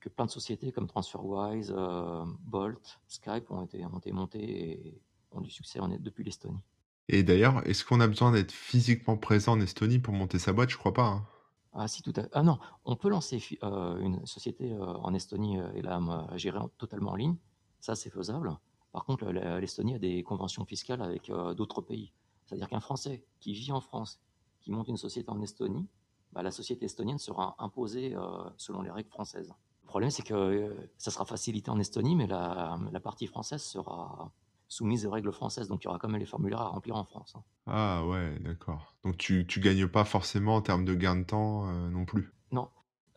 que 0.00 0.08
plein 0.08 0.26
de 0.26 0.30
sociétés 0.30 0.72
comme 0.72 0.86
TransferWise, 0.86 1.72
euh, 1.76 2.24
Bolt, 2.40 3.00
Skype 3.08 3.50
ont 3.50 3.64
été, 3.64 3.84
ont 3.84 4.00
montées 4.12 4.88
et 4.88 5.00
ont 5.32 5.40
du 5.40 5.50
succès 5.50 5.80
depuis 6.00 6.24
l'Estonie. 6.24 6.60
Et 7.08 7.22
d'ailleurs, 7.22 7.66
est-ce 7.66 7.84
qu'on 7.84 8.00
a 8.00 8.06
besoin 8.06 8.30
d'être 8.30 8.52
physiquement 8.52 9.16
présent 9.16 9.52
en 9.52 9.60
Estonie 9.60 9.98
pour 9.98 10.14
monter 10.14 10.38
sa 10.38 10.52
boîte? 10.52 10.70
Je 10.70 10.78
crois 10.78 10.94
pas. 10.94 11.06
Hein. 11.06 11.26
Ah 11.72 11.86
si, 11.86 12.02
tout 12.02 12.12
à 12.16 12.22
Ah 12.32 12.42
non, 12.42 12.58
on 12.84 12.96
peut 12.96 13.08
lancer 13.08 13.40
euh, 13.62 13.98
une 14.00 14.26
société 14.26 14.72
euh, 14.72 14.84
en 14.84 15.14
Estonie 15.14 15.58
euh, 15.58 15.72
et 15.74 15.82
la 15.82 16.00
gérer 16.36 16.58
totalement 16.78 17.12
en 17.12 17.16
ligne. 17.16 17.36
Ça, 17.80 17.94
c'est 17.94 18.10
faisable. 18.10 18.58
Par 18.92 19.04
contre, 19.04 19.26
l'Estonie 19.26 19.94
a 19.94 19.98
des 19.98 20.24
conventions 20.24 20.64
fiscales 20.64 21.00
avec 21.00 21.30
d'autres 21.56 21.80
pays. 21.80 22.12
C'est-à-dire 22.44 22.68
qu'un 22.68 22.80
Français 22.80 23.24
qui 23.38 23.52
vit 23.52 23.70
en 23.70 23.80
France, 23.80 24.20
qui 24.60 24.72
monte 24.72 24.88
une 24.88 24.96
société 24.96 25.30
en 25.30 25.40
Estonie, 25.40 25.86
bah, 26.32 26.42
la 26.42 26.50
société 26.50 26.86
estonienne 26.86 27.18
sera 27.18 27.54
imposée 27.60 28.16
selon 28.56 28.82
les 28.82 28.90
règles 28.90 29.08
françaises. 29.08 29.54
Le 29.84 29.86
problème, 29.86 30.10
c'est 30.10 30.24
que 30.24 30.76
ça 30.98 31.12
sera 31.12 31.24
facilité 31.24 31.70
en 31.70 31.78
Estonie, 31.78 32.16
mais 32.16 32.26
la 32.26 33.00
partie 33.00 33.28
française 33.28 33.62
sera 33.62 34.32
soumise 34.70 35.04
aux 35.04 35.10
règles 35.10 35.32
françaises. 35.32 35.68
Donc, 35.68 35.82
il 35.82 35.86
y 35.86 35.88
aura 35.88 35.98
quand 35.98 36.08
même 36.08 36.20
les 36.20 36.26
formulaires 36.26 36.60
à 36.60 36.68
remplir 36.68 36.96
en 36.96 37.04
France. 37.04 37.34
Hein. 37.36 37.42
Ah 37.66 38.06
ouais, 38.06 38.38
d'accord. 38.38 38.94
Donc, 39.04 39.18
tu, 39.18 39.46
tu 39.46 39.60
gagnes 39.60 39.88
pas 39.88 40.04
forcément 40.04 40.54
en 40.54 40.62
termes 40.62 40.84
de 40.84 40.94
gain 40.94 41.16
de 41.16 41.24
temps 41.24 41.68
euh, 41.68 41.90
non 41.90 42.04
plus? 42.04 42.32
Non. 42.52 42.68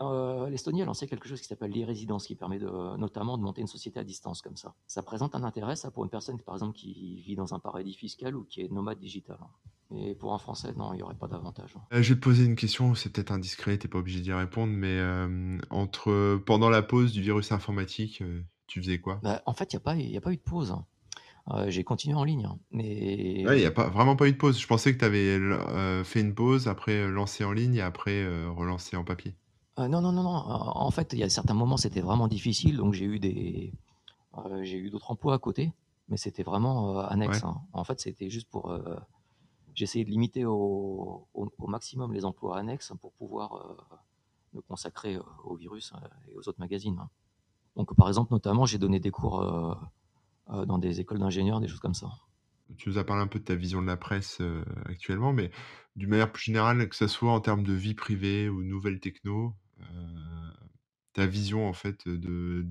Euh, 0.01 0.49
L'Estonie 0.49 0.81
a 0.81 0.85
lancé 0.85 1.07
quelque 1.07 1.29
chose 1.29 1.39
qui 1.39 1.47
s'appelle 1.47 1.71
l'e-résidence, 1.71 2.25
qui 2.25 2.35
permet 2.35 2.57
de, 2.57 2.97
notamment 2.97 3.37
de 3.37 3.43
monter 3.43 3.61
une 3.61 3.67
société 3.67 3.99
à 3.99 4.03
distance 4.03 4.41
comme 4.41 4.57
ça. 4.57 4.73
Ça 4.87 5.03
présente 5.03 5.35
un 5.35 5.43
intérêt, 5.43 5.75
ça, 5.75 5.91
pour 5.91 6.03
une 6.03 6.09
personne, 6.09 6.39
par 6.41 6.55
exemple, 6.55 6.75
qui 6.75 7.21
vit 7.21 7.35
dans 7.35 7.53
un 7.53 7.59
paradis 7.59 7.93
fiscal 7.93 8.35
ou 8.35 8.43
qui 8.43 8.61
est 8.61 8.71
nomade 8.71 8.99
digital. 8.99 9.37
Hein. 9.39 9.95
Et 9.95 10.15
pour 10.15 10.33
un 10.33 10.39
Français, 10.39 10.73
non, 10.75 10.91
il 10.93 10.97
n'y 10.97 11.03
aurait 11.03 11.13
pas 11.13 11.27
d'avantage. 11.27 11.75
Hein. 11.77 11.81
Euh, 11.93 12.01
je 12.01 12.13
vais 12.13 12.19
te 12.19 12.23
poser 12.23 12.45
une 12.45 12.55
question, 12.55 12.95
c'est 12.95 13.11
peut-être 13.11 13.31
indiscret, 13.31 13.77
tu 13.77 13.85
n'es 13.85 13.91
pas 13.91 13.99
obligé 13.99 14.21
d'y 14.21 14.33
répondre, 14.33 14.73
mais 14.73 14.99
entre 15.69 16.37
pendant 16.47 16.71
la 16.71 16.81
pause 16.81 17.11
du 17.11 17.21
virus 17.21 17.51
informatique, 17.51 18.23
tu 18.65 18.81
faisais 18.81 18.99
quoi? 18.99 19.19
Bah, 19.21 19.43
En 19.45 19.53
fait, 19.53 19.71
il 19.71 19.79
n'y 20.09 20.17
a 20.17 20.21
pas 20.21 20.31
eu 20.33 20.37
de 20.37 20.41
pause. 20.41 20.75
Euh, 21.51 21.69
j'ai 21.69 21.83
continué 21.83 22.15
en 22.15 22.23
ligne. 22.23 22.45
Hein, 22.45 22.57
mais... 22.71 23.41
il 23.41 23.55
n'y 23.55 23.65
a 23.65 23.71
pas, 23.71 23.89
vraiment 23.89 24.15
pas 24.15 24.27
eu 24.27 24.31
de 24.31 24.37
pause. 24.37 24.59
Je 24.59 24.67
pensais 24.67 24.93
que 24.93 24.99
tu 24.99 25.05
avais 25.05 25.37
euh, 25.37 26.03
fait 26.03 26.21
une 26.21 26.33
pause, 26.33 26.67
après 26.67 26.93
euh, 26.93 27.09
lancé 27.09 27.43
en 27.43 27.51
ligne 27.51 27.75
et 27.75 27.81
après 27.81 28.25
relancé 28.47 28.95
en 28.95 29.03
papier. 29.03 29.35
non, 29.77 29.89
non, 29.89 30.11
non, 30.11 30.23
non. 30.23 30.29
En 30.29 30.91
fait, 30.91 31.13
il 31.13 31.19
y 31.19 31.23
a 31.23 31.29
certains 31.29 31.53
moments, 31.53 31.77
c'était 31.77 32.01
vraiment 32.01 32.27
difficile. 32.27 32.77
Donc, 32.77 32.93
j'ai 32.93 33.05
eu, 33.05 33.19
des, 33.19 33.73
j'ai 34.61 34.77
eu 34.77 34.89
d'autres 34.89 35.11
emplois 35.11 35.33
à 35.33 35.39
côté. 35.39 35.73
Mais 36.09 36.17
c'était 36.17 36.43
vraiment 36.43 36.99
annexe. 36.99 37.43
Hein. 37.43 37.61
En 37.71 37.83
fait, 37.83 37.99
c'était 37.99 38.29
juste 38.29 38.49
pour. 38.49 38.77
J'essayais 39.73 40.05
de 40.05 40.09
limiter 40.11 40.45
au, 40.45 41.27
au, 41.33 41.67
maximum 41.67 42.13
les 42.13 42.25
emplois 42.25 42.59
annexes 42.59 42.93
pour 43.01 43.11
pouvoir 43.13 43.75
me 44.53 44.61
consacrer 44.61 45.17
au 45.45 45.55
virus 45.55 45.93
et 46.29 46.35
aux 46.35 46.47
autres 46.47 46.59
magazines. 46.59 46.99
Hein. 47.01 47.09
Donc, 47.75 47.95
par 47.95 48.07
exemple, 48.07 48.33
notamment, 48.33 48.65
j'ai 48.65 48.77
donné 48.77 48.99
des 48.99 49.11
cours 49.11 49.41
euh, 49.41 49.73
dans 50.47 50.77
des 50.77 50.99
écoles 50.99 51.19
d'ingénieurs, 51.19 51.59
des 51.59 51.67
choses 51.67 51.79
comme 51.79 51.93
ça. 51.93 52.09
Tu 52.77 52.89
nous 52.89 52.97
as 52.97 53.03
parlé 53.03 53.21
un 53.21 53.27
peu 53.27 53.39
de 53.39 53.43
ta 53.43 53.55
vision 53.55 53.81
de 53.81 53.87
la 53.87 53.97
presse 53.97 54.39
euh, 54.41 54.63
actuellement, 54.85 55.33
mais 55.33 55.51
d'une 55.95 56.09
manière 56.09 56.31
plus 56.31 56.43
générale, 56.43 56.87
que 56.89 56.95
ce 56.95 57.07
soit 57.07 57.31
en 57.31 57.39
termes 57.39 57.63
de 57.63 57.73
vie 57.73 57.93
privée 57.93 58.49
ou 58.49 58.63
nouvelles 58.63 58.99
techno, 58.99 59.53
euh, 59.81 59.85
ta 61.13 61.25
vision 61.25 61.67
en 61.67 61.73
fait 61.73 62.07
de, 62.07 62.65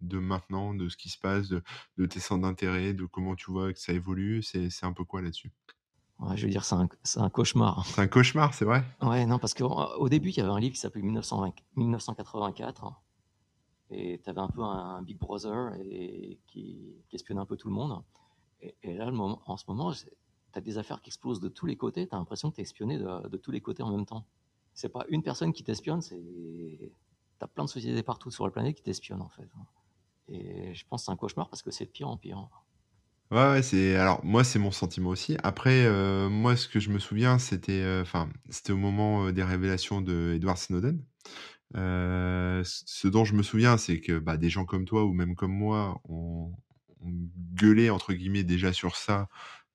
de 0.00 0.18
maintenant, 0.18 0.74
de 0.74 0.88
ce 0.88 0.96
qui 0.96 1.10
se 1.10 1.18
passe, 1.18 1.48
de, 1.48 1.62
de 1.98 2.06
tes 2.06 2.20
centres 2.20 2.42
d'intérêt, 2.42 2.94
de 2.94 3.04
comment 3.04 3.34
tu 3.34 3.50
vois 3.50 3.72
que 3.72 3.80
ça 3.80 3.92
évolue, 3.92 4.42
c'est 4.42 4.68
un 4.82 4.92
peu 4.92 5.04
quoi 5.04 5.22
là-dessus? 5.22 5.52
Je 6.36 6.44
veux 6.44 6.52
dire, 6.52 6.64
c'est 6.64 6.76
un, 6.76 6.88
un, 7.16 7.30
cauchemar. 7.30 7.84
C'est 7.84 8.00
un 8.00 8.06
cauchemar, 8.06 8.54
c'est 8.54 8.64
vrai? 8.64 8.84
Ouais, 9.00 9.26
non, 9.26 9.40
parce 9.40 9.54
qu'au 9.54 10.08
début, 10.08 10.28
il 10.28 10.36
y 10.36 10.40
avait 10.40 10.52
un 10.52 10.60
livre 10.60 10.74
qui 10.74 10.80
s'appelait 10.80 11.02
1984 11.02 13.02
et 13.92 14.20
tu 14.22 14.30
avais 14.30 14.40
un 14.40 14.48
peu 14.48 14.62
un, 14.62 15.02
Big 15.02 15.18
Brother 15.18 15.74
et, 15.84 16.38
qui, 16.46 16.94
espionnait 17.12 17.40
un 17.40 17.46
peu 17.46 17.56
tout 17.56 17.68
le 17.68 17.74
monde. 17.74 18.02
Et, 18.82 18.94
là, 18.94 19.10
en 19.12 19.56
ce 19.56 19.64
moment, 19.68 19.92
tu 19.92 20.08
as 20.54 20.60
des 20.60 20.78
affaires 20.78 21.02
qui 21.02 21.10
explosent 21.10 21.40
de 21.40 21.48
tous 21.48 21.66
les 21.66 21.76
côtés, 21.76 22.06
tu 22.06 22.14
as 22.14 22.18
l'impression 22.18 22.50
que 22.50 22.56
tu 22.56 22.60
es 22.60 22.64
espionné 22.64 22.98
de, 22.98 23.36
tous 23.36 23.50
les 23.50 23.60
côtés 23.60 23.82
en 23.82 23.90
même 23.90 24.06
temps. 24.06 24.24
C'est 24.74 24.88
pas 24.88 25.04
une 25.08 25.22
personne 25.22 25.52
qui 25.52 25.62
t'espionne, 25.64 26.00
c'est 26.00 26.16
tu 26.18 27.44
as 27.44 27.48
plein 27.48 27.64
de 27.64 27.68
sociétés 27.68 28.02
partout 28.02 28.30
sur 28.30 28.44
la 28.44 28.50
planète 28.50 28.76
qui 28.76 28.82
t'espionnent 28.82 29.22
en 29.22 29.28
fait. 29.28 29.48
Et 30.28 30.72
je 30.74 30.86
pense 30.86 31.02
que 31.02 31.06
c'est 31.06 31.12
un 31.12 31.16
cauchemar 31.16 31.48
parce 31.50 31.62
que 31.62 31.70
c'est 31.70 31.84
de 31.84 31.90
pire 31.90 32.08
en 32.08 32.16
pire. 32.16 32.48
Ouais, 33.32 33.50
ouais, 33.50 33.62
c'est 33.62 33.96
alors 33.96 34.22
moi 34.24 34.44
c'est 34.44 34.58
mon 34.58 34.70
sentiment 34.70 35.08
aussi. 35.08 35.36
Après, 35.42 35.86
euh, 35.86 36.28
moi 36.28 36.54
ce 36.54 36.68
que 36.68 36.80
je 36.80 36.90
me 36.90 36.98
souviens, 36.98 37.38
c'était 37.38 37.80
euh, 37.80 38.02
enfin 38.02 38.28
c'était 38.50 38.72
au 38.72 38.76
moment 38.76 39.26
euh, 39.26 39.32
des 39.32 39.42
révélations 39.42 40.02
de 40.02 40.34
Edward 40.34 40.58
Snowden. 40.58 41.02
Euh, 41.76 42.62
ce 42.64 43.08
dont 43.08 43.24
je 43.24 43.34
me 43.34 43.42
souviens, 43.42 43.76
c'est 43.76 44.00
que 44.00 44.18
bah, 44.18 44.36
des 44.36 44.50
gens 44.50 44.64
comme 44.64 44.84
toi 44.84 45.04
ou 45.04 45.12
même 45.12 45.34
comme 45.34 45.52
moi 45.52 46.00
ont, 46.04 46.52
gueulé 47.54 47.90
entre 47.90 48.12
guillemets 48.12 48.44
déjà 48.44 48.72
sur 48.72 48.94
ça 48.94 49.28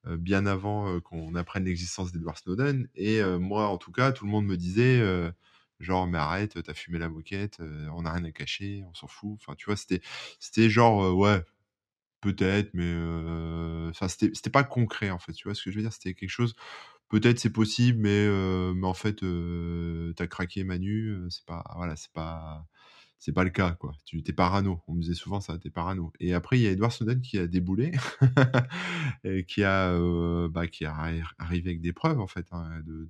euh, 0.08 0.16
bien 0.18 0.46
avant 0.46 0.88
euh, 0.90 1.02
qu'on 1.02 1.36
apprenne 1.36 1.66
l'existence 1.66 2.12
d'Edward 2.14 2.38
Snowden. 2.38 2.88
Et 2.96 3.22
moi, 3.40 3.68
en 3.68 3.78
tout 3.78 3.92
cas, 3.92 4.12
tout 4.12 4.26
le 4.26 4.32
monde 4.32 4.46
me 4.46 4.58
disait 4.58 5.02
genre 5.80 6.08
mais 6.08 6.18
arrête, 6.18 6.62
t'as 6.64 6.74
fumé 6.74 7.00
la 7.00 7.10
moquette, 7.10 7.60
on 7.94 8.04
n'a 8.04 8.14
rien 8.14 8.26
à 8.26 8.32
cacher, 8.32 8.84
on 8.90 8.94
s'en 8.94 9.08
fout. 9.08 9.38
Enfin, 9.42 9.56
tu 9.56 9.66
vois, 9.66 9.76
c'était 9.78 10.02
c'était 10.40 10.70
genre 10.70 11.16
ouais. 11.16 11.44
Peut-être, 12.22 12.74
mais 12.74 12.94
enfin, 13.92 14.08
c'était 14.08 14.50
pas 14.50 14.64
concret 14.64 15.12
en 15.12 15.20
fait. 15.20 15.34
Tu 15.34 15.48
vois 15.48 15.56
ce 15.56 15.64
que 15.64 15.72
je 15.72 15.78
veux 15.78 15.84
dire? 15.84 15.94
C'était 15.94 16.14
quelque 16.16 16.30
chose 16.30 16.56
peut-être 17.10 17.40
c'est 17.40 17.52
possible, 17.52 18.00
mais, 18.00 18.28
mais 18.74 18.88
en 18.88 18.94
fait, 18.94 19.18
tu 19.18 20.14
as 20.20 20.28
craqué 20.28 20.64
Manu, 20.64 21.16
c'est 21.30 21.46
pas, 21.46 21.64
voilà, 21.76 21.96
c'est 21.96 22.12
pas, 22.12 22.68
c'est 23.20 23.32
pas 23.32 23.44
le 23.44 23.50
cas, 23.50 23.72
quoi. 23.72 23.96
Tu 24.06 24.22
es 24.26 24.34
parano. 24.34 24.82
On 24.88 24.94
me 24.94 25.02
disait 25.02 25.16
souvent 25.16 25.42
ça, 25.42 25.58
t'es 25.58 25.72
parano. 25.72 26.14
Et 26.20 26.34
après, 26.34 26.60
il 26.60 26.62
y 26.62 26.68
a 26.68 26.72
Edward 26.72 26.92
Snowden 26.92 27.22
qui 27.22 27.40
a 27.40 27.48
déboulé, 27.48 27.92
qui 29.48 29.64
a, 29.64 29.98
bah, 30.50 30.68
qui 30.68 30.86
a 30.86 30.96
arrivé 31.40 31.70
avec 31.72 31.82
des 31.82 31.94
preuves, 31.94 32.20
en 32.20 32.28
fait, 32.28 32.46
hein, 32.52 32.70
de, 32.86 33.10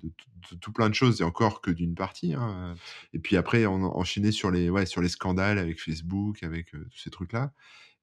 tout 0.61 0.71
plein 0.71 0.89
de 0.89 0.95
choses, 0.95 1.19
et 1.21 1.23
encore 1.23 1.61
que 1.61 1.71
d'une 1.71 1.95
partie. 1.95 2.33
Hein. 2.33 2.75
Et 3.13 3.19
puis 3.19 3.35
après, 3.35 3.65
on 3.65 3.83
enchaînait 3.83 4.31
sur 4.31 4.49
les, 4.49 4.69
ouais, 4.69 4.85
sur 4.85 5.01
les 5.01 5.09
scandales 5.09 5.57
avec 5.57 5.81
Facebook, 5.81 6.41
avec 6.43 6.71
tous 6.71 6.97
ces 6.97 7.09
trucs-là. 7.09 7.51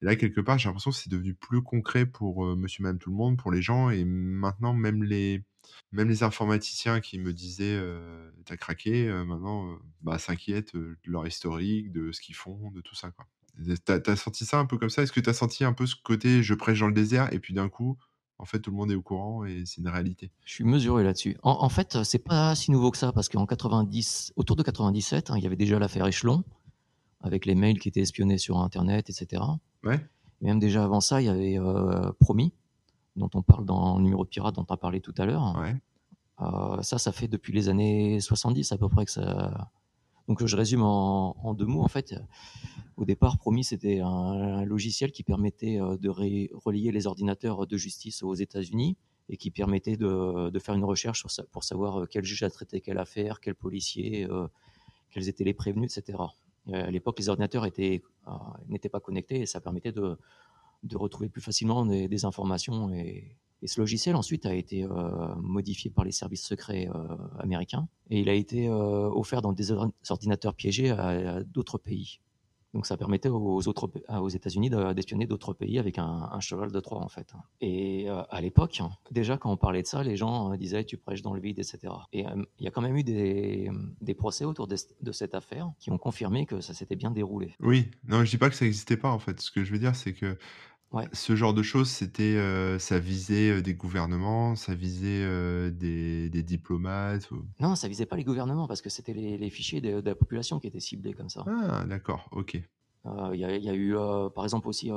Et 0.02 0.04
là, 0.04 0.16
quelque 0.16 0.42
part, 0.42 0.59
j'ai 0.59 0.68
l'impression 0.68 0.90
que 0.90 0.96
c'est 0.96 1.11
devenu 1.11 1.35
plus 1.35 1.62
concret 1.62 2.04
pour 2.04 2.44
Monsieur, 2.57 2.83
Madame, 2.83 2.98
tout 2.98 3.11
le 3.11 3.16
monde, 3.16 3.38
pour 3.38 3.50
les 3.50 3.62
gens, 3.62 3.88
et 3.88 4.04
maintenant, 4.04 4.74
même 4.74 5.02
les, 5.02 5.42
même 5.92 6.09
les 6.09 6.22
informaticiens 6.22 7.00
qui 7.00 7.18
me 7.18 7.33
disaient 7.33 7.81
t'as 8.44 8.57
craqué, 8.57 9.07
maintenant 9.27 9.79
bah, 10.03 10.18
s'inquiètent 10.18 10.74
de 10.74 10.96
leur 11.05 11.27
historique, 11.27 11.92
de 11.92 12.12
ce 12.12 12.20
qu'ils 12.20 12.35
font, 12.35 12.70
de 12.70 12.81
tout 12.81 12.94
ça. 12.94 13.11
Quoi. 13.11 13.27
T'as, 13.85 14.00
as 14.07 14.16
senti 14.16 14.44
ça 14.44 14.59
un 14.59 14.66
peu 14.66 14.79
comme 14.79 14.90
ça? 14.90 15.03
Est-ce 15.03 15.12
que 15.12 15.20
tu 15.20 15.31
as 15.31 15.35
senti 15.35 15.64
un 15.64 15.72
peu 15.72 15.87
ce 15.87 15.94
côté 15.96 16.42
je 16.42 16.55
prêche 16.55 16.81
dans 16.81 16.88
le 16.88 16.94
désert 16.94 17.33
et 17.33 17.38
puis 17.38 17.55
d'un 17.55 17.68
coup, 17.68 17.96
en 18.38 18.44
fait, 18.44 18.59
tout 18.59 18.70
le 18.70 18.77
monde 18.77 18.90
est 18.90 18.96
au 18.96 19.03
courant 19.03 19.44
et 19.44 19.62
c'est 19.64 19.81
une 19.81 19.88
réalité? 19.88 20.31
Je 20.44 20.53
suis 20.53 20.64
mesuré 20.64 21.05
là-dessus. 21.05 21.37
En, 21.42 21.68
fait, 21.68 22.03
c'est 22.03 22.18
pas 22.18 22.55
si 22.55 22.72
nouveau 22.72 22.90
que 22.90 22.98
ça 22.98 23.12
parce 23.12 23.29
qu'en 23.29 23.46
90, 23.46 24.33
autour 24.37 24.57
de 24.57 24.62
97, 24.62 25.31
hein, 25.31 25.35
il 25.37 25.44
y 25.44 25.46
avait 25.46 25.57
déjà 25.57 25.79
l'affaire 25.79 26.07
Échelon 26.07 26.42
avec 27.20 27.46
les 27.46 27.55
mails 27.55 27.79
qui 27.79 27.88
étaient 27.88 28.00
espionnés 28.00 28.38
sur 28.38 28.59
Internet, 28.59 29.09
etc. 29.09 29.42
Ouais. 29.85 30.05
Et 30.42 30.46
même 30.46 30.59
déjà 30.59 30.85
avant 30.85 31.00
ça, 31.00 31.22
il 31.22 31.27
y 31.27 31.29
avait 31.29 31.59
Promis 32.18 32.53
dont 33.16 33.31
on 33.35 33.42
parle 33.42 33.64
dans 33.64 33.96
le 33.96 34.03
numéro 34.03 34.24
de 34.24 34.29
pirate 34.29 34.55
dont 34.55 34.66
on 34.68 34.74
a 34.74 34.77
parlé 34.77 35.00
tout 35.00 35.14
à 35.18 35.27
l'heure. 35.27 35.57
Euh, 36.40 36.83
ça, 36.83 36.98
ça 36.98 37.12
fait 37.12 37.29
depuis 37.29 37.53
les 37.53 37.68
années 37.68 38.20
70 38.20 38.72
à 38.72 38.79
peu 38.79 38.88
près 38.88 39.05
que 39.05 39.11
ça. 39.11 39.70
Donc 40.27 40.44
je 40.44 40.57
résume 40.57 40.83
en, 40.83 41.55
deux 41.55 41.66
mots. 41.66 41.83
En 41.83 41.88
fait, 41.88 42.14
au 42.96 43.05
départ, 43.05 43.38
Promis, 43.38 43.64
c'était 43.64 44.00
un, 44.00 44.64
logiciel 44.64 45.12
qui 45.12 45.22
permettait 45.22 45.79
de 45.79 46.09
relier 46.09 46.92
les 46.92 47.07
ordinateurs 47.07 47.66
de 47.66 47.77
justice 47.77 48.22
aux 48.22 48.35
États-Unis 48.35 48.96
et 49.29 49.37
qui 49.37 49.50
permettait 49.50 49.96
de, 49.96 50.59
faire 50.59 50.74
une 50.74 50.85
recherche 50.85 51.24
pour 51.53 51.62
savoir 51.62 52.09
quel 52.09 52.24
juge 52.24 52.42
a 52.42 52.50
traité 52.50 52.81
quelle 52.81 52.98
affaire, 52.98 53.40
quel 53.40 53.55
policier, 53.55 54.27
quels 55.11 55.29
étaient 55.29 55.44
les 55.44 55.55
prévenus, 55.55 55.96
etc. 55.96 56.18
à 56.72 56.90
l'époque, 56.90 57.18
les 57.18 57.29
ordinateurs 57.29 57.64
n'étaient 57.64 58.88
pas 58.88 59.00
connectés 59.00 59.40
et 59.40 59.46
ça 59.46 59.61
permettait 59.61 59.92
de, 59.92 60.16
retrouver 60.92 61.29
plus 61.29 61.40
facilement 61.40 61.87
des, 61.87 62.25
informations. 62.25 62.90
Et, 62.92 63.37
ce 63.66 63.81
logiciel, 63.81 64.14
ensuite, 64.14 64.44
a 64.44 64.55
été 64.55 64.87
modifié 65.38 65.90
par 65.90 66.05
les 66.05 66.12
services 66.12 66.44
secrets 66.44 66.87
américains 67.38 67.88
et 68.11 68.20
il 68.20 68.29
a 68.29 68.35
été 68.35 68.68
offert 68.68 69.40
dans 69.40 69.55
des 69.55 69.73
ordinateurs 70.11 70.55
piégés 70.55 70.90
à 70.90 71.42
d'autres 71.44 71.79
pays. 71.79 72.20
Donc 72.75 72.87
ça 72.87 72.97
permettait 72.97 73.29
aux, 73.29 74.29
États-Unis 74.29 74.68
d'espionner 74.94 75.27
d'autres 75.27 75.53
pays 75.53 75.79
avec 75.79 75.97
un, 75.99 76.40
cheval 76.40 76.73
de 76.73 76.81
Troie 76.81 77.01
en 77.01 77.09
fait. 77.09 77.33
Et 77.61 78.11
euh, 78.11 78.23
à 78.31 78.40
l'époque, 78.40 78.83
déjà 79.12 79.38
quand 79.38 79.51
on 79.51 79.57
parlait 79.57 79.83
de 79.83 79.87
ça, 79.87 80.03
les 80.03 80.16
gens 80.16 80.53
euh, 80.53 80.57
disaient 80.57 80.85
tu 80.85 80.97
prêches 80.97 81.23
dans 81.23 81.33
le 81.33 81.40
vide, 81.40 81.61
etc. 81.61 81.94
Et 82.12 82.27
euh, 82.27 82.31
il 82.59 82.64
y 82.64 82.68
a 82.68 82.73
quand 82.73 82.83
même 82.83 82.97
eu 82.97 83.05
des, 83.05 83.70
procès 84.18 84.44
autour 84.44 84.66
de, 84.66 84.77
cette 85.12 85.35
affaire 85.37 85.70
qui 85.79 85.92
ont 85.92 85.99
confirmé 85.99 86.47
que 86.47 86.61
ça 86.61 86.75
s'était 86.75 86.97
bien 86.97 87.12
déroulé. 87.12 87.55
Oui, 87.61 87.90
non, 88.09 88.25
je 88.25 88.31
dis 88.31 88.38
pas 88.38 88.51
que 88.51 88.57
ça 88.57 88.64
n'existait 88.64 88.97
pas 88.97 89.11
en 89.11 89.20
fait. 89.20 89.40
Ce 89.40 89.53
que 89.53 89.62
je 89.62 89.70
veux 89.70 89.79
dire, 89.79 89.94
c'est 89.94 90.12
que 90.12 90.37
Ce 91.12 91.35
genre 91.35 91.55
de 91.55 91.62
choses, 91.62 91.90
c'était, 91.90 92.38
ça 92.79 92.99
visait 93.01 93.62
des 93.62 93.75
gouvernements, 93.75 94.55
ça 94.55 94.75
visait 94.75 95.27
des, 95.73 96.31
des, 96.31 96.42
diplomates. 96.42 97.29
Non, 97.59 97.75
ça 97.75 97.88
visait 97.88 98.07
pas 98.07 98.16
les 98.16 98.23
gouvernements 98.23 98.68
parce 98.68 98.81
que 98.81 98.90
c'était 98.90 99.12
les, 99.12 99.37
les, 99.37 99.51
fichiers 99.51 99.81
de, 99.81 100.01
de, 100.01 100.09
la 100.09 100.14
population 100.14 100.61
qui 100.61 100.68
étaient 100.68 100.79
ciblés 100.79 101.12
comme 101.12 101.29
ça. 101.29 101.44
Ah, 101.49 101.85
d'accord, 101.85 102.29
ok. 102.31 102.62
Il 103.07 103.35
y, 103.35 103.40
y, 103.40 103.68
a 103.68 103.75
eu, 103.75 103.94
par 104.35 104.44
exemple, 104.44 104.68
aussi 104.68 104.90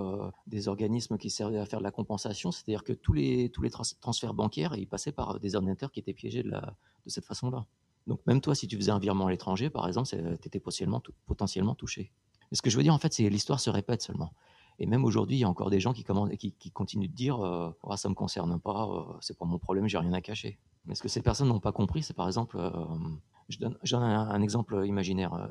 des 0.46 0.68
organismes 0.70 1.18
qui 1.18 1.30
servaient 1.30 1.58
à 1.58 1.66
faire 1.66 1.80
de 1.80 1.84
la 1.84 1.92
compensation, 1.92 2.52
c'est-à-dire 2.52 2.84
que 2.84 2.94
tous 2.94 3.14
les, 3.14 3.50
tous 3.50 3.62
les 3.62 3.70
transferts 3.70 4.34
bancaires, 4.34 4.76
ils 4.76 4.88
passaient 4.88 5.12
par 5.12 5.40
des 5.40 5.56
ordinateurs 5.56 5.92
qui 5.92 6.00
étaient 6.00 6.14
piégés 6.14 6.44
de, 6.44 6.50
la, 6.50 6.76
de 7.06 7.10
cette 7.10 7.26
façon-là. 7.26 7.66
Donc 8.08 8.22
même 8.26 8.40
toi, 8.40 8.56
si 8.56 8.68
tu 8.68 8.78
faisais 8.78 8.92
un 8.92 9.00
virement 9.00 9.28
à 9.28 9.32
l'étranger, 9.32 9.70
par 9.70 9.88
exemple, 9.88 10.08
tu 10.10 10.48
étais 10.48 10.60
potentiellement, 10.60 11.04
potentiellement 11.26 11.76
touché. 11.76 12.14
Et 12.52 12.56
ce 12.56 12.62
que 12.62 12.70
je 12.70 12.78
veux 12.78 12.84
dire, 12.84 12.94
en 12.94 12.98
fait, 12.98 13.14
c'est 13.14 13.26
que 13.26 13.30
l'histoire 13.30 13.60
se 13.60 13.70
répète 13.70 14.02
seulement. 14.02 14.32
Et 14.80 14.86
même 14.86 15.06
aujourd'hui, 15.06 15.38
il 15.38 15.40
y 15.40 15.44
a 15.44 15.50
encore 15.50 15.70
des 15.70 15.80
gens 15.80 15.94
qui, 15.94 16.04
continuent 16.04 17.08
de 17.08 17.14
dire 17.14 17.44
euh, 17.44 17.70
ah, 17.90 17.98
ça 17.98 18.10
ne 18.10 18.12
me 18.12 18.16
concerne 18.16 18.60
pas, 18.60 18.88
euh, 18.88 19.18
c'est 19.22 19.38
pas 19.38 19.46
mon 19.46 19.58
problème, 19.58 19.88
j'ai 19.88 19.98
rien 19.98 20.14
à 20.14 20.22
cacher. 20.22 20.60
Mais 20.86 20.96
ce 20.96 21.02
que 21.02 21.10
ces 21.10 21.22
personnes 21.22 21.48
n'ont 21.48 21.60
pas 21.60 21.72
compris, 21.72 22.04
c'est 22.04 22.14
par 22.14 22.28
exemple, 22.28 22.58
euh, 22.60 22.72
je 23.50 23.58
donne, 23.58 23.78
un, 23.94 24.42
exemple 24.42 24.86
imaginaire. 24.86 25.50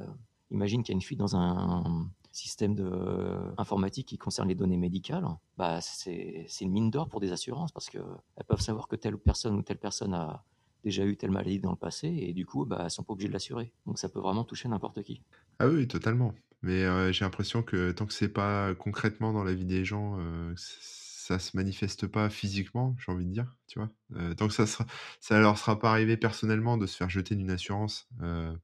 imagine 0.51 0.83
qu'il 0.83 0.93
y 0.93 0.95
a 0.95 0.99
une 0.99 1.03
fuite 1.03 1.19
dans 1.19 1.37
un 1.37 2.09
système 2.31 2.75
de, 2.75 3.39
informatique 3.59 4.07
qui 4.09 4.19
concerne 4.19 4.49
les 4.49 4.55
données 4.55 4.77
médicales. 4.77 5.27
Bah, 5.57 5.81
c'est 5.81 6.47
une 6.61 6.71
mine 6.71 6.91
d'or 6.91 7.09
pour 7.09 7.21
des 7.21 7.33
assurances 7.33 7.73
parce 7.73 7.91
qu'elles 7.91 8.03
peuvent 8.47 8.61
savoir 8.61 8.89
que 8.89 8.97
telle 8.97 9.19
personne 9.19 9.57
ou 9.57 9.63
telle 9.63 9.79
personne 9.79 10.15
a 10.15 10.45
déjà 10.85 11.05
eu 11.05 11.17
telle 11.17 11.33
maladie 11.33 11.59
dans 11.59 11.71
le 11.71 11.77
passé 11.77 12.07
et 12.07 12.33
du 12.33 12.47
coup, 12.47 12.65
bah, 12.65 12.77
elles 12.79 12.85
ne 12.85 12.91
sont 12.91 13.03
pas 13.03 13.13
obligées 13.13 13.29
de 13.29 13.33
l'assurer. 13.33 13.73
Donc 13.87 13.99
ça 13.99 14.09
peut 14.09 14.21
vraiment 14.21 14.45
toucher 14.45 14.69
n'importe 14.69 15.03
qui. 15.03 15.21
Ah 15.59 15.67
oui, 15.67 15.89
totalement. 15.89 16.33
Mais 16.63 17.13
j'ai 17.13 17.25
l'impression 17.25 17.63
que 17.63 17.93
tant 17.93 18.07
que 18.07 18.13
c'est 18.13 18.29
pas 18.29 18.75
concrètement 18.75 19.33
dans 19.33 19.45
la 19.45 19.55
vie 19.55 19.67
des 19.67 19.85
gens, 19.85 20.19
ça 20.57 21.39
se 21.39 21.57
manifeste 21.57 22.07
pas 22.07 22.31
physiquement, 22.31 22.97
j'ai 22.99 23.13
envie 23.13 23.27
de 23.27 23.33
dire, 23.33 23.57
tu 23.69 23.79
vois? 23.79 23.91
tant 24.37 24.49
que 24.49 24.55
ça 24.55 24.67
sera 24.67 24.87
leur 25.31 25.59
sera 25.59 25.79
pas 25.79 25.91
arrivé 25.91 26.17
personnellement 26.17 26.77
de 26.79 26.87
se 26.87 26.97
faire 26.97 27.11
jeter 27.11 27.37
d'une 27.37 27.51
assurance, 27.51 28.09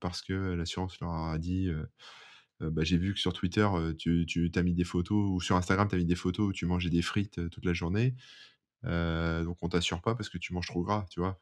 parce 0.01 0.23
que 0.23 0.33
l'assurance 0.55 0.99
leur 1.01 1.11
a 1.13 1.39
dit, 1.39 1.71
bah, 2.61 2.85
j'ai 2.85 2.99
vu 2.99 3.15
que 3.15 3.21
sur 3.21 3.33
Twitter, 3.33 3.69
tu 3.99 4.51
as 4.55 4.63
mis 4.63 4.75
des 4.75 4.85
photos 4.85 5.31
ou 5.31 5.41
sur 5.41 5.57
Instagram, 5.57 5.89
tu 5.89 5.95
as 5.97 5.99
mis 5.99 6.07
des 6.07 6.17
photos 6.17 6.49
où 6.49 6.53
tu 6.53 6.67
mangeais 6.67 6.91
des 6.91 7.03
frites, 7.03 7.49
toute 7.51 7.65
la 7.65 7.73
journée, 7.75 8.15
donc 8.85 9.59
on 9.63 9.69
t'assure 9.69 10.03
pas 10.03 10.15
parce 10.15 10.29
que 10.29 10.39
tu 10.39 10.55
manges 10.55 10.69
trop 10.69 10.83
gras, 10.83 11.07
tu 11.11 11.21
vois? 11.21 11.41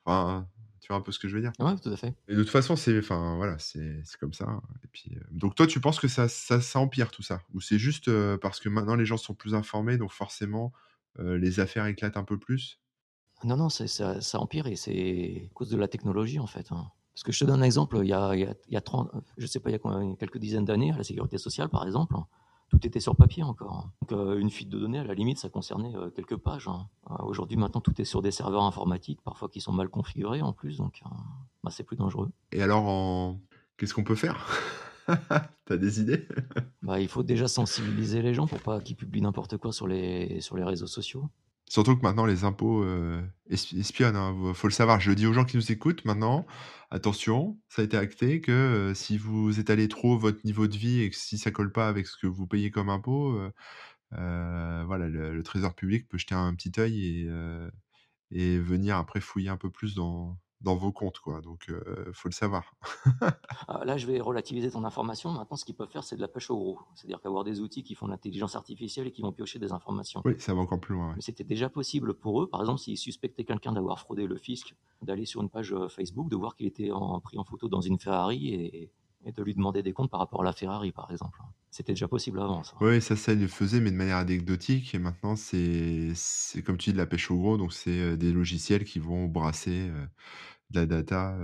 Tu 0.81 0.89
vois 0.89 0.97
un 0.97 1.01
peu 1.01 1.13
ce 1.13 1.19
que 1.19 1.29
je 1.29 1.35
veux 1.35 1.43
dire 1.43 1.53
Ouais, 1.59 1.77
tout 1.77 1.91
à 1.91 1.97
fait. 1.97 2.15
Et 2.29 2.35
de 2.35 2.43
toute 2.43 2.51
façon, 2.51 2.77
c'est 2.77 2.99
enfin 2.99 3.37
voilà, 3.37 3.59
c'est 3.59 4.03
comme 4.19 4.33
ça. 4.33 4.47
Hein. 4.49 4.63
Et 4.85 4.89
puis, 4.89 5.13
euh, 5.15 5.21
donc 5.31 5.55
toi, 5.55 5.67
tu 5.67 5.81
penses 5.81 6.01
que 6.01 6.09
ça, 6.09 6.29
ça, 6.29 6.61
ça 6.61 6.79
empire 6.79 7.11
tout 7.11 7.23
ça? 7.23 7.43
Ou 7.55 7.61
c'est 7.61 7.79
juste 7.79 8.09
euh, 8.09 8.39
parce 8.39 8.61
que 8.61 8.69
maintenant 8.69 8.97
les 8.97 9.05
gens 9.05 9.17
sont 9.17 9.35
plus 9.35 9.55
informés, 9.55 9.99
donc 9.99 10.11
forcément 10.11 10.73
euh, 11.19 11.37
les 11.39 11.61
affaires 11.61 11.87
éclatent 11.87 12.17
un 12.17 12.25
peu 12.25 12.39
plus? 12.39 12.81
Non, 13.45 13.57
non, 13.57 13.69
ça, 13.69 13.87
ça, 13.89 14.41
empire 14.41 14.67
et 14.67 14.77
c'est 14.77 15.49
à 15.51 15.55
cause 15.55 15.71
de 15.71 15.77
la 15.77 15.89
technologie 15.89 16.39
en 16.39 16.47
fait. 16.47 16.73
Hein. 16.73 16.91
Parce 17.15 17.25
que 17.25 17.33
je 17.33 17.41
te 17.41 17.45
donne 17.45 17.61
un 17.61 17.65
exemple, 17.65 17.99
il 18.03 18.09
y 18.09 18.13
a, 18.13 18.35
il 18.35 18.55
y 18.69 18.77
a, 18.77 18.81
30, 18.81 19.11
je 19.37 19.47
sais 19.47 19.61
pas, 19.61 19.71
il 19.71 19.73
y 19.73 19.77
a 19.77 20.17
quelques 20.17 20.39
dizaines 20.39 20.65
d'années, 20.65 20.93
à 20.93 20.97
la 20.97 21.05
sécurité 21.05 21.39
sociale 21.39 21.69
par 21.69 21.87
exemple, 21.87 22.15
tout 22.81 22.87
était 22.87 23.01
sur 23.01 23.17
papier 23.17 23.43
encore. 23.43 23.91
Donc, 24.01 24.13
euh, 24.13 24.39
une 24.39 24.51
fuite 24.51 24.69
de 24.69 24.79
données, 24.79 24.99
à 24.99 25.05
la 25.05 25.15
limite, 25.15 25.39
ça 25.39 25.49
concernait 25.49 25.95
euh, 25.95 26.11
quelques 26.11 26.37
pages. 26.37 26.69
Hein. 26.69 26.89
Euh, 27.11 27.15
aujourd'hui, 27.21 27.57
maintenant, 27.57 27.81
tout 27.81 28.01
est 28.01 28.05
sur 28.05 28.23
des 28.23 28.31
serveurs 28.31 28.63
informatiques, 28.63 29.21
parfois 29.23 29.49
qui 29.49 29.61
sont 29.61 29.73
mal 29.73 29.89
configurés 29.89 30.43
en 30.43 30.53
plus, 30.53 30.79
donc 30.79 31.03
bah, 31.63 31.71
c'est 31.71 31.85
plus 31.85 31.97
dangereux. 31.97 32.31
Et 32.53 32.63
alors, 32.63 33.37
qu'est-ce 33.77 33.95
qu'on 33.95 34.05
peut 34.05 34.15
faire? 34.15 34.47
T'as 35.65 35.77
des 35.77 36.01
idées? 36.01 36.27
Bah, 36.83 37.01
Il 37.01 37.09
faut 37.09 37.23
déjà 37.23 37.49
sensibiliser 37.49 38.23
les 38.23 38.35
gens 38.35 38.47
pour 38.47 38.61
pas 38.61 38.81
qu'ils 38.81 38.97
publient 38.97 39.23
n'importe 39.23 39.57
quoi 39.57 39.73
sur 39.73 39.87
les, 39.87 40.41
sur 40.41 40.57
les 40.57 40.65
réseaux 40.65 40.87
sociaux. 40.87 41.29
Surtout 41.71 41.97
que 41.97 42.03
maintenant, 42.03 42.27
les 42.27 42.43
impôts 42.43 42.83
euh, 42.83 43.23
espionnent. 43.49 44.17
Il 44.17 44.49
hein, 44.49 44.55
faut 44.55 44.67
le 44.67 44.73
savoir. 44.73 44.99
Je 44.99 45.09
le 45.09 45.15
dis 45.15 45.27
aux 45.27 45.33
gens 45.33 45.45
qui 45.45 45.57
nous 45.57 45.71
écoutent 45.71 46.05
maintenant. 46.05 46.45
Attention, 46.91 47.61
ça 47.69 47.83
a 47.83 47.85
été 47.85 47.97
acté 47.97 48.41
que 48.41 48.51
euh, 48.51 48.95
si 48.95 49.17
vous 49.17 49.61
étalez 49.61 49.87
trop 49.87 50.19
votre 50.19 50.45
niveau 50.45 50.67
de 50.67 50.77
vie 50.77 51.01
et 51.01 51.11
que 51.11 51.17
si 51.17 51.39
ça 51.39 51.53
colle 51.53 51.71
pas 51.71 51.89
avec 51.89 52.09
ce 52.09 52.17
que 52.17 52.27
vous 52.27 52.49
payez 52.49 52.73
comme 52.73 52.89
impôt, 52.89 53.39
euh, 54.15 54.85
voilà, 54.85 55.09
le, 55.09 55.43
Trésor 55.45 55.77
public 55.77 56.09
peut 56.09 56.19
jeter 56.19 56.35
un 56.35 56.53
petit 56.57 56.73
œil 56.81 57.07
et, 57.07 57.31
et 58.33 58.59
venir 58.59 58.97
après 58.97 59.21
fouiller 59.21 59.51
un 59.51 59.57
peu 59.57 59.71
plus 59.71 59.95
dans, 59.95 60.37
dans 60.61 60.77
vos 60.77 60.93
comptes, 60.93 61.19
quoi. 61.21 61.41
Donc, 61.41 61.65
il 61.69 61.75
euh, 61.75 62.13
faut 62.13 62.29
le 62.29 62.35
savoir. 62.35 62.75
Ah, 63.69 63.85
là, 63.85 63.97
je 63.97 64.07
vais 64.07 64.21
relativiser 64.21 64.71
ton 64.71 64.85
information. 64.85 65.31
Maintenant, 65.31 65.57
ce 65.57 65.65
qu'ils 65.65 65.77
peuvent 65.77 65.91
faire, 65.91 66.03
c'est 66.03 66.17
de 66.17 66.21
la 66.21 66.29
pêche 66.29 66.51
au 66.51 66.57
gros. 66.57 66.81
C'est-à-dire 66.95 67.21
qu'avoir 67.21 67.45
des 67.45 67.61
outils 67.61 67.85
qui 67.85 67.95
font 67.95 68.07
de 68.07 68.11
l'intelligence 68.11 68.57
artificielle 68.57 69.07
et 69.07 69.13
qui 69.13 69.23
vont 69.23 69.33
piocher 69.33 69.59
des 69.59 69.73
informations. 69.73 70.23
Oui, 70.25 70.35
ça 70.39 70.55
va 70.55 70.61
encore 70.61 70.81
plus 70.81 70.95
loin. 70.95 71.15
C'était 71.21 71.45
déjà 71.45 71.69
possible 71.69 72.15
pour 72.15 72.43
eux, 72.43 72.49
par 72.49 72.61
exemple, 72.61 72.81
s'ils 72.81 72.99
suspectaient 72.99 73.45
quelqu'un 73.45 73.73
d'avoir 73.73 74.01
fraudé 74.01 74.27
le 74.27 74.37
fisc, 74.37 74.75
d'aller 75.03 75.25
sur 75.25 75.41
une 75.41 75.51
page 75.51 75.73
euh, 75.73 75.89
Facebook, 75.89 76.29
de 76.29 76.37
voir 76.37 76.57
qu'il 76.57 76.67
était 76.67 76.91
en, 76.91 77.21
pris 77.21 77.39
en 77.39 77.45
photo 77.45 77.69
dans 77.69 77.81
une 77.81 77.99
Ferrari 77.99 78.49
et, 78.49 78.91
et 79.25 79.33
de 79.33 79.43
lui 79.43 79.55
demander 79.55 79.83
des 79.83 79.93
comptes 79.93 80.11
par 80.11 80.21
rapport 80.21 80.41
à 80.41 80.45
la 80.45 80.53
Ferrari, 80.53 80.93
par 80.93 81.11
exemple. 81.11 81.41
C'était 81.71 81.93
déjà 81.93 82.09
possible 82.09 82.41
avant, 82.41 82.65
ça. 82.65 82.75
Oui, 82.81 83.01
ça, 83.01 83.15
ça, 83.15 83.33
il 83.33 83.41
le 83.41 83.47
faisait, 83.47 83.81
mais 83.81 83.91
de 83.91 83.97
manière 83.97 84.17
anecdotique. 84.17 84.95
Et 84.95 84.99
maintenant, 84.99 85.37
c'est, 85.37 86.13
c'est 86.15 86.63
comme 86.63 86.77
tu 86.77 86.91
dis, 86.91 86.95
de 86.95 86.99
la 86.99 87.07
pêche 87.07 87.31
au 87.31 87.37
gros. 87.37 87.57
Donc, 87.57 87.73
c'est 87.73 88.01
euh, 88.01 88.17
des 88.17 88.33
logiciels 88.33 88.85
qui 88.85 88.99
vont 88.99 89.27
brasser 89.27 89.89
de 90.71 90.81
la 90.81 90.87
data 90.87 91.37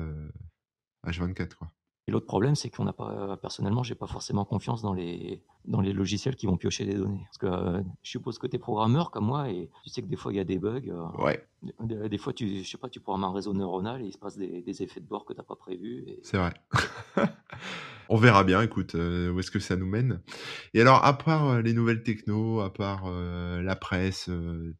H24, 1.06 1.54
quoi. 1.54 1.70
Et 2.08 2.12
l'autre 2.12 2.26
problème, 2.26 2.54
c'est 2.54 2.70
qu'on 2.70 2.84
n'a 2.84 2.92
pas, 2.92 3.36
personnellement, 3.36 3.82
j'ai 3.82 3.96
pas 3.96 4.06
forcément 4.06 4.44
confiance 4.44 4.80
dans 4.80 4.92
les, 4.92 5.42
dans 5.66 5.80
les 5.80 5.92
logiciels 5.92 6.36
qui 6.36 6.46
vont 6.46 6.56
piocher 6.56 6.84
des 6.84 6.94
données. 6.94 7.24
Parce 7.24 7.38
que 7.38 7.82
je 8.02 8.10
suppose 8.10 8.38
que 8.38 8.46
tu 8.46 8.56
es 8.56 8.58
programmeur 8.58 9.10
comme 9.10 9.26
moi 9.26 9.50
et 9.50 9.68
tu 9.84 9.90
sais 9.90 10.02
que 10.02 10.08
des 10.08 10.16
fois 10.16 10.32
il 10.32 10.36
y 10.36 10.40
a 10.40 10.44
des 10.44 10.58
bugs. 10.58 10.92
ouais. 11.18 11.44
Des, 11.80 12.18
fois, 12.18 12.32
tu, 12.32 12.62
je 12.62 12.70
sais 12.70 12.78
pas, 12.78 12.88
tu 12.88 13.00
programmes 13.00 13.24
un 13.24 13.32
réseau 13.32 13.52
neuronal 13.52 14.02
et 14.02 14.06
il 14.06 14.12
se 14.12 14.18
passe 14.18 14.36
des, 14.36 14.62
des 14.62 14.82
effets 14.82 15.00
de 15.00 15.06
bord 15.06 15.24
que 15.24 15.32
tu 15.32 15.38
n'as 15.38 15.44
pas 15.44 15.56
prévus. 15.56 16.04
Et... 16.06 16.20
C'est 16.22 16.36
vrai. 16.36 16.52
On 18.08 18.16
verra 18.16 18.44
bien, 18.44 18.62
écoute, 18.62 18.94
euh, 18.94 19.32
où 19.32 19.40
est-ce 19.40 19.50
que 19.50 19.58
ça 19.58 19.74
nous 19.76 19.86
mène. 19.86 20.20
Et 20.74 20.80
alors, 20.80 21.04
à 21.04 21.18
part 21.18 21.48
euh, 21.48 21.62
les 21.62 21.72
nouvelles 21.72 22.02
techno, 22.02 22.60
à 22.60 22.72
part 22.72 23.04
euh, 23.06 23.62
la 23.62 23.74
presse, 23.74 24.30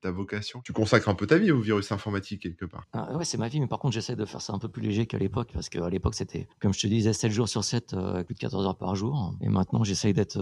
ta 0.01 0.11
vocation, 0.11 0.61
tu 0.65 0.73
consacres 0.73 1.09
un 1.09 1.15
peu 1.15 1.27
ta 1.27 1.39
vie 1.39 1.51
au 1.51 1.61
virus 1.61 1.91
informatique 1.91 2.43
quelque 2.43 2.65
part. 2.65 2.87
Ah, 2.93 3.17
ouais, 3.17 3.25
c'est 3.25 3.39
ma 3.39 3.49
vie, 3.49 3.61
mais 3.61 3.67
par 3.67 3.79
contre, 3.79 3.95
j'essaie 3.95 4.17
de 4.17 4.25
faire 4.25 4.41
ça 4.41 4.53
un 4.53 4.59
peu 4.59 4.69
plus 4.69 4.83
léger 4.83 5.07
qu'à 5.07 5.19
l'époque, 5.19 5.51
parce 5.53 5.69
qu'à 5.69 5.89
l'époque, 5.91 6.15
c'était, 6.15 6.47
comme 6.61 6.73
je 6.73 6.81
te 6.81 6.87
disais, 6.87 7.13
7 7.13 7.33
jours 7.33 7.49
sur 7.49 7.65
7, 7.65 7.97
plus 8.25 8.35
de 8.35 8.39
14 8.39 8.65
heures 8.67 8.79
par 8.79 8.95
jour. 8.95 9.35
Et 9.41 9.49
maintenant, 9.49 9.83
j'essaie 9.83 10.13
d'être, 10.13 10.39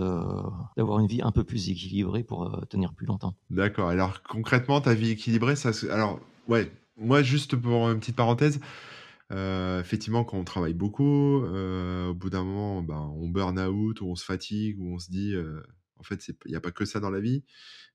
d'avoir 0.77 1.01
une 1.01 1.07
vie 1.07 1.23
un 1.23 1.33
peu 1.33 1.44
plus 1.44 1.70
équilibrée 1.70 2.23
pour 2.23 2.64
tenir 2.68 2.94
plus 2.94 3.07
longtemps. 3.07 3.35
D'accord. 3.51 3.88
Alors, 3.88 4.23
concrètement, 4.23 4.81
ta 4.81 4.94
vie 4.94 5.11
équilibrée, 5.11 5.57
ça, 5.57 5.70
alors, 5.90 6.20
ouais, 6.49 6.70
moi, 6.97 7.23
juste 7.23 7.57
pour 7.57 7.90
une 7.90 8.01
petite 8.01 8.16
parenthèse, 8.16 8.61
euh, 9.33 9.81
effectivement, 9.81 10.25
quand 10.25 10.38
on 10.38 10.44
travaille 10.44 10.75
beaucoup, 10.75 11.44
euh, 11.44 12.09
au 12.09 12.14
bout 12.14 12.31
d'un 12.31 12.44
moment, 12.44 12.83
ben, 12.83 13.12
on 13.16 13.29
burn 13.29 13.59
out, 13.59 14.01
ou 14.01 14.07
on 14.07 14.14
se 14.14 14.25
fatigue, 14.25 14.79
ou 14.81 14.94
on 14.94 14.99
se 14.99 15.11
dit, 15.11 15.35
euh, 15.35 15.61
en 15.99 16.03
fait, 16.03 16.27
il 16.29 16.51
n'y 16.51 16.57
a 16.57 16.61
pas 16.61 16.70
que 16.70 16.85
ça 16.85 17.01
dans 17.01 17.11
la 17.11 17.20
vie. 17.20 17.44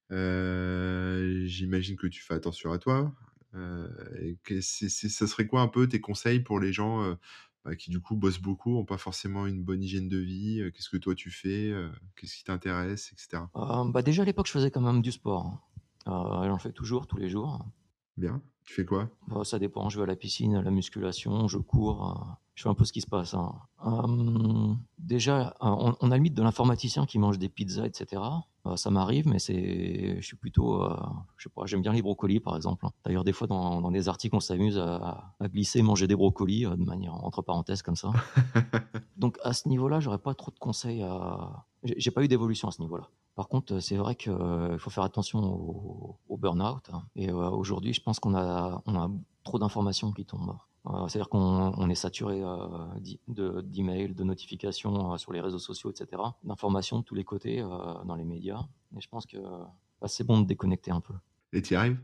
J'imagine 0.10 1.97
que 1.97 2.08
tu 2.08 2.21
fais 2.21 2.34
attention 2.34 2.71
à 2.71 2.80
toi. 2.80 3.13
et 4.21 4.38
que 4.43 4.62
ça 4.62 5.28
serait 5.28 5.47
quoi 5.47 5.62
un 5.62 5.67
peu 5.67 5.88
tes 5.88 6.02
conseils 6.02 6.39
pour 6.39 6.60
les 6.60 6.71
gens 6.73 7.17
qui, 7.77 7.91
du 7.91 7.99
coup, 7.99 8.15
bossent 8.15 8.41
beaucoup, 8.41 8.73
n'ont 8.73 8.86
pas 8.86 8.97
forcément 8.97 9.45
une 9.45 9.63
bonne 9.63 9.84
hygiène 9.84 10.10
de 10.10 10.17
vie 10.17 10.62
Qu'est-ce 10.73 10.89
que 10.89 10.97
toi 10.97 11.15
tu 11.15 11.32
fais 11.32 11.73
Qu'est-ce 12.15 12.35
qui 12.35 12.43
t'intéresse, 12.43 13.12
etc. 13.13 13.43
bah 13.54 14.02
déjà, 14.02 14.23
à 14.23 14.25
l'époque, 14.25 14.48
je 14.48 14.52
faisais 14.52 14.71
quand 14.71 14.81
même 14.81 15.02
du 15.02 15.12
sport. 15.12 15.46
Hein. 16.06 16.43
J'en 16.48 16.58
fais 16.58 16.71
toujours, 16.71 17.08
tous 17.08 17.17
les 17.17 17.29
jours. 17.29 17.65
Bien. 18.17 18.41
Tu 18.65 18.75
fais 18.75 18.85
quoi? 18.85 19.10
Bah, 19.27 19.43
Ça 19.43 19.58
dépend. 19.58 19.89
Je 19.89 19.98
vais 19.98 20.04
à 20.04 20.06
la 20.06 20.15
piscine, 20.15 20.56
à 20.56 20.62
la 20.62 20.71
musculation, 20.71 21.48
je 21.48 21.58
cours. 21.58 22.08
Euh, 22.08 22.33
je 22.54 22.63
fais 22.63 22.69
un 22.69 22.75
peu 22.75 22.85
ce 22.85 22.93
qui 22.93 23.02
se 23.02 23.08
passe. 23.08 23.33
Hein. 23.33 24.77
Déjà, 24.98 25.56
on, 25.62 26.12
a 26.12 26.15
le 26.15 26.21
mythe 26.21 26.35
de 26.35 26.43
l'informaticien 26.43 27.06
qui 27.06 27.17
mange 27.17 27.39
des 27.39 27.50
pizzas, 27.50 27.85
etc. 27.85 28.21
Euh, 28.65 28.75
ça 28.75 28.89
m'arrive, 28.89 29.27
mais 29.27 29.39
c'est, 29.39 30.17
je 30.19 30.25
suis 30.25 30.35
plutôt, 30.35 30.83
euh, 30.83 30.95
je 31.37 31.43
sais 31.43 31.49
pas, 31.49 31.65
j'aime 31.65 31.81
bien 31.81 31.93
les 31.93 32.01
brocolis 32.01 32.39
par 32.39 32.55
exemple. 32.55 32.85
D'ailleurs, 33.05 33.23
des 33.23 33.31
fois 33.31 33.47
dans, 33.47 33.81
dans 33.81 33.91
des 33.91 34.10
articles, 34.10 34.35
on 34.35 34.39
s'amuse 34.39 34.77
à, 34.77 35.33
glisser, 35.43 35.81
manger 35.81 36.07
des 36.07 36.15
brocolis 36.15 36.65
de 36.65 36.83
manière 36.83 37.13
entre 37.13 37.41
parenthèses 37.41 37.81
comme 37.81 37.95
ça. 37.95 38.12
Donc 39.17 39.37
à 39.43 39.53
ce 39.53 39.67
niveau-là, 39.69 39.99
j'aurais 39.99 40.17
pas 40.17 40.33
trop 40.33 40.51
de 40.51 40.60
conseils 40.60 41.01
à. 41.01 41.65
J'ai 41.83 42.12
pas 42.12 42.23
eu 42.23 42.27
d'évolution 42.27 42.67
à 42.67 42.71
ce 42.71 42.81
niveau-là. 42.81 43.10
Par 43.35 43.47
contre, 43.47 43.79
c'est 43.79 43.95
vrai 43.95 44.15
qu'il 44.15 44.33
faut 44.79 44.89
faire 44.89 45.05
attention 45.05 45.39
au, 46.27 46.37
burn-out. 46.37 46.89
Hein. 46.91 47.03
Et 47.15 47.31
aujourd'hui, 47.31 47.93
je 47.93 48.01
pense 48.01 48.19
qu'on 48.19 48.35
a, 48.35 48.81
on 48.85 48.95
a 48.95 49.10
trop 49.43 49.60
d'informations 49.60 50.12
qui 50.12 50.25
tombent. 50.25 50.57
Euh, 50.88 51.08
c'est-à-dire 51.08 51.30
qu'on 51.30 51.90
est 51.90 51.96
saturé 51.96 52.42
euh, 52.42 53.60
d'emails, 53.63 54.13
de, 54.13 54.23
notifications 54.23 55.13
euh, 55.13 55.17
sur 55.17 55.34
les 55.34 55.42
réseaux 55.42 55.60
sociaux, 55.60 55.92
etc., 55.92 56.21
d'informations 56.44 57.00
de 57.00 57.04
tous 57.04 57.15
les 57.15 57.23
côtés 57.25 57.62
dans 58.06 58.15
les 58.15 58.25
médias. 58.25 58.62
Et 58.96 59.02
je 59.02 59.10
pense 59.10 59.25
que 59.25 59.38
bah, 59.38 60.08
c'est 60.08 60.23
bon 60.23 60.42
de 60.42 60.48
déconnecter 60.48 60.92
un 60.92 61.02
peu. 61.02 61.13
Et 61.52 61.62
tu 61.62 61.73
y 61.73 61.77
arrives? 61.77 62.00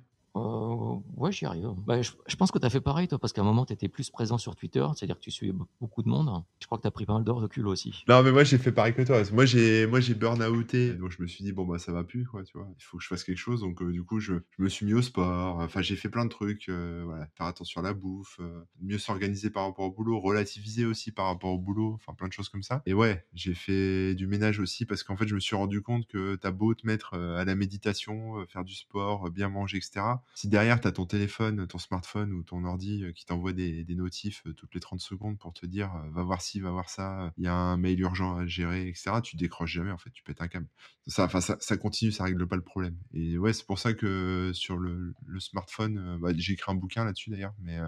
Euh, 0.46 1.00
ouais, 1.18 1.32
j'y 1.32 1.46
arrive. 1.46 1.74
Bah, 1.86 2.02
je, 2.02 2.36
pense 2.36 2.52
que 2.52 2.60
tu 2.60 2.66
as 2.66 2.70
fait 2.70 2.82
pareil, 2.82 3.08
toi, 3.08 3.20
parce 3.20 3.34
qu'à 3.34 3.42
un 3.42 3.46
moment, 3.46 3.66
tu 3.66 3.74
étais 3.74 3.88
plus 3.88 4.10
présent 4.10 4.38
sur 4.38 4.56
Twitter, 4.56 4.86
c'est-à-dire 4.96 5.16
que 5.16 5.22
tu 5.22 5.32
suivais 5.32 5.54
beaucoup 5.82 6.04
de 6.04 6.10
monde. 6.10 6.44
Je 6.60 6.66
crois 6.66 6.78
que 6.78 6.84
tu 6.84 6.88
as 6.88 6.92
pris 6.92 7.06
pas 7.06 7.14
mal 7.14 7.24
de 7.24 7.32
recul 7.32 7.68
aussi. 7.68 8.04
Non, 8.08 8.22
mais 8.24 8.32
moi, 8.32 8.44
j'ai 8.44 8.58
fait 8.58 8.72
pareil 8.72 8.94
que 8.94 9.02
toi. 9.02 9.22
Moi, 9.32 9.46
j'ai, 9.46 9.88
moi, 9.88 10.00
j'ai 10.00 10.14
burn-outé. 10.14 10.94
Donc, 10.94 11.12
je 11.12 11.22
me 11.22 11.28
suis 11.28 11.44
dit, 11.44 11.52
bon, 11.52 11.66
bah, 11.66 11.80
ça 11.80 11.92
va 11.92 12.04
plus, 12.04 12.26
quoi, 12.26 12.44
tu 12.44 12.58
vois. 12.58 12.68
Il 12.78 12.84
faut 12.84 12.98
que 12.98 13.04
je 13.04 13.08
fasse 13.08 13.24
quelque 13.24 13.38
chose. 13.38 13.62
Donc, 13.62 13.82
euh, 13.82 13.92
du 13.92 14.04
coup, 14.04 14.20
je, 14.20 14.36
je, 14.58 14.64
me 14.64 14.70
suis 14.70 14.86
mis 14.86 14.94
au 14.94 15.02
sport. 15.02 15.60
Enfin, 15.60 15.82
j'ai 15.82 15.96
fait 15.96 16.10
plein 16.10 16.26
de 16.26 16.30
trucs. 16.30 16.70
Euh, 16.70 17.06
faire 17.36 17.48
attention 17.48 17.82
à 17.82 17.84
la 17.84 17.94
bouffe, 17.94 18.40
mieux 18.82 18.98
s'organiser 18.98 19.50
par 19.50 19.66
rapport 19.66 19.86
au 19.86 19.92
boulot, 19.92 20.20
relativiser 20.20 20.86
aussi 20.86 21.12
par 21.12 21.26
rapport 21.26 21.52
au 21.52 21.60
boulot. 21.60 21.94
Enfin, 21.96 22.14
plein 22.14 22.28
de 22.28 22.34
choses 22.34 22.50
comme 22.50 22.64
ça. 22.64 22.82
Et 22.86 22.94
ouais, 22.94 23.26
j'ai 23.34 23.54
fait 23.54 24.16
du 24.16 24.28
ménage 24.28 24.60
aussi 24.60 24.86
parce 24.86 25.04
qu'en 25.04 25.16
fait, 25.16 25.28
je 25.28 25.36
me 25.36 25.40
suis 25.40 25.56
rendu 25.56 25.82
compte 25.82 26.08
que 26.08 26.36
t'as 26.36 26.52
beau 26.52 26.74
te 26.74 26.86
mettre 26.86 27.16
à 27.16 27.46
la 27.46 27.56
méditation, 27.56 28.46
faire 28.48 28.64
du 28.64 28.76
sport, 28.76 29.30
bien 29.32 29.50
manger, 29.50 29.78
etc. 29.78 30.02
Si 30.36 30.50
derrière, 30.50 30.82
t'as 30.82 30.92
ton 30.92 31.06
téléphone, 31.06 31.66
ton 31.66 31.78
smartphone 31.78 32.34
ou 32.34 32.44
ton 32.44 32.66
ordi 32.66 33.06
qui 33.16 33.26
t'envoie 33.26 33.54
des, 33.54 33.86
notifs 33.90 34.44
toutes 34.58 34.74
les 34.76 34.82
30 34.82 35.00
secondes 35.00 35.40
pour 35.40 35.54
te 35.54 35.66
dire 35.66 35.92
va 36.12 36.24
voir 36.24 36.42
ci, 36.42 36.60
va 36.60 36.72
voir 36.72 36.90
ça, 36.90 37.32
il 37.38 37.46
y 37.46 37.48
a 37.48 37.54
un 37.54 37.78
mail 37.78 38.02
urgent 38.02 38.36
à 38.36 38.46
gérer, 38.46 38.90
etc. 38.90 39.22
Tu 39.24 39.38
décroches 39.38 39.72
jamais, 39.72 39.92
en 39.92 39.98
fait, 39.98 40.10
tu 40.12 40.24
pètes 40.24 40.42
un 40.42 40.50
câble. 40.50 40.68
Ça, 41.08 41.30
ça, 41.40 41.56
ça, 41.60 41.78
continue, 41.78 42.12
ça 42.12 42.26
règle 42.26 42.46
pas 42.48 42.58
le 42.58 42.64
problème. 42.64 42.98
Et 43.14 43.38
ouais, 43.38 43.54
c'est 43.54 43.66
pour 43.66 43.80
ça 43.80 43.94
que 43.94 44.52
sur 44.54 44.78
le, 44.78 45.14
le 45.26 45.40
smartphone, 45.40 46.18
bah, 46.20 46.32
j'ai 46.36 46.54
écrit 46.54 46.70
un 46.70 46.76
bouquin 46.76 47.06
là-dessus 47.06 47.30
d'ailleurs, 47.30 47.56
mais 47.60 47.80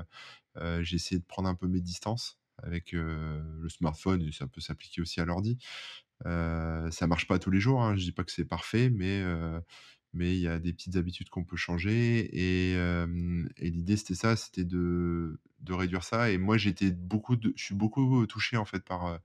j'ai 0.83 0.95
essayé 0.95 1.19
de 1.19 1.25
prendre 1.25 1.49
un 1.49 1.55
peu 1.55 1.67
mes 1.67 1.81
distances 1.81 2.39
avec 2.63 2.93
le 2.93 3.67
smartphone 3.67 4.21
et 4.21 4.31
ça 4.31 4.47
peut 4.47 4.61
s'appliquer 4.61 5.01
aussi 5.01 5.19
à 5.19 5.25
l'ordi. 5.25 5.59
Euh, 6.25 6.89
ça 6.91 7.07
marche 7.07 7.27
pas 7.27 7.39
tous 7.39 7.51
les 7.51 7.59
jours, 7.59 7.81
hein, 7.81 7.95
je 7.95 8.03
dis 8.03 8.11
pas 8.11 8.23
que 8.23 8.31
c'est 8.31 8.45
parfait, 8.45 8.89
mais 8.89 9.23
mais 10.13 10.35
il 10.35 10.41
y 10.41 10.47
a 10.47 10.59
des 10.59 10.73
petites 10.73 10.95
habitudes 10.95 11.29
qu'on 11.29 11.43
peut 11.43 11.57
changer. 11.57 12.29
Et, 12.33 12.75
l'idée, 13.59 13.97
c'était 13.97 14.15
ça, 14.15 14.35
c'était 14.35 14.63
de, 14.63 15.39
de, 15.61 15.73
réduire 15.73 16.03
ça. 16.03 16.31
Et 16.31 16.37
moi, 16.37 16.57
j'étais 16.57 16.91
beaucoup, 16.91 17.35
je 17.41 17.63
suis 17.63 17.75
beaucoup 17.75 18.25
touché 18.27 18.57
en 18.57 18.65
fait 18.65 18.83
par 18.83 19.19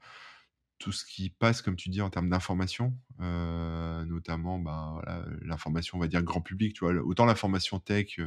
tout 0.78 0.92
ce 0.92 1.04
qui 1.04 1.30
passe, 1.30 1.62
comme 1.62 1.76
tu 1.76 1.90
dis, 1.90 2.00
en 2.00 2.10
termes 2.10 2.28
d'information, 2.28 2.94
notamment 3.18 4.58
ben, 4.58 5.00
l'information, 5.42 5.98
on 5.98 6.00
va 6.00 6.08
dire 6.08 6.22
grand 6.22 6.40
public. 6.40 6.74
Tu 6.74 6.84
vois, 6.84 6.94
autant 7.04 7.24
l'information 7.24 7.78
tech, 7.78 8.20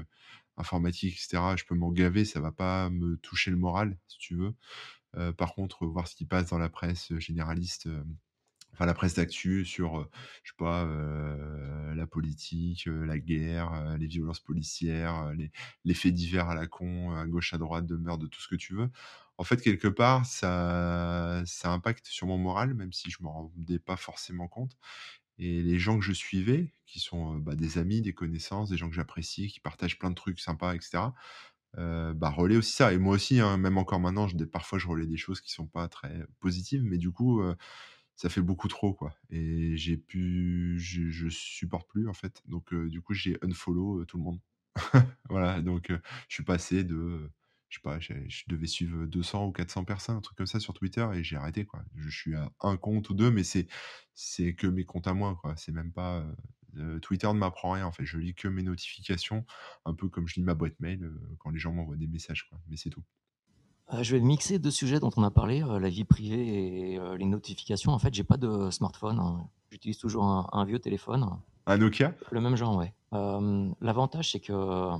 informatique, 0.57 1.15
etc. 1.15 1.55
Je 1.57 1.65
peux 1.65 1.75
m'en 1.75 1.91
gaver, 1.91 2.25
ça 2.25 2.39
va 2.39 2.51
pas 2.51 2.89
me 2.89 3.17
toucher 3.17 3.51
le 3.51 3.57
moral, 3.57 3.97
si 4.07 4.17
tu 4.19 4.35
veux. 4.35 5.33
par 5.33 5.53
contre, 5.53 5.85
voir 5.85 6.07
ce 6.07 6.15
qui 6.15 6.25
passe 6.25 6.49
dans 6.49 6.57
la 6.57 6.69
presse 6.69 7.13
généraliste 7.19 7.89
enfin 8.75 8.85
la 8.85 8.93
presse 8.93 9.15
d'actu 9.15 9.65
sur, 9.65 10.09
je 10.43 10.49
sais 10.51 10.55
pas, 10.57 10.85
la 11.95 12.07
politique, 12.07 12.85
la 12.87 13.17
guerre, 13.17 13.97
les 13.97 14.07
violences 14.07 14.41
policières, 14.41 15.33
les, 15.85 15.93
faits 15.93 16.13
divers 16.13 16.49
à 16.49 16.55
la 16.55 16.67
con, 16.67 17.11
à 17.15 17.25
gauche, 17.25 17.53
à 17.53 17.57
droite, 17.57 17.85
de 17.85 17.95
meurtre, 17.95 18.23
de 18.23 18.27
tout 18.27 18.41
ce 18.41 18.47
que 18.47 18.55
tu 18.55 18.75
veux. 18.75 18.89
En 19.37 19.43
fait, 19.43 19.61
quelque 19.61 19.87
part, 19.87 20.25
ça, 20.25 21.43
ça 21.45 21.71
impacte 21.71 22.05
sur 22.07 22.27
mon 22.27 22.37
moral, 22.37 22.73
même 22.73 22.93
si 22.93 23.09
je 23.09 23.21
m'en 23.21 23.33
rendais 23.33 23.79
pas 23.79 23.97
forcément 23.97 24.47
compte. 24.47 24.77
Et 25.37 25.61
les 25.61 25.79
gens 25.79 25.99
que 25.99 26.05
je 26.05 26.13
suivais, 26.13 26.73
qui 26.85 26.99
sont 26.99 27.35
bah, 27.35 27.55
des 27.55 27.77
amis, 27.77 28.01
des 28.01 28.13
connaissances, 28.13 28.69
des 28.69 28.77
gens 28.77 28.89
que 28.89 28.95
j'apprécie, 28.95 29.47
qui 29.47 29.59
partagent 29.59 29.99
plein 29.99 30.09
de 30.09 30.15
trucs 30.15 30.39
sympas, 30.39 30.75
etc., 30.75 31.03
euh, 31.77 32.13
bah, 32.13 32.33
aussi 32.37 32.71
ça. 32.71 32.93
Et 32.93 32.97
moi 32.97 33.15
aussi, 33.15 33.39
hein, 33.41 33.57
même 33.57 33.77
encore 33.77 33.99
maintenant, 33.99 34.27
parfois, 34.51 34.79
je 34.79 34.87
relais 34.87 35.07
des 35.07 35.17
choses 35.17 35.41
qui 35.41 35.51
sont 35.51 35.67
pas 35.67 35.87
très 35.89 36.25
positives, 36.39 36.83
mais 36.83 36.97
du 36.97 37.11
coup, 37.11 37.41
ça 38.15 38.29
fait 38.29 38.41
beaucoup 38.41 38.67
trop 38.67 38.93
quoi 38.93 39.15
et 39.29 39.75
j'ai 39.77 39.97
pu 39.97 40.77
je, 40.79 41.27
supporte 41.29 41.89
plus 41.89 42.07
en 42.07 42.13
fait 42.13 42.41
donc 42.47 42.73
du 42.73 43.01
coup 43.01 43.13
j'ai 43.13 43.37
unfollow 43.41 44.05
tout 44.05 44.17
le 44.17 44.23
monde. 44.23 44.39
Voilà 45.29 45.61
donc 45.61 45.87
je 45.89 46.33
suis 46.33 46.43
passé 46.43 46.83
de 46.83 47.31
je 47.69 47.77
sais 47.77 47.81
pas 47.81 47.99
je, 47.99 48.13
devais 48.47 48.67
suivre 48.67 49.05
200 49.05 49.47
ou 49.47 49.51
400 49.51 49.85
personnes 49.85 50.17
un 50.17 50.21
truc 50.21 50.37
comme 50.37 50.47
ça 50.47 50.59
sur 50.59 50.73
Twitter 50.73 51.07
et 51.13 51.23
j'ai 51.23 51.35
arrêté 51.35 51.65
quoi. 51.65 51.83
Je, 51.95 52.09
suis 52.09 52.35
à 52.35 52.51
un 52.61 52.77
compte 52.77 53.09
ou 53.09 53.13
deux 53.13 53.31
mais 53.31 53.43
c'est 53.43 53.67
c'est 54.13 54.53
que 54.53 54.67
mes 54.67 54.85
comptes 54.85 55.07
à 55.07 55.13
moi 55.13 55.37
quoi. 55.41 55.55
C'est 55.57 55.71
même 55.71 55.91
pas 55.91 56.25
Twitter 57.01 57.27
ne 57.27 57.33
m'apprend 57.39 57.71
rien 57.71 57.85
en 57.85 57.91
fait. 57.91 58.05
Je 58.05 58.17
lis 58.17 58.35
que 58.35 58.47
mes 58.47 58.63
notifications 58.63 59.45
un 59.85 59.93
peu 59.93 60.09
comme 60.09 60.27
je 60.27 60.35
lis 60.35 60.43
ma 60.43 60.55
boîte 60.55 60.79
mail 60.79 61.09
quand 61.39 61.49
les 61.49 61.59
gens 61.59 61.73
m'envoient 61.73 61.97
des 61.97 62.07
messages 62.07 62.47
quoi 62.49 62.59
mais 62.67 62.77
c'est 62.77 62.89
tout 62.89 63.03
je 64.01 64.15
vais 64.15 64.21
mixer 64.21 64.59
deux 64.59 64.71
sujets 64.71 64.99
dont 64.99 65.11
on 65.17 65.23
a 65.23 65.31
parlé, 65.31 65.63
euh, 65.63 65.79
la 65.79 65.89
vie 65.89 66.03
privée 66.03 66.93
et 66.93 66.99
euh, 66.99 67.17
les 67.17 67.25
notifications. 67.25 67.91
En 67.91 67.99
fait, 67.99 68.13
j'ai 68.13 68.23
pas 68.23 68.37
de 68.37 68.69
smartphone. 68.71 69.19
Hein. 69.19 69.47
J'utilise 69.71 69.97
toujours 69.97 70.23
un, 70.23 70.65
vieux 70.65 70.79
téléphone. 70.79 71.27
Un 71.65 71.77
Nokia? 71.77 72.13
Le 72.31 72.41
même 72.41 72.55
genre, 72.55 72.77
ouais. 72.77 72.93
Euh, 73.15 73.69
l'avantage, 73.81 74.31
c'est 74.31 74.39
que 74.39 74.53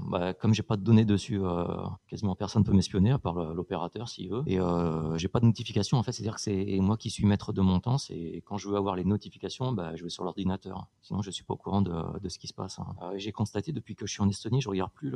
bah, 0.09 0.34
comme 0.34 0.53
j'ai 0.53 0.63
pas 0.63 0.78
de 0.78 0.84
données 0.84 1.05
dessus, 1.05 1.39
euh, 1.41 1.66
quasiment 2.07 2.36
personne 2.36 2.63
peut 2.63 2.72
m'espionner 2.72 3.11
à 3.11 3.20
part 3.20 3.53
l'opérateur 3.53 4.09
s'il 4.09 4.30
veut. 4.30 4.43
Et 4.47 4.59
euh, 4.59 5.18
j'ai 5.18 5.28
pas 5.28 5.39
de 5.39 5.45
notification. 5.45 5.97
En 5.97 6.03
fait, 6.03 6.11
c'est-à-dire 6.11 6.36
que 6.36 6.41
c'est 6.41 6.78
moi 6.80 6.97
qui 6.97 7.09
suis 7.09 7.26
maître 7.26 7.53
de 7.53 7.61
mon 7.61 7.80
temps. 7.80 7.97
C'est 7.97 8.41
quand 8.45 8.57
je 8.57 8.70
veux 8.70 8.78
avoir 8.78 8.95
les 8.95 9.03
notifications, 9.03 9.72
bah, 9.72 9.95
je 9.95 10.03
vais 10.03 10.09
sur 10.09 10.24
l'ordinateur. 10.24 10.88
Sinon, 11.01 11.22
je 11.22 11.32
suis 11.32 11.43
pas 11.43 11.53
au 11.53 11.57
courant 11.57 11.82
de, 11.82 12.30
ce 12.30 12.39
qui 12.39 12.47
se 12.47 12.53
passe. 12.53 12.80
Hein. 12.80 12.95
j'ai 13.18 13.32
constaté 13.32 13.72
depuis 13.72 13.95
que 13.95 14.05
je 14.05 14.11
suis 14.11 14.22
en 14.22 14.30
Estonie, 14.30 14.61
je 14.61 14.70
regarde 14.70 14.91
plus 14.91 15.13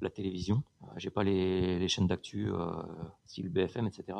la 0.00 0.10
télévision. 0.10 0.62
j'ai 0.96 1.10
pas 1.10 1.24
les, 1.24 1.78
les 1.78 1.88
chaînes 1.88 2.06
d'actu, 2.06 2.50
style 3.26 3.48
BFM, 3.48 3.86
etc. 3.86 4.18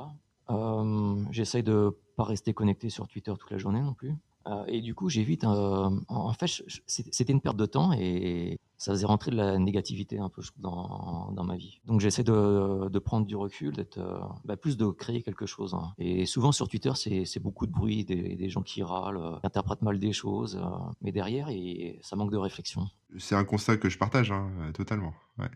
J'essaye 1.31 1.63
de 1.63 1.97
pas 2.17 2.25
rester 2.25 2.53
connecté 2.55 2.91
sur 2.91 3.09
Twitter 3.09 3.33
toute 3.39 3.51
la 3.51 3.59
journée 3.59 3.81
non 3.81 3.95
plus. 3.95 4.15
Euh, 4.47 4.65
et 4.67 4.81
du 4.81 4.95
coup, 4.95 5.09
j'évite. 5.09 5.45
Euh, 5.45 5.91
en 6.09 6.33
fait, 6.33 6.63
c'était 6.87 7.33
une 7.33 7.41
perte 7.41 7.57
de 7.57 7.67
temps 7.67 7.93
et 7.93 8.59
ça 8.81 8.93
faisait 8.93 9.05
rentrer 9.05 9.31
de 9.31 9.37
la 9.37 9.59
négativité 9.59 10.19
un 10.19 10.31
peu 10.31 10.41
dans, 10.57 11.33
dans 11.33 11.45
ma 11.45 11.57
vie. 11.57 11.81
Donc 11.85 12.01
j'essaie 12.01 12.25
de, 12.25 12.89
de, 12.89 12.99
prendre 12.99 13.27
du 13.27 13.37
recul, 13.37 13.75
d'être 13.77 13.99
euh, 13.99 14.19
bah, 14.47 14.57
plus 14.57 14.79
de 14.79 14.87
créer 14.87 15.23
quelque 15.23 15.45
chose. 15.45 15.75
Hein. 15.75 15.93
Et 15.99 16.25
souvent 16.25 16.51
sur 16.51 16.67
Twitter, 16.67 16.93
c'est 16.95 17.43
beaucoup 17.43 17.67
de 17.67 17.73
bruit, 17.73 18.07
des, 18.07 18.37
des, 18.37 18.49
gens 18.49 18.63
qui 18.63 18.83
râlent, 18.83 19.39
qui 19.41 19.47
interprètent 19.47 19.83
mal 19.83 19.99
des 19.99 20.15
choses, 20.15 20.59
mais 21.03 21.13
derrière, 21.13 21.51
et 21.51 21.99
ça 22.01 22.17
manque 22.17 22.31
de 22.31 22.39
réflexion. 22.39 22.89
C'est 23.19 23.35
un 23.35 23.45
constat 23.45 23.77
que 23.77 23.91
je 23.91 23.99
partage 23.99 24.33
hein, 24.33 24.51
totalement. 24.73 25.13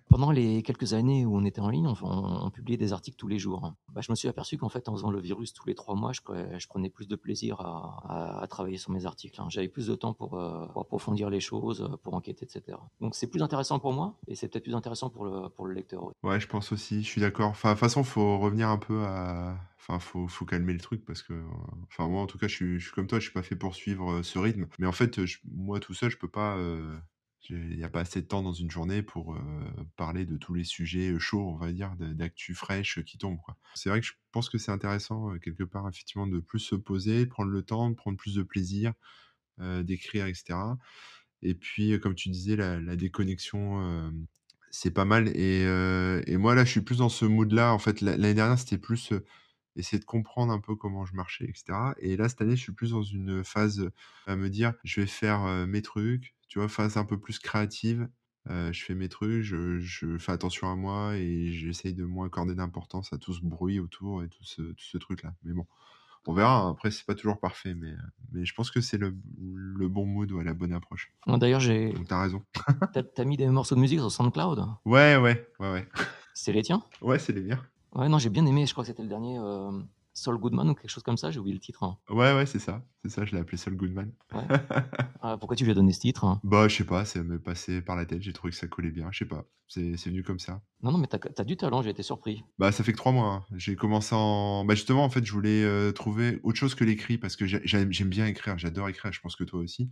Pendant 0.08 0.30
les 0.30 0.62
quelques 0.62 0.94
années 0.94 1.26
où 1.26 1.36
on 1.36 1.44
était 1.44 1.60
en 1.60 1.68
ligne, 1.68 1.86
on, 1.86 1.96
on, 2.02 2.50
publiait 2.50 2.78
des 2.78 2.92
articles 2.92 3.16
tous 3.16 3.28
les 3.28 3.38
jours. 3.38 3.64
Hein. 3.64 3.76
Bah, 3.92 4.00
je 4.00 4.10
me 4.10 4.16
suis 4.16 4.28
aperçu 4.28 4.56
qu'en 4.56 4.68
fait, 4.68 4.88
en 4.88 4.94
faisant 4.94 5.10
le 5.10 5.20
virus 5.20 5.52
tous 5.52 5.66
les 5.66 5.74
trois 5.74 5.94
mois, 5.94 6.12
je, 6.12 6.20
je 6.58 6.66
prenais 6.68 6.88
plus 6.88 7.06
de 7.06 7.16
plaisir 7.16 7.60
à, 7.60 8.40
à, 8.42 8.46
travailler 8.46 8.78
sur 8.78 8.92
mes 8.92 9.06
articles. 9.06 9.40
Hein. 9.40 9.46
J'avais 9.50 9.68
plus 9.68 9.86
de 9.88 9.94
temps 9.94 10.14
pour, 10.14 10.30
pour, 10.30 10.82
approfondir 10.82 11.30
les 11.30 11.40
choses, 11.40 11.88
pour 12.02 12.14
enquêter, 12.14 12.46
etc. 12.46 12.78
Donc 13.00 13.13
c'est 13.14 13.28
plus 13.28 13.42
intéressant 13.42 13.78
pour 13.78 13.92
moi 13.92 14.18
et 14.26 14.34
c'est 14.34 14.48
peut-être 14.48 14.64
plus 14.64 14.74
intéressant 14.74 15.08
pour 15.08 15.24
le, 15.24 15.48
pour 15.48 15.66
le 15.66 15.74
lecteur. 15.74 16.10
Ouais, 16.22 16.40
je 16.40 16.48
pense 16.48 16.72
aussi, 16.72 17.02
je 17.02 17.08
suis 17.08 17.20
d'accord. 17.20 17.50
Enfin, 17.50 17.70
de 17.70 17.74
toute 17.74 17.80
façon, 17.80 18.02
faut 18.02 18.38
revenir 18.38 18.68
un 18.68 18.78
peu 18.78 19.04
à. 19.04 19.58
Enfin, 19.78 19.98
faut, 19.98 20.26
faut 20.28 20.44
calmer 20.44 20.72
le 20.72 20.80
truc 20.80 21.04
parce 21.04 21.22
que. 21.22 21.34
Enfin, 21.88 22.08
moi, 22.08 22.22
en 22.22 22.26
tout 22.26 22.38
cas, 22.38 22.48
je 22.48 22.54
suis, 22.54 22.80
je 22.80 22.86
suis 22.86 22.94
comme 22.94 23.06
toi, 23.06 23.18
je 23.20 23.24
suis 23.24 23.32
pas 23.32 23.42
fait 23.42 23.56
pour 23.56 23.74
suivre 23.74 24.22
ce 24.22 24.38
rythme. 24.38 24.66
Mais 24.78 24.86
en 24.86 24.92
fait, 24.92 25.20
moi 25.50 25.80
tout 25.80 25.94
seul, 25.94 26.10
je 26.10 26.18
peux 26.18 26.30
pas. 26.30 26.58
Il 27.50 27.76
n'y 27.76 27.84
a 27.84 27.90
pas 27.90 28.00
assez 28.00 28.22
de 28.22 28.26
temps 28.26 28.42
dans 28.42 28.54
une 28.54 28.70
journée 28.70 29.02
pour 29.02 29.36
parler 29.96 30.24
de 30.24 30.38
tous 30.38 30.54
les 30.54 30.64
sujets 30.64 31.14
chauds, 31.18 31.46
on 31.46 31.56
va 31.56 31.72
dire, 31.72 31.94
d'actu 31.98 32.54
fraîche 32.54 33.02
qui 33.04 33.18
tombent. 33.18 33.38
C'est 33.74 33.90
vrai 33.90 34.00
que 34.00 34.06
je 34.06 34.14
pense 34.32 34.48
que 34.48 34.56
c'est 34.56 34.72
intéressant, 34.72 35.38
quelque 35.38 35.62
part, 35.62 35.86
effectivement, 35.86 36.26
de 36.26 36.40
plus 36.40 36.58
se 36.58 36.74
poser, 36.74 37.26
prendre 37.26 37.50
le 37.50 37.62
temps, 37.62 37.90
de 37.90 37.94
prendre 37.94 38.16
plus 38.16 38.34
de 38.34 38.42
plaisir, 38.42 38.94
d'écrire, 39.58 40.26
etc. 40.26 40.54
Et 41.44 41.54
puis, 41.54 41.98
comme 42.00 42.14
tu 42.14 42.30
disais, 42.30 42.56
la, 42.56 42.96
déconnexion, 42.96 44.12
c'est 44.70 44.90
pas 44.90 45.04
mal. 45.04 45.28
Et, 45.36 45.66
moi, 46.36 46.54
là, 46.54 46.64
je 46.64 46.70
suis 46.70 46.80
plus 46.80 46.98
dans 46.98 47.08
ce 47.08 47.24
mood-là. 47.24 47.72
En 47.72 47.78
fait, 47.78 48.00
l'année 48.00 48.34
dernière, 48.34 48.58
c'était 48.58 48.78
plus 48.78 49.12
essayer 49.76 49.98
de 49.98 50.04
comprendre 50.04 50.52
un 50.52 50.60
peu 50.60 50.74
comment 50.74 51.04
je 51.04 51.14
marchais, 51.14 51.44
etc. 51.44 51.64
Et 51.98 52.16
là, 52.16 52.28
cette 52.28 52.40
année, 52.40 52.56
je 52.56 52.62
suis 52.62 52.72
plus 52.72 52.92
dans 52.92 53.02
une 53.02 53.44
phase 53.44 53.90
à 54.26 54.36
me 54.36 54.48
dire, 54.48 54.72
je 54.84 55.02
vais 55.02 55.06
faire 55.06 55.66
mes 55.66 55.82
trucs, 55.82 56.34
tu 56.48 56.58
vois, 56.58 56.68
phase 56.68 56.96
un 56.96 57.04
peu 57.04 57.18
plus 57.20 57.38
créative. 57.38 58.08
je 58.48 58.84
fais 58.84 58.94
mes 58.94 59.10
trucs, 59.10 59.42
je, 59.42 60.16
fais 60.18 60.32
attention 60.32 60.70
à 60.70 60.76
moi 60.76 61.16
et 61.16 61.52
j'essaye 61.52 61.92
de 61.92 62.04
moins 62.04 62.26
accorder 62.26 62.54
d'importance 62.54 63.12
à 63.12 63.18
tout 63.18 63.34
ce 63.34 63.42
bruit 63.42 63.80
autour 63.80 64.22
et 64.22 64.28
tout 64.28 64.44
ce 64.44 64.98
truc-là. 64.98 65.34
Mais 65.44 65.52
bon, 65.52 65.66
on 66.26 66.32
verra. 66.32 66.60
Hein. 66.60 66.70
Après, 66.70 66.90
c'est 66.90 67.04
pas 67.04 67.14
toujours 67.14 67.38
parfait, 67.38 67.74
mais, 67.74 67.92
mais 68.32 68.44
je 68.44 68.54
pense 68.54 68.70
que 68.70 68.80
c'est 68.80 68.98
le, 68.98 69.16
le, 69.38 69.88
bon 69.88 70.06
mood 70.06 70.30
ou 70.32 70.40
la 70.40 70.54
bonne 70.54 70.72
approche. 70.72 71.12
D'ailleurs, 71.26 71.60
j'ai. 71.60 71.94
T'as 72.08 72.22
raison. 72.22 72.42
T'as 73.14 73.24
mis 73.24 73.36
des 73.36 73.46
morceaux 73.48 73.74
de 73.74 73.80
musique 73.80 73.98
sur 74.00 74.10
SoundCloud? 74.10 74.66
Ouais, 74.84 75.16
ouais, 75.16 75.48
ouais, 75.60 75.72
ouais. 75.72 75.88
C'est 76.34 76.52
les 76.52 76.62
tiens? 76.62 76.82
Ouais, 77.00 77.18
c'est 77.18 77.32
les 77.32 77.42
miens. 77.42 77.60
Ouais, 77.94 78.08
non, 78.08 78.18
j'ai 78.18 78.30
bien 78.30 78.44
aimé. 78.46 78.66
Je 78.66 78.72
crois 78.72 78.84
que 78.84 78.88
c'était 78.88 79.02
le 79.02 79.08
dernier. 79.08 79.38
Saul 80.14 80.38
Goodman 80.38 80.70
ou 80.70 80.74
quelque 80.74 80.90
chose 80.90 81.02
comme 81.02 81.16
ça, 81.16 81.30
j'ai 81.30 81.40
oublié 81.40 81.54
le 81.54 81.60
titre. 81.60 81.82
Hein. 81.82 81.98
Ouais, 82.08 82.32
ouais, 82.34 82.46
c'est 82.46 82.60
ça. 82.60 82.82
C'est 83.02 83.10
ça, 83.10 83.24
je 83.24 83.32
l'ai 83.32 83.40
appelé 83.40 83.56
Saul 83.56 83.76
Goodman. 83.76 84.12
Ah, 85.26 85.38
pourquoi 85.38 85.56
tu 85.56 85.64
lui 85.64 85.70
as 85.70 85.74
donné 85.74 85.90
ce 85.94 86.00
titre 86.00 86.24
hein? 86.24 86.38
Bah, 86.44 86.68
je 86.68 86.76
sais 86.76 86.84
pas, 86.84 87.06
ça 87.06 87.22
me 87.22 87.40
passé 87.40 87.80
par 87.80 87.96
la 87.96 88.04
tête, 88.04 88.20
j'ai 88.20 88.34
trouvé 88.34 88.50
que 88.50 88.58
ça 88.58 88.66
collait 88.66 88.90
bien, 88.90 89.08
je 89.10 89.20
sais 89.20 89.24
pas. 89.24 89.46
C'est 89.68 90.04
venu 90.04 90.22
comme 90.22 90.38
ça. 90.38 90.62
Non, 90.82 90.92
non, 90.92 90.98
mais 90.98 91.06
t'as 91.06 91.18
as 91.38 91.44
du 91.44 91.56
talent, 91.56 91.80
j'ai 91.80 91.90
été 91.90 92.02
surpris. 92.02 92.44
Bah, 92.58 92.70
ça 92.72 92.84
fait 92.84 92.92
que 92.92 92.98
trois 92.98 93.12
mois. 93.12 93.32
Hein. 93.32 93.46
J'ai 93.56 93.74
commencé 93.74 94.14
en. 94.14 94.66
Bah, 94.66 94.74
justement, 94.74 95.02
en 95.02 95.08
fait, 95.08 95.24
je 95.24 95.32
voulais 95.32 95.64
euh, 95.64 95.92
trouver 95.92 96.40
autre 96.42 96.58
chose 96.58 96.74
que 96.74 96.84
l'écrit 96.84 97.16
parce 97.16 97.36
que 97.36 97.46
j'aime 97.46 97.88
bien 97.88 98.26
écrire, 98.26 98.58
j'adore 98.58 98.90
écrire, 98.90 99.12
je 99.12 99.20
pense 99.20 99.34
que 99.34 99.44
toi 99.44 99.60
aussi. 99.60 99.90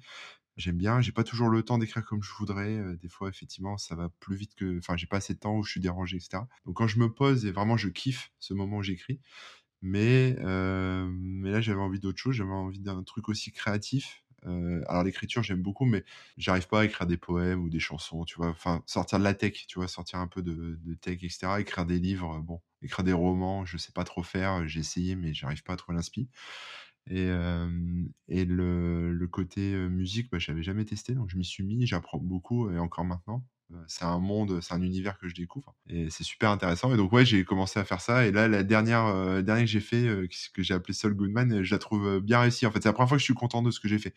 J'aime 0.58 0.76
bien, 0.76 1.00
j'ai 1.00 1.12
pas 1.12 1.24
toujours 1.24 1.48
le 1.48 1.62
temps 1.62 1.78
d'écrire 1.78 2.04
comme 2.04 2.22
je 2.22 2.30
voudrais. 2.38 2.76
Euh, 2.76 2.96
des 2.96 3.08
fois, 3.08 3.30
effectivement, 3.30 3.78
ça 3.78 3.94
va 3.96 4.10
plus 4.20 4.36
vite 4.36 4.54
que. 4.54 4.78
Enfin, 4.78 4.98
j'ai 4.98 5.06
pas 5.06 5.16
assez 5.16 5.32
de 5.32 5.38
temps 5.38 5.56
où 5.56 5.62
je 5.62 5.70
suis 5.70 5.80
dérangé, 5.80 6.18
etc. 6.18 6.42
Donc, 6.66 6.76
quand 6.76 6.86
je 6.86 6.98
me 6.98 7.10
pose 7.10 7.46
et 7.46 7.52
vraiment 7.52 7.78
je 7.78 7.88
kiffe 7.88 8.30
ce 8.38 8.52
moment 8.52 8.76
où 8.76 8.82
j'écris, 8.82 9.20
mais, 9.82 10.36
euh, 10.40 11.08
mais 11.12 11.50
là, 11.50 11.60
j'avais 11.60 11.80
envie 11.80 12.00
d'autre 12.00 12.18
chose, 12.18 12.34
j'avais 12.36 12.50
envie 12.50 12.80
d'un 12.80 13.02
truc 13.02 13.28
aussi 13.28 13.52
créatif. 13.52 14.22
Euh, 14.46 14.82
alors 14.88 15.04
l'écriture, 15.04 15.42
j'aime 15.42 15.62
beaucoup, 15.62 15.84
mais 15.84 16.04
j'arrive 16.36 16.66
pas 16.68 16.80
à 16.80 16.84
écrire 16.84 17.06
des 17.06 17.16
poèmes 17.16 17.62
ou 17.62 17.70
des 17.70 17.78
chansons, 17.80 18.24
tu 18.24 18.36
vois. 18.36 18.48
Enfin, 18.48 18.82
sortir 18.86 19.18
de 19.18 19.24
la 19.24 19.34
tech, 19.34 19.66
tu 19.68 19.78
vois, 19.78 19.88
sortir 19.88 20.18
un 20.18 20.26
peu 20.28 20.42
de, 20.42 20.78
de 20.82 20.94
tech, 20.94 21.18
etc. 21.22 21.60
Écrire 21.60 21.86
des 21.86 21.98
livres, 22.00 22.40
bon, 22.40 22.60
écrire 22.82 23.04
des 23.04 23.12
romans, 23.12 23.64
je 23.64 23.76
sais 23.76 23.92
pas 23.92 24.04
trop 24.04 24.22
faire. 24.22 24.66
J'ai 24.68 24.80
essayé, 24.80 25.16
mais 25.16 25.34
j'arrive 25.34 25.62
pas 25.62 25.74
à 25.74 25.76
trouver 25.76 25.96
l'inspi. 25.96 26.28
Et, 27.10 27.26
euh, 27.28 27.68
le 28.28 29.26
côté 29.28 29.74
musique, 29.88 30.30
bah, 30.30 30.38
j'avais 30.38 30.62
jamais 30.62 30.84
testé, 30.84 31.14
donc 31.14 31.30
je 31.30 31.36
m'y 31.38 31.44
suis 31.44 31.64
mis, 31.64 31.86
j'apprends 31.86 32.18
beaucoup, 32.18 32.70
et 32.70 32.78
encore 32.78 33.04
maintenant. 33.04 33.44
Euh, 33.74 33.84
c'est 33.86 34.04
un 34.04 34.18
monde, 34.18 34.60
c'est 34.60 34.74
un 34.74 34.82
univers 34.82 35.18
que 35.18 35.28
je 35.28 35.34
découvre 35.34 35.74
et 35.88 36.10
c'est 36.10 36.24
super 36.24 36.50
intéressant. 36.50 36.92
Et 36.92 36.96
donc 36.96 37.12
ouais, 37.12 37.24
j'ai 37.24 37.44
commencé 37.44 37.78
à 37.78 37.84
faire 37.84 38.00
ça. 38.00 38.26
Et 38.26 38.32
là, 38.32 38.48
la 38.48 38.62
dernière, 38.62 39.06
euh, 39.06 39.42
dernière 39.42 39.64
que 39.64 39.70
j'ai 39.70 39.80
fait, 39.80 40.06
euh, 40.06 40.28
que 40.54 40.62
j'ai 40.62 40.74
appelé 40.74 40.94
Soul 40.94 41.14
Goodman, 41.14 41.62
je 41.62 41.74
la 41.74 41.78
trouve 41.78 42.20
bien 42.20 42.40
réussie. 42.40 42.66
En 42.66 42.70
fait, 42.70 42.82
c'est 42.82 42.88
la 42.88 42.92
première 42.92 43.08
fois 43.08 43.16
que 43.16 43.20
je 43.20 43.26
suis 43.26 43.34
content 43.34 43.62
de 43.62 43.70
ce 43.70 43.80
que 43.80 43.88
j'ai 43.88 43.98
fait. 43.98 44.14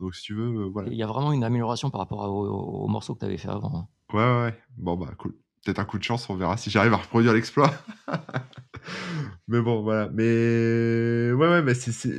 Donc 0.00 0.14
si 0.14 0.22
tu 0.22 0.34
veux, 0.34 0.64
voilà. 0.64 0.90
Il 0.90 0.96
y 0.96 1.02
a 1.02 1.06
vraiment 1.06 1.32
une 1.32 1.44
amélioration 1.44 1.90
par 1.90 2.00
rapport 2.00 2.20
au, 2.30 2.86
morceau 2.88 3.14
que 3.14 3.20
tu 3.20 3.26
avais 3.26 3.38
fait 3.38 3.48
avant. 3.48 3.74
Hein. 3.74 3.88
Ouais, 4.12 4.22
ouais, 4.22 4.42
ouais. 4.42 4.62
Bon 4.76 4.96
bah 4.96 5.12
cool. 5.18 5.34
Peut-être 5.66 5.80
un 5.80 5.84
coup 5.84 5.98
de 5.98 6.04
chance, 6.04 6.30
on 6.30 6.36
verra 6.36 6.56
si 6.56 6.70
j'arrive 6.70 6.92
à 6.92 6.98
reproduire 6.98 7.32
l'exploit. 7.32 7.74
mais 9.48 9.60
bon, 9.60 9.82
voilà. 9.82 10.08
Mais 10.12 11.32
ouais, 11.32 11.48
ouais, 11.48 11.60
mais, 11.60 11.72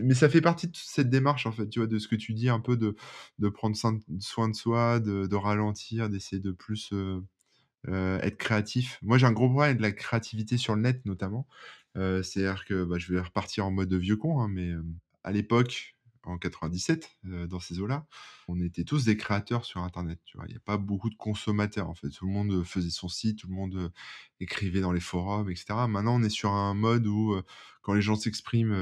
mais 0.03 0.13
ça 0.13 0.27
fait 0.27 0.41
partie 0.41 0.67
de 0.67 0.75
cette 0.75 1.09
démarche, 1.09 1.45
en 1.45 1.53
fait, 1.53 1.69
tu 1.69 1.79
vois, 1.79 1.87
de 1.87 1.97
ce 1.97 2.09
que 2.09 2.17
tu 2.17 2.33
dis, 2.33 2.49
un 2.49 2.59
peu 2.59 2.75
de, 2.75 2.97
de 3.39 3.47
prendre 3.47 3.77
soin 3.77 4.49
de 4.49 4.53
soi, 4.53 4.99
de, 4.99 5.35
ralentir, 5.35 6.09
d'essayer 6.09 6.41
de 6.41 6.51
plus 6.51 6.89
euh, 6.91 7.21
euh, 7.87 8.19
être 8.19 8.37
créatif. 8.37 8.99
Moi, 9.01 9.17
j'ai 9.17 9.27
un 9.27 9.31
gros 9.31 9.47
problème 9.47 9.69
avec 9.69 9.81
la 9.81 9.93
créativité 9.93 10.57
sur 10.57 10.75
le 10.75 10.81
net, 10.81 11.05
notamment. 11.05 11.47
Euh, 11.95 12.23
c'est-à-dire 12.23 12.65
que 12.65 12.83
bah, 12.83 12.97
je 12.99 13.13
vais 13.13 13.21
repartir 13.21 13.65
en 13.65 13.71
mode 13.71 13.93
vieux 13.93 14.17
con, 14.17 14.41
hein, 14.41 14.49
mais 14.49 14.73
à 15.23 15.31
l'époque, 15.31 15.96
en 16.27 16.37
97, 16.37 17.17
dans 17.23 17.59
ces 17.59 17.79
eaux-là, 17.79 18.05
on 18.47 18.59
était 18.61 18.83
tous 18.83 19.05
des 19.05 19.17
créateurs 19.17 19.65
sur 19.65 19.81
Internet. 19.81 20.19
Tu 20.25 20.37
vois, 20.37 20.45
il 20.47 20.51
n'y 20.51 20.57
a 20.57 20.61
pas 20.61 20.77
beaucoup 20.77 21.09
de 21.09 21.15
consommateurs 21.15 21.89
en 21.89 21.95
fait. 21.95 22.09
Tout 22.09 22.25
le 22.25 22.31
monde 22.31 22.63
faisait 22.63 22.89
son 22.89 23.09
site, 23.09 23.39
tout 23.39 23.47
le 23.47 23.53
monde 23.55 23.91
écrivait 24.39 24.81
dans 24.81 24.91
les 24.91 24.99
forums, 24.99 25.49
etc. 25.49 25.87
Maintenant, 25.87 26.15
on 26.15 26.23
est 26.23 26.29
sur 26.29 26.51
un 26.51 26.73
mode 26.73 27.07
où 27.07 27.35
quand 27.81 27.93
les 27.93 28.01
gens 28.01 28.15
s'expriment, 28.15 28.73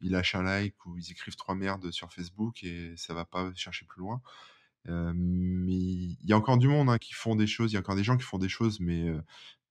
ils 0.00 0.10
lâchent 0.10 0.34
un 0.34 0.42
like 0.42 0.84
ou 0.86 0.98
ils 0.98 1.10
écrivent 1.10 1.36
trois 1.36 1.54
merdes 1.54 1.90
sur 1.90 2.12
Facebook 2.12 2.62
et 2.64 2.94
ça 2.96 3.14
va 3.14 3.24
pas 3.24 3.50
chercher 3.54 3.86
plus 3.86 4.00
loin. 4.00 4.20
mais 4.86 5.74
il 5.74 6.18
y 6.24 6.32
a 6.32 6.36
encore 6.36 6.58
du 6.58 6.68
monde 6.68 6.90
hein, 6.90 6.98
qui 6.98 7.14
font 7.14 7.36
des 7.36 7.46
choses, 7.46 7.72
il 7.72 7.74
y 7.74 7.76
a 7.78 7.80
encore 7.80 7.96
des 7.96 8.04
gens 8.04 8.16
qui 8.16 8.24
font 8.24 8.38
des 8.38 8.48
choses, 8.48 8.80
mais 8.80 9.12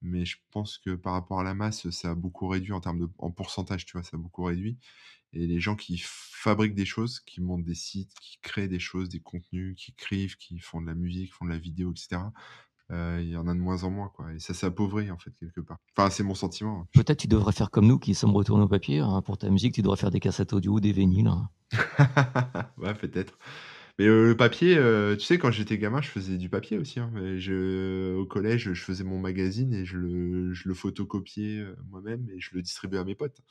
mais 0.02 0.26
je 0.26 0.38
pense 0.52 0.78
que 0.78 0.96
par 0.96 1.14
rapport 1.14 1.40
à 1.40 1.44
la 1.44 1.56
masse, 1.56 1.90
ça 1.90 2.12
a 2.12 2.16
beaucoup 2.16 2.48
réduit 2.48 2.74
en 2.74 2.82
termes 2.82 3.00
de 3.00 3.10
en 3.18 3.32
pourcentage, 3.32 3.86
tu 3.86 3.94
vois, 3.94 4.04
ça 4.04 4.18
a 4.18 4.20
beaucoup 4.20 4.44
réduit. 4.44 4.78
Et 5.36 5.48
les 5.48 5.60
gens 5.60 5.76
qui 5.76 6.02
fabriquent 6.02 6.76
des 6.76 6.86
choses, 6.86 7.20
qui 7.20 7.42
montent 7.42 7.66
des 7.66 7.76
sites, 7.76 8.14
qui 8.22 8.40
créent 8.42 8.68
des 8.68 8.80
choses, 8.80 9.10
des 9.10 9.20
contenus, 9.20 9.76
qui 9.78 9.92
écrivent, 9.92 10.38
qui 10.38 10.60
font 10.60 10.82
de 10.82 10.88
la 10.88 10.96
musique, 10.96 11.34
font 11.34 11.46
de 11.46 11.50
la 11.50 11.58
vidéo, 11.58 11.92
etc. 11.92 12.22
Euh, 12.92 13.20
il 13.22 13.30
y 13.30 13.36
en 13.36 13.48
a 13.48 13.54
de 13.54 13.60
moins 13.60 13.84
en 13.84 13.90
moins, 13.90 14.10
quoi. 14.10 14.32
Et 14.34 14.40
ça 14.40 14.54
s'appauvrit, 14.54 15.10
en 15.10 15.18
fait, 15.18 15.32
quelque 15.40 15.62
part. 15.62 15.78
Enfin, 15.98 16.10
c'est 16.10 16.24
mon 16.24 16.36
sentiment. 16.36 16.82
Hein. 16.82 16.88
Peut-être 16.94 17.20
tu 17.20 17.28
devrais 17.28 17.52
faire 17.52 17.72
comme 17.72 17.88
nous, 17.88 17.98
qui 17.98 18.14
sommes 18.14 18.36
retournés 18.36 18.64
au 18.64 18.68
papier. 18.68 19.00
Hein. 19.00 19.22
Pour 19.24 19.38
ta 19.38 19.50
musique, 19.50 19.74
tu 19.74 19.82
devrais 19.82 19.98
faire 19.98 20.12
des 20.12 20.20
cassettes 20.20 20.54
audio, 20.54 20.80
des 20.80 20.92
vinyles. 20.92 21.28
Hein. 21.28 21.50
ouais, 22.78 22.94
peut-être. 22.94 23.38
Mais 23.98 24.06
euh, 24.06 24.28
le 24.28 24.38
papier, 24.38 24.78
euh, 24.78 25.16
tu 25.16 25.26
sais, 25.26 25.40
quand 25.40 25.52
j'étais 25.52 25.78
gamin, 25.78 26.02
je 26.02 26.10
faisais 26.10 26.38
du 26.38 26.50
papier 26.50 26.78
aussi. 26.78 27.00
Je, 27.38 28.16
au 28.16 28.26
collège, 28.26 28.74
je 28.74 28.84
faisais 28.84 29.06
mon 29.06 29.20
magazine 29.20 29.74
et 29.74 29.86
je 29.86 29.98
le, 29.98 30.54
je 30.54 30.68
le 30.68 30.76
photocopiais 30.76 31.66
moi-même 31.90 32.30
et 32.30 32.40
je 32.40 32.54
le 32.54 32.62
distribuais 32.62 33.00
à 33.00 33.04
mes 33.04 33.16
potes. 33.16 33.42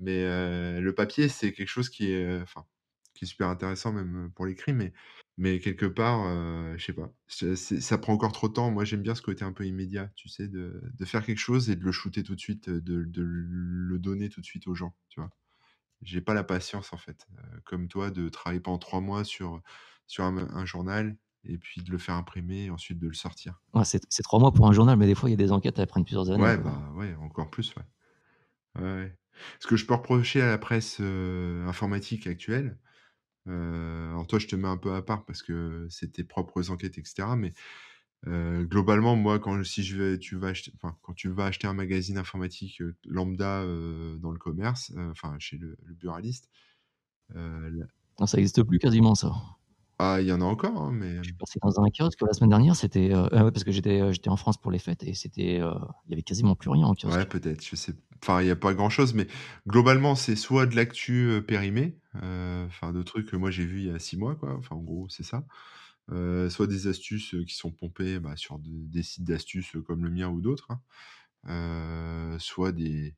Mais 0.00 0.80
le 0.80 0.94
papier, 0.94 1.28
c'est 1.28 1.52
quelque 1.52 1.68
chose 1.68 1.88
qui 1.90 2.10
est, 2.10 2.40
enfin, 2.40 2.64
qui 3.14 3.24
est 3.24 3.28
super 3.28 3.48
intéressant 3.48 3.92
même 3.92 4.30
pour 4.34 4.46
l'écrit, 4.46 4.72
mais, 4.72 4.92
mais 5.36 5.60
quelque 5.60 5.86
part, 5.86 6.24
je 6.78 6.82
sais 6.82 6.92
pas, 6.92 7.12
ça 7.28 7.98
prend 7.98 8.14
encore 8.14 8.32
trop 8.32 8.48
de 8.48 8.54
temps. 8.54 8.70
Moi, 8.70 8.84
j'aime 8.84 9.02
bien 9.02 9.14
ce 9.14 9.22
côté 9.22 9.44
un 9.44 9.52
peu 9.52 9.66
immédiat, 9.66 10.10
tu 10.16 10.28
sais, 10.28 10.48
de, 10.48 10.82
de 10.98 11.04
faire 11.04 11.24
quelque 11.24 11.38
chose 11.38 11.70
et 11.70 11.76
de 11.76 11.84
le 11.84 11.92
shooter 11.92 12.22
tout 12.22 12.34
de 12.34 12.40
suite, 12.40 12.70
de, 12.70 13.04
de 13.04 13.22
le 13.22 13.98
donner 13.98 14.30
tout 14.30 14.40
de 14.40 14.46
suite 14.46 14.66
aux 14.66 14.74
gens, 14.74 14.94
tu 15.10 15.20
vois. 15.20 15.30
J'ai 16.02 16.22
pas 16.22 16.34
la 16.34 16.44
patience, 16.44 16.92
en 16.92 16.96
fait, 16.96 17.26
comme 17.64 17.88
toi, 17.88 18.10
de 18.10 18.28
travailler 18.28 18.60
pendant 18.60 18.78
trois 18.78 19.00
mois 19.00 19.24
sur, 19.24 19.60
sur 20.06 20.24
un, 20.24 20.64
journal 20.64 21.16
et 21.44 21.58
puis 21.58 21.82
de 21.82 21.90
le 21.90 21.98
faire 21.98 22.14
imprimer 22.14 22.64
et 22.64 22.70
ensuite 22.70 22.98
de 22.98 23.06
le 23.06 23.14
sortir. 23.14 23.60
c'est 23.84 24.22
trois 24.22 24.40
mois 24.40 24.52
pour 24.52 24.66
un 24.66 24.72
journal, 24.72 24.96
mais 24.96 25.06
des 25.06 25.14
fois, 25.14 25.28
il 25.28 25.32
y 25.32 25.34
a 25.34 25.38
des 25.38 25.52
enquêtes, 25.52 25.78
elles 25.78 25.86
prennent 25.86 26.04
plusieurs 26.04 26.30
années. 26.30 26.42
Ouais, 26.42 26.56
bah, 26.56 26.90
ouais, 26.94 27.14
encore 27.16 27.50
plus, 27.50 27.74
ouais. 27.76 28.82
ouais. 28.82 29.18
Ce 29.60 29.66
que 29.66 29.76
je 29.76 29.86
peux 29.86 29.94
reprocher 29.94 30.40
à 30.42 30.46
la 30.46 30.58
presse 30.58 31.00
informatique 31.00 32.26
actuelle, 32.26 32.78
alors 33.46 34.26
toi, 34.26 34.38
je 34.38 34.46
te 34.46 34.56
mets 34.56 34.68
un 34.68 34.76
peu 34.76 34.94
à 34.94 35.02
part 35.02 35.24
parce 35.24 35.42
que 35.42 35.86
c'est 35.90 36.12
tes 36.12 36.24
propres 36.24 36.70
enquêtes, 36.70 36.98
etc. 36.98 37.36
Mais 37.36 37.52
globalement, 38.26 39.16
moi, 39.16 39.38
quand 39.38 39.62
si 39.64 39.82
tu 40.20 40.36
vas 40.36 40.48
acheter, 40.48 40.72
quand 41.02 41.14
tu 41.14 41.28
vas 41.28 41.46
acheter 41.46 41.66
un 41.66 41.74
magazine 41.74 42.18
informatique 42.18 42.82
lambda 43.06 43.64
dans 44.18 44.30
le 44.30 44.38
commerce, 44.38 44.92
enfin 45.10 45.36
chez 45.38 45.58
le, 45.58 45.76
le 45.84 45.94
buraliste, 45.94 46.48
ça 48.26 48.36
n'existe 48.36 48.62
plus 48.62 48.78
quasiment 48.78 49.14
ça. 49.14 49.32
Ah, 50.02 50.18
il 50.18 50.26
y 50.26 50.32
en 50.32 50.40
a 50.40 50.44
encore, 50.44 50.80
hein, 50.80 50.92
mais. 50.94 51.18
Je 51.18 51.24
suis 51.24 51.32
passé 51.34 51.58
dans 51.62 51.78
un 51.78 51.90
kiosque 51.90 52.22
la 52.22 52.32
semaine 52.32 52.48
dernière, 52.48 52.74
c'était. 52.74 53.12
Euh, 53.12 53.28
ah 53.32 53.50
parce 53.50 53.64
que 53.64 53.70
j'étais, 53.70 54.00
euh, 54.00 54.12
j'étais 54.12 54.30
en 54.30 54.36
France 54.38 54.56
pour 54.58 54.70
les 54.70 54.78
fêtes 54.78 55.02
et 55.02 55.12
c'était. 55.12 55.60
Euh, 55.60 55.74
il 56.06 56.10
y 56.10 56.14
avait 56.14 56.22
quasiment 56.22 56.54
plus 56.54 56.70
rien 56.70 56.86
en 56.86 56.94
kiosque. 56.94 57.14
Ouais, 57.14 57.26
peut-être, 57.26 57.62
je 57.62 57.76
sais. 57.76 57.92
Enfin, 58.22 58.40
il 58.40 58.46
n'y 58.46 58.50
a 58.50 58.56
pas 58.56 58.72
grand-chose, 58.72 59.12
mais 59.12 59.26
globalement, 59.66 60.14
c'est 60.14 60.36
soit 60.36 60.64
de 60.64 60.74
l'actu 60.74 61.42
périmé, 61.46 61.98
enfin, 62.14 62.92
de 62.92 63.02
trucs 63.02 63.26
que 63.26 63.36
moi 63.36 63.50
j'ai 63.50 63.64
vu 63.64 63.80
il 63.80 63.86
y 63.88 63.90
a 63.90 63.98
six 63.98 64.16
mois, 64.16 64.36
quoi. 64.36 64.54
Enfin, 64.56 64.76
en 64.76 64.82
gros, 64.82 65.06
c'est 65.10 65.22
ça. 65.22 65.44
soit 66.48 66.66
des 66.66 66.86
astuces 66.86 67.36
qui 67.46 67.54
sont 67.54 67.70
pompées 67.70 68.20
bah, 68.20 68.36
sur 68.36 68.58
des 68.58 69.02
sites 69.02 69.24
d'astuces 69.24 69.76
comme 69.86 70.02
le 70.02 70.10
mien 70.10 70.28
ou 70.28 70.40
d'autres. 70.40 70.68
Hein. 71.44 72.36
soit 72.38 72.72
des, 72.72 73.14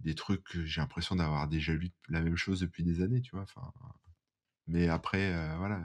des 0.00 0.14
trucs 0.14 0.42
que 0.42 0.64
j'ai 0.64 0.80
l'impression 0.80 1.16
d'avoir 1.16 1.48
déjà 1.48 1.74
lu 1.74 1.90
la 2.08 2.20
même 2.22 2.36
chose 2.36 2.60
depuis 2.60 2.82
des 2.82 3.02
années, 3.02 3.22
tu 3.22 3.32
vois. 3.32 3.42
Enfin, 3.42 3.72
mais 4.66 4.88
après, 4.88 5.56
voilà, 5.56 5.82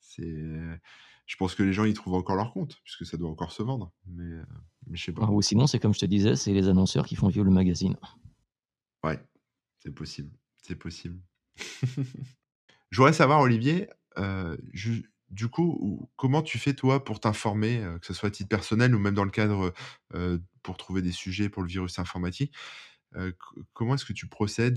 c'est. 0.00 0.24
Je 1.26 1.36
pense 1.36 1.54
que 1.54 1.62
les 1.62 1.72
gens 1.72 1.84
y 1.84 1.94
trouvent 1.94 2.14
encore 2.14 2.36
leur 2.36 2.52
compte, 2.52 2.80
puisque 2.84 3.06
ça 3.06 3.16
doit 3.16 3.30
encore 3.30 3.52
se 3.52 3.62
vendre. 3.62 3.92
Mais, 4.06 4.42
mais 4.86 4.96
je 4.96 5.04
sais 5.04 5.12
pas. 5.12 5.26
ou 5.26 5.40
sinon, 5.40 5.66
c'est 5.66 5.78
comme 5.78 5.94
je 5.94 6.00
te 6.00 6.06
disais, 6.06 6.36
c'est 6.36 6.52
les 6.52 6.68
annonceurs 6.68 7.06
qui 7.06 7.16
font 7.16 7.28
vivre 7.28 7.44
le 7.44 7.50
magazine. 7.50 7.96
Ouais, 9.04 9.18
c'est 9.78 9.94
possible. 9.94 10.30
C'est 10.56 10.74
possible. 10.74 11.20
je 12.90 12.96
voudrais 12.96 13.12
savoir, 13.12 13.40
Olivier, 13.40 13.88
du 15.30 15.48
coup, 15.48 16.10
comment 16.16 16.42
tu 16.42 16.58
fais 16.58 16.74
toi 16.74 17.02
pour 17.02 17.20
t'informer, 17.20 17.82
que 18.00 18.06
ce 18.06 18.14
soit 18.14 18.28
à 18.28 18.32
titre 18.32 18.48
personnel 18.48 18.94
ou 18.94 18.98
même 18.98 19.14
dans 19.14 19.24
le 19.24 19.30
cadre 19.30 19.72
pour 20.62 20.76
trouver 20.76 21.02
des 21.02 21.12
sujets 21.12 21.48
pour 21.48 21.62
le 21.62 21.68
virus 21.68 21.98
informatique 21.98 22.52
comment 23.72 23.94
est-ce 23.94 24.04
que 24.04 24.12
tu 24.12 24.26
procèdes 24.26 24.76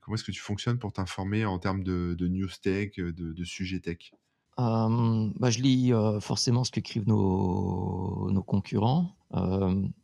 Comment 0.00 0.14
est-ce 0.14 0.24
que 0.24 0.32
tu 0.32 0.40
fonctionnes 0.40 0.78
pour 0.78 0.92
t'informer 0.92 1.44
en 1.44 1.58
termes 1.58 1.82
de, 1.82 2.16
news 2.20 2.48
tech, 2.62 2.96
de, 2.96 3.44
sujets 3.44 3.80
tech? 3.80 4.12
Bah, 4.56 5.50
je 5.50 5.60
lis 5.60 5.92
forcément 6.20 6.64
ce 6.64 6.70
qu'écrivent 6.70 7.08
nos, 7.08 8.30
nos 8.30 8.42
concurrents. 8.42 9.16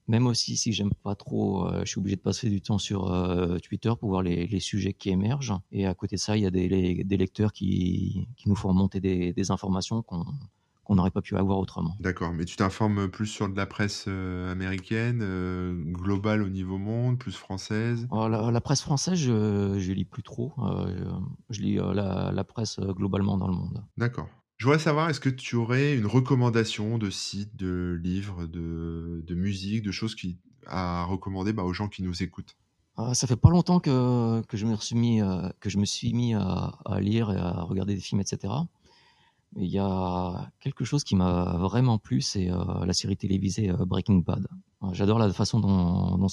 même 0.08 0.26
aussi 0.26 0.56
si 0.56 0.72
j'aime 0.72 0.92
pas 1.02 1.14
trop, 1.14 1.68
je 1.80 1.84
suis 1.84 1.98
obligé 1.98 2.16
de 2.16 2.22
passer 2.22 2.50
du 2.50 2.61
temps 2.61 2.78
sur 2.78 3.11
Twitter 3.62 3.92
pour 3.98 4.08
voir 4.11 4.22
les, 4.22 4.61
sujets 4.61 4.92
qui 4.92 5.11
émergent. 5.11 5.54
Et 5.72 5.86
à 5.86 5.94
côté 5.94 6.16
de 6.16 6.20
ça, 6.20 6.36
il 6.36 6.42
y 6.42 6.46
a 6.46 6.50
des, 6.50 7.16
lecteurs 7.16 7.52
qui, 7.52 8.28
nous 8.46 8.56
font 8.56 8.68
remonter 8.68 9.00
des, 9.00 9.50
informations 9.50 10.02
qu'on 10.02 10.24
qu'on 10.91 10.97
n'aurait 10.97 11.12
pas 11.12 11.22
pu 11.22 11.36
avoir 11.36 11.61
autrement. 11.61 11.95
D'accord, 12.01 12.32
mais 12.32 12.45
tu 12.45 12.57
t'informes 12.57 13.09
plus 13.09 13.28
sur 13.28 13.49
de 13.49 13.57
la 13.57 13.66
presse 13.66 14.07
euh, 14.09 14.51
américaine, 14.51 15.20
euh, 15.22 15.72
globale 15.72 16.43
au 16.43 16.49
niveau 16.49 16.78
monde, 16.78 17.16
plus 17.16 17.36
française? 17.36 18.09
Alors, 18.11 18.28
la, 18.28 18.51
la 18.51 18.61
presse 18.61 18.82
française, 18.82 19.14
je, 19.14 19.76
je 19.78 19.93
lis 19.93 20.05
plus 20.05 20.24
trop. 20.24 20.53
euh, 20.59 21.09
je 21.49 21.61
lis 21.61 21.76
la, 21.76 22.32
la 22.32 22.45
presse 22.45 22.80
globalement 22.80 23.38
dans 23.38 23.47
le 23.47 23.55
monde. 23.55 23.84
D'accord. 23.99 24.26
Je 24.57 24.64
voudrais 24.64 24.80
savoir, 24.80 25.09
est-ce 25.11 25.20
que 25.20 25.28
tu 25.28 25.55
aurais 25.55 25.97
une 25.97 26.07
recommandation 26.07 26.99
de 26.99 27.09
site, 27.09 27.55
de 27.55 27.97
livre, 28.03 28.49
de, 28.49 29.22
de 29.24 29.34
musique, 29.36 29.84
de 29.84 29.93
choses 29.93 30.16
qui, 30.16 30.41
à 30.66 31.05
recommander 31.05 31.53
bah, 31.53 31.62
aux 31.62 31.72
gens 31.72 31.86
qui 31.86 32.03
nous 32.03 32.20
écoutent? 32.24 32.57
Ah, 32.97 33.14
ça 33.14 33.28
fait 33.28 33.36
pas 33.36 33.51
longtemps 33.51 33.78
que, 33.78 34.43
que 34.43 34.57
je 34.57 34.66
me 34.66 34.74
suis 34.74 34.97
mis, 34.97 35.20
que 35.61 35.70
je 35.70 35.78
me 35.78 35.84
suis 35.84 36.12
mis 36.12 36.34
à, 36.34 36.74
à 36.84 37.01
lire 37.01 37.30
et 37.30 37.36
à 37.36 37.62
regarder 37.62 37.95
des 37.95 38.01
films, 38.01 38.20
etc. 38.20 38.53
Il 39.57 39.66
y 39.66 39.78
a 39.78 40.51
quelque 40.61 40.84
chose 40.84 41.03
qui 41.03 41.16
m'a 41.16 41.57
vraiment 41.59 41.98
plu, 41.98 42.20
c'est 42.20 42.51
euh, 42.51 42.84
la 42.84 42.92
série 42.92 43.16
télévisée 43.16 43.70
euh, 43.70 43.84
Breaking 43.84 44.18
Bad. 44.18 44.46
Euh, 44.82 44.88
J'adore 44.92 45.18
la 45.18 45.32
façon 45.32 45.59
dont, 45.59 46.16
dont, 46.16 46.28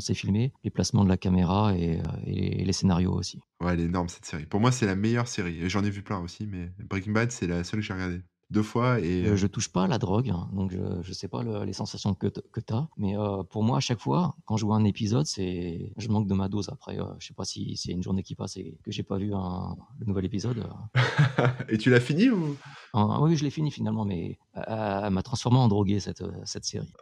c'est 0.00 0.14
filmé, 0.14 0.52
les 0.62 0.70
placements 0.70 1.04
de 1.04 1.08
la 1.08 1.16
caméra 1.16 1.74
et, 1.76 2.00
et 2.26 2.64
les 2.64 2.72
scénarios 2.72 3.12
aussi. 3.12 3.40
Ouais, 3.60 3.72
elle 3.72 3.80
est 3.80 3.84
énorme 3.84 4.08
cette 4.08 4.26
série. 4.26 4.46
Pour 4.46 4.60
moi, 4.60 4.70
c'est 4.70 4.86
la 4.86 4.96
meilleure 4.96 5.28
série. 5.28 5.68
J'en 5.68 5.82
ai 5.82 5.90
vu 5.90 6.02
plein 6.02 6.18
aussi, 6.18 6.46
mais 6.46 6.70
Breaking 6.78 7.12
Bad, 7.12 7.32
c'est 7.32 7.46
la 7.46 7.64
seule 7.64 7.80
que 7.80 7.86
j'ai 7.86 7.94
regardée. 7.94 8.20
Deux 8.50 8.62
fois 8.62 9.00
et... 9.00 9.26
Euh, 9.26 9.36
je 9.36 9.46
touche 9.46 9.70
pas 9.70 9.84
à 9.84 9.86
la 9.86 9.96
drogue, 9.96 10.28
hein, 10.28 10.48
donc 10.52 10.70
je, 10.72 10.78
je 11.02 11.12
sais 11.14 11.26
pas 11.28 11.42
le- 11.42 11.64
les 11.64 11.72
sensations 11.72 12.14
que, 12.14 12.26
que 12.26 12.60
tu 12.60 12.74
as. 12.74 12.86
Mais 12.98 13.16
euh, 13.16 13.42
pour 13.44 13.62
moi, 13.62 13.78
à 13.78 13.80
chaque 13.80 14.00
fois, 14.00 14.36
quand 14.44 14.58
je 14.58 14.66
vois 14.66 14.76
un 14.76 14.84
épisode, 14.84 15.24
c'est 15.26 15.92
je 15.96 16.08
manque 16.08 16.26
de 16.28 16.34
ma 16.34 16.48
dose. 16.48 16.68
Après, 16.68 17.00
euh, 17.00 17.04
je 17.18 17.28
sais 17.28 17.34
pas 17.34 17.44
si 17.46 17.78
a 17.88 17.92
une 17.92 18.02
journée 18.02 18.22
qui 18.22 18.34
passe 18.34 18.58
et 18.58 18.76
que 18.84 18.90
j'ai 18.92 19.02
pas 19.04 19.16
vu 19.16 19.32
un, 19.34 19.74
le 20.00 20.06
nouvel 20.06 20.26
épisode. 20.26 20.58
euh. 20.58 21.46
et 21.70 21.78
tu 21.78 21.88
l'as 21.88 22.00
fini 22.00 22.28
ou? 22.28 22.56
Ah, 22.92 23.22
oui, 23.22 23.36
je 23.36 23.44
l'ai 23.44 23.50
fini 23.50 23.70
finalement, 23.70 24.04
mais 24.04 24.38
euh, 24.58 25.00
elle 25.06 25.12
m'a 25.12 25.22
transformé 25.22 25.56
en 25.58 25.68
drogué 25.68 25.98
cette, 25.98 26.20
euh, 26.20 26.30
cette 26.44 26.64
série. 26.64 26.92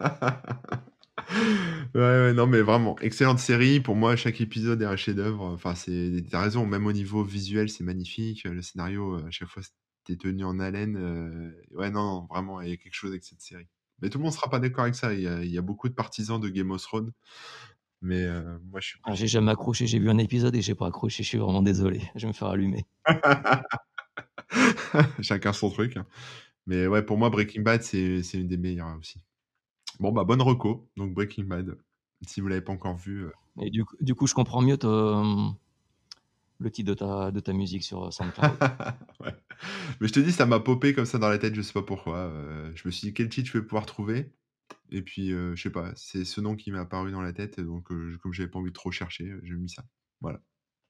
Ouais, 1.94 2.00
ouais, 2.00 2.32
non, 2.34 2.46
mais 2.46 2.60
vraiment, 2.60 2.98
excellente 3.00 3.38
série. 3.38 3.80
Pour 3.80 3.96
moi, 3.96 4.16
chaque 4.16 4.40
épisode 4.40 4.82
est 4.82 4.86
un 4.86 4.96
chef-d'œuvre. 4.96 5.44
Enfin, 5.44 5.74
c'est, 5.74 6.24
t'as 6.30 6.40
raison, 6.42 6.66
même 6.66 6.86
au 6.86 6.92
niveau 6.92 7.22
visuel, 7.22 7.68
c'est 7.70 7.84
magnifique. 7.84 8.44
Le 8.44 8.62
scénario, 8.62 9.16
à 9.26 9.30
chaque 9.30 9.48
fois, 9.48 9.62
t'es 10.04 10.16
tenu 10.16 10.44
en 10.44 10.58
haleine. 10.60 10.96
euh, 10.96 11.50
Ouais, 11.72 11.90
non, 11.90 12.02
non, 12.20 12.26
vraiment, 12.30 12.60
il 12.60 12.70
y 12.70 12.72
a 12.72 12.76
quelque 12.76 12.94
chose 12.94 13.10
avec 13.10 13.24
cette 13.24 13.40
série. 13.40 13.66
Mais 14.02 14.10
tout 14.10 14.18
le 14.18 14.24
monde 14.24 14.32
sera 14.32 14.50
pas 14.50 14.58
d'accord 14.58 14.82
avec 14.84 14.94
ça. 14.94 15.14
Il 15.14 15.20
y 15.20 15.28
a, 15.28 15.42
il 15.44 15.50
y 15.50 15.58
a 15.58 15.62
beaucoup 15.62 15.88
de 15.88 15.94
partisans 15.94 16.40
de 16.40 16.48
Game 16.48 16.70
of 16.72 16.82
Thrones. 16.82 17.12
Mais 18.02 18.22
euh, 18.24 18.58
moi, 18.70 18.80
je 18.80 18.88
suis. 18.88 18.98
Ah, 19.04 19.14
j'ai 19.14 19.26
jamais 19.26 19.52
accroché, 19.52 19.86
j'ai 19.86 19.98
vu 19.98 20.10
un 20.10 20.18
épisode 20.18 20.54
et 20.56 20.62
j'ai 20.62 20.74
pas 20.74 20.86
accroché, 20.88 21.22
je 21.22 21.28
suis 21.28 21.38
vraiment 21.38 21.62
désolé, 21.62 22.02
je 22.16 22.22
vais 22.22 22.28
me 22.28 22.32
faire 22.32 22.48
allumer. 22.48 22.84
Chacun 25.20 25.52
son 25.52 25.70
truc. 25.70 25.96
hein. 25.96 26.06
Mais 26.66 26.86
ouais, 26.86 27.02
pour 27.02 27.18
moi, 27.18 27.30
Breaking 27.30 27.62
Bad, 27.62 27.82
c'est 27.82 28.22
c'est 28.22 28.38
une 28.38 28.48
des 28.48 28.56
meilleures 28.56 28.96
aussi. 28.98 29.20
Bon, 30.00 30.12
bah, 30.12 30.24
bonne 30.24 30.42
reco. 30.42 30.88
Donc, 30.96 31.14
Breaking 31.14 31.44
Bad. 31.44 31.76
Si 32.26 32.40
vous 32.40 32.48
l'avez 32.48 32.62
pas 32.62 32.72
encore 32.72 32.96
vu. 32.96 33.24
euh, 33.26 33.30
Et 33.62 33.70
du, 33.70 33.84
coup- 33.84 33.96
du 34.00 34.14
coup, 34.14 34.26
je 34.26 34.34
comprends 34.34 34.62
mieux 34.62 34.78
le 36.64 36.70
titre 36.70 36.88
de 36.90 36.94
ta, 36.94 37.30
de 37.30 37.40
ta 37.40 37.52
musique 37.52 37.84
sur 37.84 38.12
SoundCloud. 38.12 38.58
ouais. 39.20 39.34
Mais 40.00 40.08
je 40.08 40.12
te 40.12 40.20
dis, 40.20 40.32
ça 40.32 40.46
m'a 40.46 40.60
popé 40.60 40.94
comme 40.94 41.06
ça 41.06 41.18
dans 41.18 41.28
la 41.28 41.38
tête, 41.38 41.54
je 41.54 41.62
sais 41.62 41.72
pas 41.72 41.82
pourquoi. 41.82 42.18
Euh, 42.18 42.72
je 42.74 42.82
me 42.86 42.92
suis 42.92 43.08
dit, 43.08 43.14
quel 43.14 43.28
titre 43.28 43.48
je 43.52 43.58
vais 43.58 43.64
pouvoir 43.64 43.86
trouver? 43.86 44.32
Et 44.90 45.02
puis, 45.02 45.32
euh, 45.32 45.54
je 45.56 45.62
sais 45.62 45.70
pas, 45.70 45.92
c'est 45.96 46.24
ce 46.24 46.40
nom 46.40 46.56
qui 46.56 46.72
m'est 46.72 46.78
apparu 46.78 47.12
dans 47.12 47.22
la 47.22 47.32
tête. 47.32 47.60
Donc, 47.60 47.90
euh, 47.92 48.10
je- 48.12 48.16
comme 48.18 48.32
j'avais 48.32 48.48
pas 48.50 48.58
envie 48.58 48.70
de 48.70 48.74
trop 48.74 48.90
chercher, 48.92 49.24
euh, 49.30 49.40
j'ai 49.44 49.54
mis 49.54 49.70
ça. 49.70 49.84
Voilà. 50.20 50.40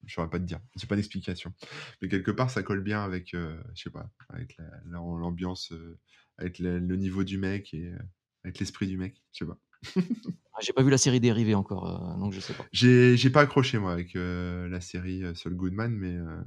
Je 0.07 0.15
saurais 0.15 0.31
pas 0.31 0.39
te 0.39 0.45
dire. 0.45 0.61
J'ai 0.77 0.87
pas 0.87 0.97
d'explication. 0.97 1.55
Mais 2.03 2.09
quelque 2.09 2.31
part, 2.31 2.51
ça 2.51 2.63
colle 2.63 2.83
bien 2.83 3.03
avec, 3.05 3.35
euh, 3.35 3.63
je 3.75 3.85
sais 3.85 3.91
pas, 3.91 4.11
avec 4.31 4.57
la- 4.59 4.67
la- 4.87 4.99
l'ambiance, 4.99 5.73
euh, 5.73 5.99
avec 6.39 6.59
la- 6.59 6.79
le 6.79 6.97
niveau 6.97 7.25
du 7.25 7.39
mec 7.39 7.73
et 7.75 7.87
euh, 7.87 7.99
avec 8.45 8.59
l'esprit 8.61 8.87
du 8.87 8.99
mec. 8.99 9.23
Je 9.33 9.41
sais 9.41 9.47
pas. 9.47 9.59
Ah, 10.57 10.61
j'ai 10.63 10.73
pas 10.73 10.83
vu 10.83 10.91
la 10.91 10.99
série 10.99 11.19
dérivée 11.19 11.55
encore, 11.57 11.87
euh, 11.89 12.21
donc 12.21 12.33
je 12.33 12.41
sais 12.41 12.53
pas. 12.53 12.65
J'ai 12.73 13.31
pas 13.31 13.41
accroché, 13.41 13.79
moi, 13.79 13.93
avec 13.93 14.15
euh, 14.15 14.69
la 14.69 14.81
série 14.81 15.25
euh, 15.25 15.35
Saul 15.35 15.55
Goodman, 15.55 15.93
mais. 15.93 16.15
euh, 16.15 16.43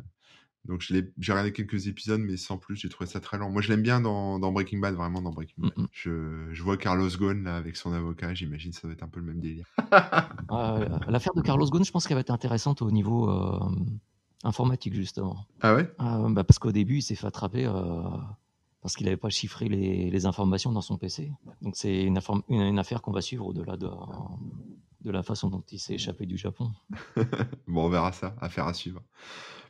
donc, 0.66 0.82
j'ai 0.82 1.14
regardé 1.32 1.54
quelques 1.54 1.88
épisodes, 1.88 2.20
mais 2.20 2.36
sans 2.36 2.58
plus, 2.58 2.76
j'ai 2.76 2.90
trouvé 2.90 3.10
ça 3.10 3.22
très 3.22 3.38
lent. 3.38 3.50
Moi, 3.50 3.62
je 3.62 3.70
l'aime 3.70 3.82
bien 3.82 4.02
dans, 4.02 4.38
dans 4.38 4.52
Breaking 4.52 4.80
Bad, 4.80 4.96
vraiment 4.96 5.22
dans 5.22 5.32
Breaking 5.32 5.64
Bad. 5.64 5.72
Mm. 5.78 5.86
Je, 5.94 6.50
je 6.52 6.64
vois 6.64 6.76
Carlos 6.76 7.08
Ghosn, 7.10 7.44
là, 7.44 7.56
avec 7.56 7.78
son 7.78 7.94
avocat, 7.94 8.34
j'imagine 8.34 8.74
ça 8.74 8.82
doit 8.84 8.92
être 8.92 9.04
un 9.04 9.08
peu 9.08 9.22
le 9.22 9.28
même 9.28 9.40
délire. 9.40 9.66
L'affaire 11.08 11.34
de 11.36 11.42
Carlos 11.42 11.70
Ghosn, 11.70 11.86
je 11.86 11.92
pense 11.92 12.06
qu'elle 12.06 12.16
va 12.16 12.22
être 12.22 12.32
intéressante 12.32 12.82
au 12.82 12.92
niveau 12.92 13.30
informatique, 14.44 14.94
justement. 14.94 15.46
Ah 15.62 15.74
ouais? 15.74 15.90
Bah, 16.00 16.44
parce 16.44 16.60
qu'au 16.60 16.74
début, 16.74 16.98
il 16.98 17.02
s'est 17.02 17.16
fait 17.16 17.28
attraper 17.28 17.66
parce 18.88 18.96
qu'il 18.96 19.06
n'avait 19.06 19.18
pas 19.18 19.30
chiffré 19.30 19.68
les, 19.68 20.10
les 20.10 20.26
informations 20.26 20.72
dans 20.72 20.80
son 20.80 20.98
PC. 20.98 21.30
Donc 21.62 21.76
c'est 21.76 22.04
une, 22.04 22.18
inform- 22.18 22.44
une, 22.48 22.62
une 22.62 22.80
affaire 22.80 23.02
qu'on 23.02 23.12
va 23.12 23.20
suivre 23.20 23.46
au-delà 23.46 23.76
de, 23.76 23.90
de 25.02 25.12
la 25.12 25.24
façon 25.24 25.50
dont 25.50 25.62
il 25.74 25.78
s'est 25.78 25.96
échappé 25.96 26.26
du 26.26 26.38
Japon. 26.38 26.72
Bon, 27.68 27.86
on 27.86 27.90
verra 27.90 28.14
ça, 28.14 28.34
affaire 28.40 28.66
à 28.66 28.74
suivre. 28.74 29.04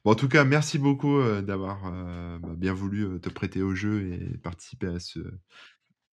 Bon, 0.05 0.11
en 0.11 0.15
tout 0.15 0.28
cas, 0.30 0.43
merci 0.43 0.78
beaucoup 0.78 1.18
euh, 1.18 1.41
d'avoir 1.41 1.80
euh, 1.88 2.38
bah, 2.38 2.53
bien 2.55 2.74
voulu 2.74 3.05
euh, 3.05 3.18
te 3.20 3.30
prêter 3.30 3.63
au 3.63 3.74
jeu 3.74 4.13
et 4.13 4.38
participer 4.38 4.86
à 4.86 4.99
ce, 4.99 5.20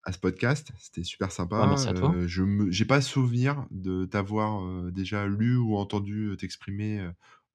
à 0.05 0.13
ce 0.13 0.19
podcast. 0.19 0.73
C'était 0.79 1.05
super 1.05 1.31
sympa. 1.31 1.61
Ouais, 1.61 1.67
merci 1.69 1.89
à 1.89 1.93
toi. 1.93 2.11
Euh, 2.15 2.27
je 2.27 2.43
n'ai 2.43 2.87
pas 2.87 3.03
souvenir 3.03 3.67
de 3.71 4.07
t'avoir 4.07 4.65
euh, 4.65 4.91
déjà 4.91 5.27
lu 5.27 5.59
ou 5.59 5.77
entendu 5.77 6.35
t'exprimer 6.39 7.07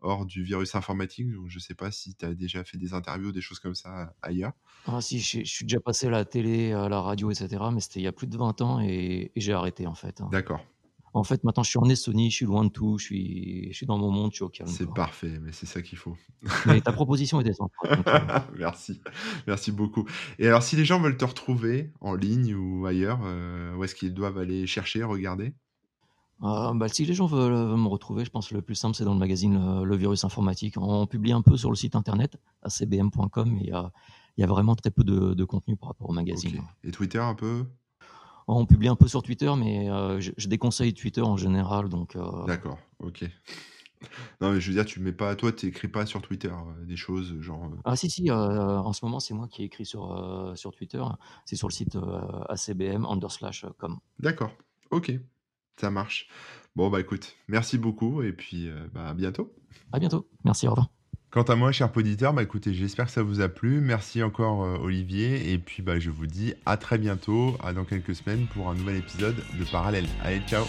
hors 0.02 0.26
du 0.26 0.44
virus 0.44 0.76
informatique. 0.76 1.32
Donc, 1.34 1.50
je 1.50 1.56
ne 1.58 1.62
sais 1.62 1.76
pas 1.76 1.92
si 1.92 2.16
tu 2.16 2.26
as 2.26 2.34
déjà 2.34 2.64
fait 2.64 2.78
des 2.78 2.94
interviews, 2.94 3.32
des 3.32 3.42
choses 3.42 3.60
comme 3.60 3.76
ça 3.76 4.14
ailleurs. 4.22 4.54
Ah 4.86 5.02
si, 5.02 5.20
je, 5.20 5.40
je 5.40 5.44
suis 5.52 5.66
déjà 5.66 5.80
passé 5.80 6.08
à 6.08 6.10
la 6.12 6.26
télé, 6.26 6.72
à 6.74 6.88
la 6.90 7.02
radio, 7.02 7.32
etc. 7.32 7.64
Mais 7.74 7.80
c'était 7.82 8.00
il 8.00 8.04
y 8.04 8.08
a 8.08 8.12
plus 8.12 8.28
de 8.28 8.38
20 8.38 8.62
ans 8.62 8.80
et, 8.82 9.32
et 9.36 9.42
j'ai 9.42 9.54
arrêté 9.54 9.88
en 9.88 9.96
fait. 9.96 10.22
hein. 10.22 10.30
D'accord, 10.32 10.62
En 11.14 11.24
fait, 11.24 11.44
maintenant, 11.44 11.64
je 11.64 11.70
suis 11.70 11.80
en 11.80 11.90
Estonie, 11.90 12.30
je 12.32 12.36
suis 12.38 12.46
loin 12.46 12.64
de 12.64 12.70
tout, 12.70 12.98
je 13.00 13.06
suis, 13.06 13.68
je 13.72 13.76
suis 13.78 13.86
dans 13.88 13.98
mon 13.98 14.12
monde, 14.12 14.32
je 14.32 14.36
suis 14.38 14.44
au 14.44 14.50
calme. 14.50 14.70
c'est 14.70 14.92
parfait, 14.94 15.40
mais 15.42 15.52
c'est 15.52 15.66
ça 15.66 15.82
qu'il 15.82 15.98
faut. 15.98 16.16
Mais 16.66 16.82
ta 16.82 16.92
proposition 16.94 17.42
était 17.42 17.54
sympa. 17.54 17.96
donc, 17.96 18.08
euh, 18.08 18.40
Merci, 18.58 19.02
merci 19.48 19.72
beaucoup. 19.72 20.08
Et 20.38 20.48
alors, 20.48 20.64
si 20.64 20.76
les 20.76 20.86
gens 20.86 21.00
veulent 21.02 21.18
te 21.18 21.26
retrouver 21.26 21.92
en 22.00 22.14
ligne 22.16 22.54
ou 22.56 22.86
ailleurs, 22.86 23.20
euh, 23.24 23.76
où 23.76 23.84
est-ce 23.84 23.96
qu'ils 23.96 24.14
doivent 24.14 24.38
aller 24.38 24.66
chercher, 24.68 25.04
regarder? 25.04 25.54
Euh, 26.42 26.74
bah, 26.74 26.88
si 26.88 27.04
les 27.06 27.14
gens 27.14 27.26
veulent, 27.26 27.52
veulent 27.54 27.78
me 27.78 27.88
retrouver, 27.90 28.24
je 28.24 28.30
pense 28.32 28.48
que 28.50 28.56
le 28.56 28.62
plus 28.62 28.76
simple, 28.76 28.96
c'est 28.96 29.04
dans 29.04 29.14
le 29.14 29.20
magazine 29.20 29.56
euh, 29.58 29.84
Le 29.84 29.96
Virus 29.98 30.24
Informatique. 30.24 30.76
On 30.78 31.06
publie 31.06 31.34
un 31.34 31.42
peu 31.42 31.58
sur 31.58 31.70
le 31.70 31.76
site 31.76 31.96
internet, 31.96 32.38
acbm.com, 32.64 33.52
mais 33.52 33.62
il 33.62 33.68
y 33.68 33.72
a, 33.74 33.92
il 34.38 34.42
y 34.42 34.44
a 34.44 34.48
vraiment 34.48 34.76
très 34.76 34.90
peu 34.92 35.04
de, 35.04 35.34
de 35.34 35.44
contenu 35.44 35.76
par 35.76 35.90
rapport 35.90 36.10
au 36.10 36.14
magazine. 36.14 36.62
Et 36.84 36.92
Twitter 36.92 37.20
un 37.20 37.36
peu? 37.36 37.66
On 38.48 38.66
publie 38.66 38.88
un 38.88 38.96
peu 38.96 39.08
sur 39.08 39.22
Twitter, 39.22 39.52
mais 39.58 39.90
euh, 39.90 40.20
je, 40.20 40.32
je 40.38 40.48
déconseille 40.48 40.94
Twitter 40.94 41.22
en 41.22 41.36
général. 41.38 41.90
Donc, 41.90 42.16
euh, 42.16 42.46
D'accord, 42.48 42.80
ok. 43.00 43.26
Non, 44.40 44.54
mais 44.54 44.62
je 44.62 44.70
veux 44.70 44.74
dire, 44.76 44.86
tu 44.86 45.02
mets 45.02 45.12
pas, 45.12 45.36
toi, 45.36 45.52
tu 45.52 45.66
n'écris 45.66 45.90
pas 45.90 46.06
sur 46.06 46.22
Twitter 46.22 46.48
euh, 46.48 46.86
des 46.86 46.96
choses 46.96 47.38
genre. 47.42 47.66
euh, 47.66 47.76
Ah 47.84 47.98
si, 47.98 48.10
si, 48.10 48.32
euh, 48.32 48.80
en 48.80 48.94
ce 48.94 49.04
moment, 49.04 49.20
c'est 49.20 49.34
moi 49.34 49.48
qui 49.50 49.62
ai 49.62 49.66
écrit 49.66 49.86
sur, 49.86 50.14
euh, 50.16 50.56
sur 50.56 50.72
Twitter. 50.72 51.04
C'est 51.46 51.58
sur 51.58 51.68
le 51.68 51.74
site 51.74 51.98
euh, 51.98 52.22
acbm 52.48 53.06
underslash 53.06 53.66
com. 53.78 54.00
D'accord, 54.20 54.52
ok, 54.92 55.12
ça 55.80 55.92
marche. 55.92 56.28
Bon, 56.76 56.90
bah 56.90 57.00
écoute, 57.00 57.36
merci 57.48 57.78
beaucoup 57.78 58.22
et 58.22 58.32
puis 58.32 58.70
euh, 58.70 58.88
bah, 58.94 59.10
à 59.10 59.14
bientôt. 59.14 59.54
À 59.92 60.00
bientôt. 60.00 60.28
Merci, 60.46 60.68
au 60.68 60.72
revoir. 60.72 60.90
Quant 61.32 61.44
à 61.44 61.56
moi, 61.56 61.72
cher 61.72 61.96
auditeur, 61.96 62.34
bah 62.34 62.42
écoutez, 62.42 62.74
j'espère 62.74 63.06
que 63.06 63.12
ça 63.12 63.22
vous 63.22 63.42
a 63.42 63.50
plu. 63.50 63.82
Merci 63.82 64.24
encore 64.24 64.64
euh, 64.64 64.78
Olivier 64.78 65.52
et 65.52 65.60
puis 65.60 65.84
bah 65.84 66.00
je 66.00 66.10
vous 66.10 66.26
dis 66.26 66.54
à 66.66 66.76
très 66.78 66.98
bientôt, 66.98 67.56
à 67.64 67.74
dans 67.74 67.86
quelques 67.86 68.16
semaines 68.16 68.48
pour 68.48 68.70
un 68.70 68.74
nouvel 68.74 68.98
épisode 68.98 69.36
de 69.36 69.64
Parallèle. 69.72 70.08
Allez, 70.24 70.42
ciao 70.48 70.66